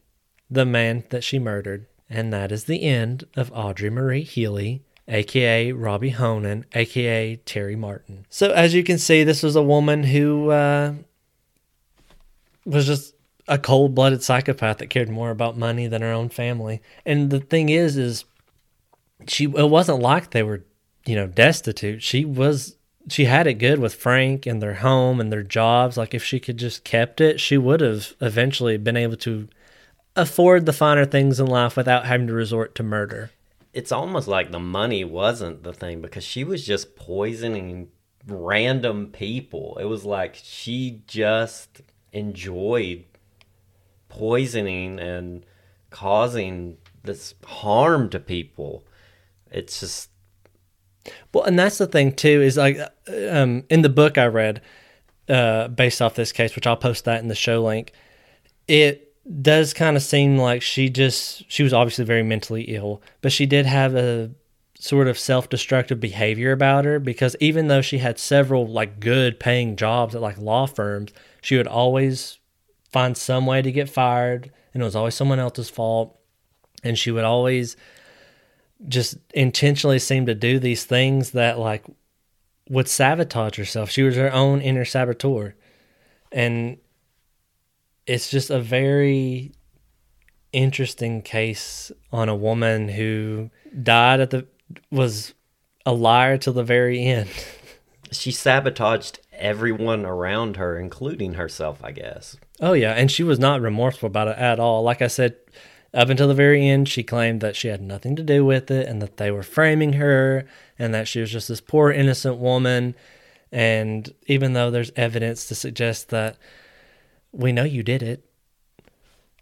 the 0.50 0.66
man 0.66 1.04
that 1.10 1.24
she 1.24 1.38
murdered. 1.38 1.86
And 2.12 2.34
that 2.34 2.52
is 2.52 2.66
the 2.66 2.84
end 2.84 3.24
of 3.38 3.54
Audrey 3.54 3.90
Marie 3.90 4.24
Healy, 4.24 4.84
aka 5.08 5.72
Robbie 5.72 6.10
Honan, 6.10 6.66
aka 6.74 7.38
Terry 7.38 7.78
Martin. 7.78 8.26
So, 8.30 8.52
as 8.52 8.74
you 8.74 8.84
can 8.84 8.98
see, 8.98 9.24
this 9.24 9.42
was 9.42 9.56
a 9.56 9.64
woman 9.64 10.04
who 10.04 10.50
uh, 10.50 10.94
was 12.66 12.86
just 12.86 13.16
a 13.48 13.58
cold 13.58 13.96
blooded 13.96 14.22
psychopath 14.22 14.80
that 14.80 14.90
cared 14.90 15.10
more 15.10 15.32
about 15.32 15.58
money 15.58 15.88
than 15.88 16.02
her 16.02 16.12
own 16.12 16.28
family. 16.28 16.82
And 17.06 17.30
the 17.30 17.40
thing 17.40 17.70
is, 17.70 17.96
is 17.96 18.26
she 19.26 19.46
it 19.46 19.70
wasn't 19.70 20.00
like 20.00 20.32
they 20.32 20.44
were, 20.44 20.66
you 21.06 21.16
know, 21.16 21.28
destitute. 21.28 22.04
She 22.04 22.26
was 22.26 22.76
she 23.08 23.24
had 23.24 23.48
it 23.48 23.54
good 23.54 23.80
with 23.80 23.96
Frank 23.96 24.46
and 24.46 24.62
their 24.62 24.76
home 24.76 25.22
and 25.22 25.32
their 25.32 25.44
jobs. 25.44 25.96
Like 25.96 26.14
if 26.14 26.26
she 26.26 26.42
could 26.42 26.58
just 26.58 26.84
kept 26.84 27.22
it, 27.22 27.40
she 27.40 27.58
would 27.58 27.80
have 27.80 28.16
eventually 28.20 28.76
been 28.76 28.98
able 28.98 29.16
to 29.18 29.48
afford 30.16 30.66
the 30.66 30.74
finer 30.74 31.06
things 31.06 31.40
in 31.40 31.48
life 31.48 31.78
without 31.78 32.06
having 32.06 32.28
to 32.28 32.34
resort 32.34 32.76
to 32.76 32.84
murder. 32.84 33.32
It's 33.74 33.92
almost 33.92 34.28
like 34.28 34.52
the 34.52 34.60
money 34.60 35.04
wasn't 35.04 35.64
the 35.64 35.74
thing 35.74 36.02
because 36.02 36.24
she 36.24 36.44
was 36.44 36.66
just 36.66 36.96
poisoning 36.96 37.90
random 38.28 39.08
people. 39.08 39.78
It 39.80 39.86
was 39.86 40.04
like 40.06 40.36
she 40.36 41.02
just 41.08 41.82
enjoyed 42.12 43.06
poisoning 44.10 45.00
and 45.00 45.46
causing 45.90 46.78
this 47.04 47.34
harm 47.46 48.10
to 48.10 48.20
people. 48.20 48.86
It's 49.50 49.80
just 49.80 50.10
well, 51.34 51.46
and 51.46 51.58
that's 51.58 51.78
the 51.78 51.88
thing 51.88 52.14
too 52.14 52.42
is 52.42 52.58
like 52.58 52.78
um, 53.30 53.64
in 53.70 53.82
the 53.82 53.90
book 53.90 54.18
I 54.18 54.28
read 54.28 54.62
uh, 55.30 55.70
based 55.70 56.02
off 56.02 56.16
this 56.16 56.32
case, 56.32 56.56
which 56.56 56.68
I'll 56.68 56.76
post 56.76 57.06
that 57.06 57.22
in 57.22 57.28
the 57.28 57.36
show 57.36 57.64
link. 57.64 57.94
It 58.68 59.11
does 59.42 59.74
kind 59.74 59.96
of 59.96 60.04
seem 60.04 60.38
like 60.38 60.62
she 60.62 60.90
just 60.90 61.50
she 61.52 61.64
was 61.64 61.74
obviously 61.74 62.06
very 62.06 62.24
mentally 62.24 62.64
ill, 62.64 63.02
but 63.22 63.32
she 63.32 63.46
did 63.46 63.66
have 63.66 63.96
a 63.96 64.32
sort 64.80 65.08
of 65.08 65.18
self-destructive 65.18 66.00
behavior 66.00 66.52
about 66.52 66.86
her 66.86 67.00
because 67.00 67.36
even 67.40 67.68
though 67.68 67.82
she 67.82 68.00
had 68.00 68.18
several 68.18 68.66
like 68.66 69.00
good 69.00 69.40
paying 69.40 69.76
jobs 69.76 70.16
at 70.16 70.22
like 70.22 70.40
law 70.40 70.66
firms, 70.66 71.12
she 71.42 71.56
would 71.56 71.68
always 71.68 72.40
find 72.92 73.16
some 73.16 73.46
way 73.46 73.62
to 73.62 73.72
get 73.72 73.90
fired 73.90 74.52
and 74.74 74.82
it 74.82 74.86
was 74.86 74.96
always 74.96 75.14
someone 75.14 75.38
else's 75.38 75.70
fault 75.70 76.20
and 76.84 76.98
she 76.98 77.12
would 77.12 77.24
always 77.24 77.78
just 78.88 79.18
intentionally 79.36 80.00
seem 80.00 80.26
to 80.26 80.34
do 80.34 80.58
these 80.58 80.84
things 80.84 81.32
that 81.32 81.60
like 81.60 81.86
would 82.70 82.88
sabotage 82.88 83.58
herself. 83.58 83.92
She 83.92 84.02
was 84.02 84.16
her 84.16 84.34
own 84.34 84.62
inner 84.62 84.86
saboteur. 84.86 85.56
And 86.32 86.78
it's 88.06 88.30
just 88.30 88.50
a 88.50 88.60
very 88.60 89.52
interesting 90.54 91.22
case 91.22 91.92
on 92.12 92.30
a 92.30 92.36
woman 92.36 92.90
who 92.90 93.50
died 93.84 94.20
at 94.20 94.32
the 94.32 94.46
was 94.90 95.34
a 95.86 95.94
liar 95.94 96.38
till 96.38 96.54
the 96.54 96.64
very 96.64 97.04
end. 97.04 97.30
she 98.12 98.32
sabotaged 98.32 99.20
everyone 99.34 100.06
around 100.06 100.58
her, 100.58 100.78
including 100.78 101.34
herself, 101.36 101.80
I 101.84 101.92
guess. 101.92 102.38
Oh 102.60 102.74
yeah, 102.74 102.92
and 102.92 103.10
she 103.10 103.24
was 103.24 103.40
not 103.40 103.62
remorseful 103.62 104.08
about 104.08 104.28
it 104.28 104.38
at 104.38 104.60
all. 104.60 104.84
Like 104.84 105.02
I 105.02 105.08
said, 105.08 105.36
up 105.94 106.10
until 106.10 106.28
the 106.28 106.34
very 106.34 106.68
end, 106.68 106.88
she 106.88 107.04
claimed 107.04 107.42
that 107.42 107.56
she 107.56 107.68
had 107.68 107.82
nothing 107.82 108.16
to 108.16 108.24
do 108.24 108.46
with 108.46 108.72
it 108.72 108.88
and 108.88 109.02
that 109.02 109.18
they 109.18 109.32
were 109.32 109.44
framing 109.44 109.94
her 109.94 110.46
and 110.80 110.94
that 110.94 111.08
she 111.08 111.20
was 111.20 111.32
just 111.32 111.48
this 111.48 111.62
poor 111.62 111.92
innocent 111.92 112.38
woman. 112.38 112.96
And 113.52 114.14
even 114.28 114.54
though 114.54 114.72
there's 114.72 114.92
evidence 114.96 115.48
to 115.48 115.56
suggest 115.56 116.10
that 116.10 116.38
we 117.32 117.52
know 117.52 117.64
you 117.64 117.84
did 117.84 118.04
it. 118.04 118.24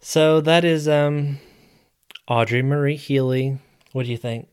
So 0.00 0.40
that 0.40 0.64
is 0.64 0.88
um 0.88 1.38
Audrey 2.28 2.62
Marie 2.62 2.96
Healy. 2.96 3.58
What 3.92 4.06
do 4.06 4.12
you 4.12 4.16
think? 4.16 4.48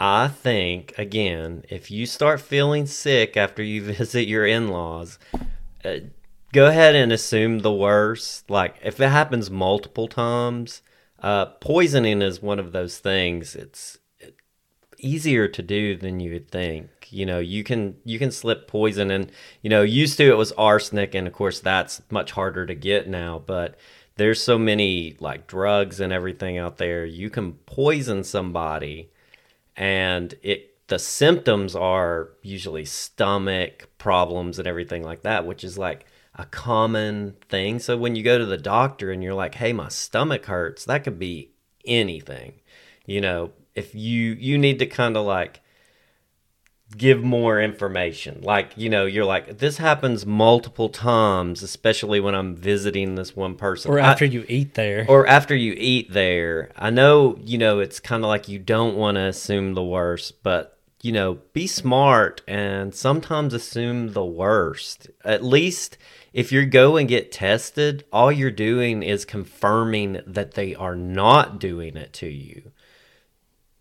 I 0.00 0.28
think 0.28 0.94
again, 0.98 1.64
if 1.68 1.90
you 1.90 2.06
start 2.06 2.40
feeling 2.40 2.86
sick 2.86 3.36
after 3.36 3.62
you 3.62 3.82
visit 3.94 4.26
your 4.26 4.46
in-laws, 4.46 5.18
uh, 5.84 5.96
go 6.52 6.66
ahead 6.66 6.94
and 6.94 7.12
assume 7.12 7.60
the 7.60 7.72
worst. 7.72 8.50
Like 8.50 8.76
if 8.82 9.00
it 9.00 9.08
happens 9.08 9.50
multiple 9.50 10.08
times, 10.08 10.82
uh, 11.20 11.46
poisoning 11.46 12.20
is 12.20 12.42
one 12.42 12.58
of 12.58 12.72
those 12.72 12.98
things. 12.98 13.54
It's 13.54 13.98
easier 15.02 15.48
to 15.48 15.62
do 15.62 15.96
than 15.96 16.20
you 16.20 16.32
would 16.32 16.50
think. 16.50 16.88
You 17.10 17.26
know, 17.26 17.38
you 17.38 17.64
can 17.64 17.96
you 18.04 18.18
can 18.18 18.30
slip 18.30 18.68
poison, 18.68 19.10
and 19.10 19.30
you 19.60 19.70
know, 19.70 19.82
used 19.82 20.16
to 20.18 20.24
it 20.30 20.36
was 20.36 20.52
arsenic, 20.52 21.14
and 21.14 21.26
of 21.26 21.32
course 21.34 21.60
that's 21.60 22.00
much 22.10 22.32
harder 22.32 22.64
to 22.66 22.74
get 22.74 23.08
now. 23.08 23.42
But 23.44 23.76
there's 24.16 24.42
so 24.42 24.58
many 24.58 25.16
like 25.20 25.46
drugs 25.46 26.00
and 26.00 26.12
everything 26.12 26.58
out 26.58 26.78
there. 26.78 27.04
You 27.04 27.30
can 27.30 27.54
poison 27.66 28.24
somebody, 28.24 29.10
and 29.76 30.34
it 30.42 30.88
the 30.88 30.98
symptoms 30.98 31.74
are 31.74 32.30
usually 32.42 32.84
stomach 32.84 33.88
problems 33.98 34.58
and 34.58 34.68
everything 34.68 35.02
like 35.02 35.22
that, 35.22 35.46
which 35.46 35.64
is 35.64 35.78
like 35.78 36.06
a 36.34 36.44
common 36.46 37.36
thing. 37.48 37.78
So 37.78 37.96
when 37.96 38.16
you 38.16 38.22
go 38.22 38.38
to 38.38 38.46
the 38.46 38.58
doctor 38.58 39.10
and 39.10 39.22
you're 39.22 39.34
like, 39.34 39.54
"Hey, 39.56 39.72
my 39.72 39.88
stomach 39.88 40.46
hurts," 40.46 40.84
that 40.86 41.04
could 41.04 41.18
be 41.18 41.52
anything. 41.84 42.60
You 43.06 43.20
know, 43.20 43.52
if 43.74 43.94
you 43.94 44.32
you 44.32 44.58
need 44.58 44.78
to 44.78 44.86
kind 44.86 45.16
of 45.16 45.26
like 45.26 45.60
give 46.96 47.22
more 47.22 47.60
information. 47.60 48.40
Like, 48.42 48.72
you 48.76 48.88
know, 48.88 49.06
you're 49.06 49.24
like, 49.24 49.58
this 49.58 49.78
happens 49.78 50.26
multiple 50.26 50.88
times, 50.88 51.62
especially 51.62 52.20
when 52.20 52.34
I'm 52.34 52.54
visiting 52.54 53.14
this 53.14 53.36
one 53.36 53.56
person. 53.56 53.90
Or 53.90 53.98
after 53.98 54.24
I, 54.24 54.28
you 54.28 54.44
eat 54.48 54.74
there. 54.74 55.06
Or 55.08 55.26
after 55.26 55.54
you 55.54 55.74
eat 55.76 56.12
there. 56.12 56.70
I 56.76 56.90
know, 56.90 57.38
you 57.40 57.58
know, 57.58 57.80
it's 57.80 58.00
kind 58.00 58.24
of 58.24 58.28
like 58.28 58.48
you 58.48 58.58
don't 58.58 58.96
want 58.96 59.16
to 59.16 59.22
assume 59.26 59.74
the 59.74 59.84
worst, 59.84 60.42
but, 60.42 60.78
you 61.02 61.12
know, 61.12 61.38
be 61.52 61.66
smart 61.66 62.42
and 62.46 62.94
sometimes 62.94 63.54
assume 63.54 64.12
the 64.12 64.24
worst. 64.24 65.10
At 65.24 65.42
least 65.42 65.98
if 66.32 66.52
you 66.52 66.64
go 66.66 66.96
and 66.96 67.08
get 67.08 67.32
tested, 67.32 68.04
all 68.12 68.30
you're 68.30 68.50
doing 68.50 69.02
is 69.02 69.24
confirming 69.24 70.20
that 70.26 70.54
they 70.54 70.74
are 70.74 70.96
not 70.96 71.58
doing 71.58 71.96
it 71.96 72.12
to 72.14 72.26
you 72.26 72.72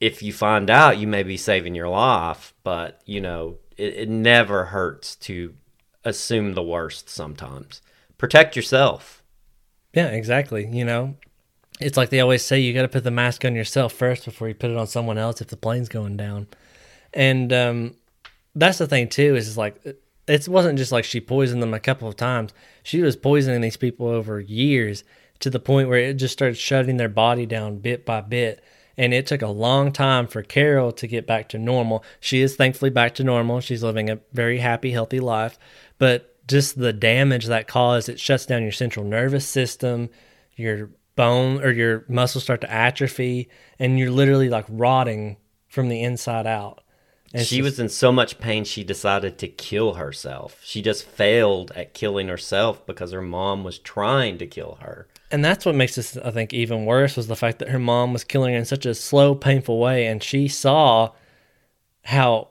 if 0.01 0.23
you 0.23 0.33
find 0.33 0.69
out, 0.69 0.97
you 0.97 1.07
may 1.07 1.21
be 1.21 1.37
saving 1.37 1.75
your 1.75 1.87
life, 1.87 2.53
but 2.63 2.99
you 3.05 3.21
know, 3.21 3.57
it, 3.77 3.93
it 3.93 4.09
never 4.09 4.65
hurts 4.65 5.15
to 5.15 5.53
assume 6.03 6.53
the 6.53 6.63
worst 6.63 7.07
sometimes. 7.09 7.81
Protect 8.17 8.55
yourself. 8.55 9.23
Yeah, 9.93 10.07
exactly. 10.07 10.67
You 10.67 10.85
know, 10.85 11.15
it's 11.79 11.97
like 11.97 12.09
they 12.09 12.19
always 12.19 12.43
say 12.43 12.59
you 12.59 12.73
got 12.73 12.81
to 12.81 12.87
put 12.87 13.03
the 13.03 13.11
mask 13.11 13.45
on 13.45 13.55
yourself 13.55 13.93
first 13.93 14.25
before 14.25 14.47
you 14.47 14.55
put 14.55 14.71
it 14.71 14.77
on 14.77 14.87
someone 14.87 15.19
else 15.19 15.39
if 15.39 15.47
the 15.47 15.57
plane's 15.57 15.89
going 15.89 16.17
down. 16.17 16.47
And 17.13 17.53
um, 17.53 17.95
that's 18.55 18.79
the 18.79 18.87
thing 18.87 19.07
too 19.07 19.35
is 19.35 19.57
like 19.57 19.85
it 20.27 20.47
wasn't 20.47 20.79
just 20.79 20.91
like 20.91 21.03
she 21.03 21.21
poisoned 21.21 21.61
them 21.61 21.75
a 21.75 21.79
couple 21.79 22.07
of 22.07 22.15
times. 22.15 22.53
She 22.81 23.01
was 23.01 23.15
poisoning 23.15 23.61
these 23.61 23.77
people 23.77 24.07
over 24.07 24.39
years 24.39 25.03
to 25.41 25.51
the 25.51 25.59
point 25.59 25.89
where 25.89 25.99
it 25.99 26.13
just 26.15 26.33
started 26.33 26.57
shutting 26.57 26.97
their 26.97 27.09
body 27.09 27.45
down 27.45 27.79
bit 27.79 28.05
by 28.05 28.21
bit 28.21 28.63
and 28.97 29.13
it 29.13 29.25
took 29.27 29.41
a 29.41 29.47
long 29.47 29.91
time 29.91 30.27
for 30.27 30.43
Carol 30.43 30.91
to 30.93 31.07
get 31.07 31.27
back 31.27 31.49
to 31.49 31.57
normal. 31.57 32.03
She 32.19 32.41
is 32.41 32.55
thankfully 32.55 32.91
back 32.91 33.15
to 33.15 33.23
normal. 33.23 33.61
She's 33.61 33.83
living 33.83 34.09
a 34.09 34.19
very 34.33 34.59
happy, 34.59 34.91
healthy 34.91 35.19
life, 35.19 35.57
but 35.97 36.27
just 36.47 36.77
the 36.77 36.93
damage 36.93 37.45
that 37.45 37.67
caused, 37.67 38.09
it 38.09 38.19
shuts 38.19 38.45
down 38.45 38.63
your 38.63 38.71
central 38.71 39.05
nervous 39.05 39.47
system, 39.47 40.09
your 40.55 40.89
bone 41.15 41.61
or 41.63 41.71
your 41.71 42.05
muscles 42.07 42.43
start 42.43 42.61
to 42.61 42.71
atrophy, 42.71 43.49
and 43.79 43.97
you're 43.97 44.11
literally 44.11 44.49
like 44.49 44.65
rotting 44.67 45.37
from 45.67 45.87
the 45.87 46.01
inside 46.03 46.47
out. 46.47 46.81
And 47.33 47.45
she 47.45 47.61
was 47.61 47.79
in 47.79 47.87
so 47.87 48.11
much 48.11 48.39
pain 48.39 48.65
she 48.65 48.83
decided 48.83 49.37
to 49.37 49.47
kill 49.47 49.93
herself. 49.93 50.59
She 50.63 50.81
just 50.81 51.05
failed 51.05 51.71
at 51.75 51.93
killing 51.93 52.27
herself 52.27 52.85
because 52.85 53.13
her 53.13 53.21
mom 53.21 53.63
was 53.63 53.79
trying 53.79 54.37
to 54.39 54.47
kill 54.47 54.77
her 54.81 55.07
and 55.31 55.43
that's 55.43 55.65
what 55.65 55.75
makes 55.75 55.95
this 55.95 56.17
i 56.17 56.31
think 56.31 56.53
even 56.53 56.85
worse 56.85 57.15
was 57.15 57.27
the 57.27 57.35
fact 57.35 57.59
that 57.59 57.69
her 57.69 57.79
mom 57.79 58.13
was 58.13 58.23
killing 58.23 58.53
her 58.53 58.59
in 58.59 58.65
such 58.65 58.85
a 58.85 58.93
slow 58.93 59.33
painful 59.33 59.79
way 59.79 60.05
and 60.05 60.21
she 60.21 60.47
saw 60.47 61.09
how 62.03 62.49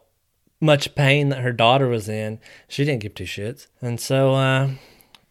much 0.61 0.95
pain 0.95 1.31
that 1.31 1.41
her 1.41 1.53
daughter 1.53 1.89
was 1.89 2.09
in. 2.09 2.39
She 2.69 2.85
didn't 2.85 3.03
give 3.03 3.15
two 3.15 3.25
shits. 3.25 3.67
And 3.81 3.99
so 3.99 4.35
uh, 4.35 4.71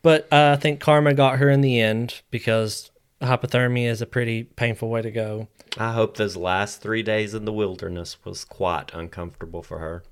but 0.02 0.28
uh, 0.32 0.56
i 0.58 0.60
think 0.60 0.80
karma 0.80 1.14
got 1.14 1.40
her 1.40 1.50
in 1.50 1.62
the 1.62 1.80
end 1.80 2.22
because 2.32 2.92
hypothermia 3.22 3.90
is 3.90 4.02
a 4.02 4.06
pretty 4.06 4.44
painful 4.44 4.90
way 4.90 5.02
to 5.02 5.12
go. 5.12 5.48
I 5.78 5.94
hope 5.94 6.18
those 6.18 6.36
last 6.36 6.82
three 6.82 7.04
days 7.04 7.34
in 7.34 7.46
the 7.46 7.54
wilderness 7.54 8.18
was 8.24 8.44
quite 8.44 8.94
uncomfortable 8.94 9.62
for 9.62 9.80
her. 9.80 10.04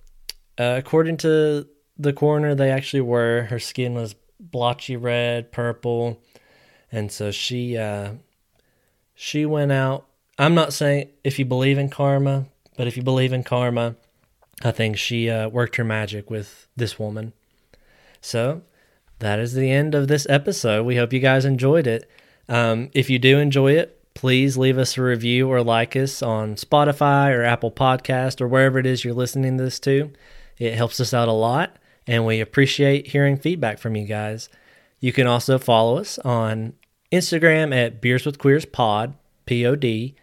Uh, 0.57 0.75
according 0.77 1.17
to 1.17 1.67
the 1.97 2.13
coroner 2.13 2.53
they 2.53 2.69
actually 2.69 3.01
were. 3.01 3.43
Her 3.49 3.59
skin 3.59 3.93
was 3.93 4.15
blotchy 4.39 4.95
red 4.97 5.51
purple 5.51 6.21
and 6.91 7.11
so 7.11 7.31
she 7.31 7.77
uh, 7.77 8.13
she 9.13 9.45
went 9.45 9.71
out. 9.71 10.05
I'm 10.37 10.53
not 10.53 10.73
saying 10.73 11.09
if 11.23 11.39
you 11.39 11.45
believe 11.45 11.77
in 11.77 11.89
karma, 11.89 12.45
but 12.77 12.87
if 12.87 12.95
you 12.95 13.03
believe 13.03 13.33
in 13.33 13.43
karma, 13.43 13.95
I 14.63 14.71
think 14.71 14.97
she 14.97 15.29
uh, 15.29 15.49
worked 15.49 15.75
her 15.77 15.83
magic 15.83 16.29
with 16.29 16.67
this 16.75 16.99
woman. 16.99 17.33
So 18.21 18.61
that 19.19 19.39
is 19.39 19.53
the 19.53 19.71
end 19.71 19.95
of 19.95 20.07
this 20.07 20.27
episode. 20.29 20.85
We 20.85 20.97
hope 20.97 21.13
you 21.13 21.19
guys 21.19 21.45
enjoyed 21.45 21.87
it. 21.87 22.09
Um, 22.47 22.89
if 22.93 23.09
you 23.09 23.19
do 23.19 23.39
enjoy 23.39 23.73
it, 23.73 23.99
please 24.13 24.57
leave 24.57 24.77
us 24.77 24.97
a 24.97 25.01
review 25.01 25.49
or 25.49 25.61
like 25.61 25.95
us 25.95 26.21
on 26.21 26.55
Spotify 26.55 27.31
or 27.31 27.43
Apple 27.43 27.71
Podcast 27.71 28.41
or 28.41 28.47
wherever 28.47 28.79
it 28.79 28.85
is 28.85 29.03
you're 29.03 29.13
listening 29.13 29.57
to 29.57 29.63
this 29.63 29.79
to. 29.81 30.11
It 30.57 30.73
helps 30.73 30.99
us 30.99 31.13
out 31.13 31.27
a 31.27 31.33
lot, 31.33 31.77
and 32.07 32.25
we 32.25 32.39
appreciate 32.39 33.07
hearing 33.07 33.37
feedback 33.37 33.77
from 33.77 33.95
you 33.95 34.05
guys. 34.05 34.49
You 34.99 35.13
can 35.13 35.27
also 35.27 35.57
follow 35.57 35.97
us 35.97 36.17
on 36.19 36.73
Instagram 37.11 37.75
at 37.75 38.01
Beers 38.01 38.25
with 38.25 38.39
Queers 38.39 38.65
Pod, 38.65 39.13
P 39.45 39.65
O 39.65 39.75
D, 39.75 40.15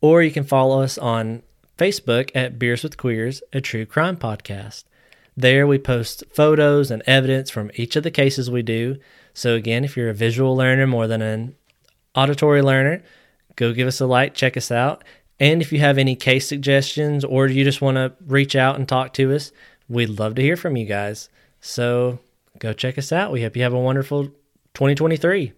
or 0.00 0.22
you 0.22 0.30
can 0.30 0.44
follow 0.44 0.82
us 0.82 0.96
on 0.96 1.42
Facebook 1.76 2.30
at 2.34 2.58
Beers 2.58 2.82
with 2.82 2.96
Queers, 2.96 3.42
a 3.52 3.60
true 3.60 3.84
crime 3.84 4.16
podcast. 4.16 4.84
There 5.36 5.66
we 5.66 5.78
post 5.78 6.24
photos 6.32 6.90
and 6.90 7.02
evidence 7.06 7.50
from 7.50 7.70
each 7.74 7.96
of 7.96 8.02
the 8.02 8.10
cases 8.10 8.50
we 8.50 8.62
do. 8.62 8.96
So, 9.34 9.54
again, 9.54 9.84
if 9.84 9.96
you're 9.96 10.10
a 10.10 10.14
visual 10.14 10.54
learner 10.54 10.86
more 10.86 11.06
than 11.06 11.22
an 11.22 11.56
auditory 12.14 12.62
learner, 12.62 13.02
go 13.56 13.72
give 13.72 13.88
us 13.88 14.00
a 14.00 14.06
like, 14.06 14.34
check 14.34 14.56
us 14.56 14.70
out. 14.70 15.02
And 15.40 15.62
if 15.62 15.72
you 15.72 15.80
have 15.80 15.98
any 15.98 16.14
case 16.14 16.46
suggestions 16.46 17.24
or 17.24 17.46
you 17.46 17.64
just 17.64 17.80
want 17.80 17.96
to 17.96 18.12
reach 18.26 18.54
out 18.54 18.76
and 18.76 18.86
talk 18.86 19.14
to 19.14 19.34
us, 19.34 19.50
we'd 19.88 20.20
love 20.20 20.34
to 20.36 20.42
hear 20.42 20.56
from 20.56 20.76
you 20.76 20.84
guys. 20.84 21.28
So, 21.60 22.20
go 22.62 22.72
check 22.72 22.96
us 22.96 23.12
out. 23.12 23.32
We 23.32 23.42
hope 23.42 23.56
you 23.56 23.64
have 23.64 23.74
a 23.74 23.80
wonderful 23.80 24.26
2023. 24.74 25.52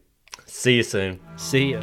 See 0.47 0.77
you 0.77 0.83
soon. 0.83 1.21
See 1.37 1.67
you. 1.69 1.81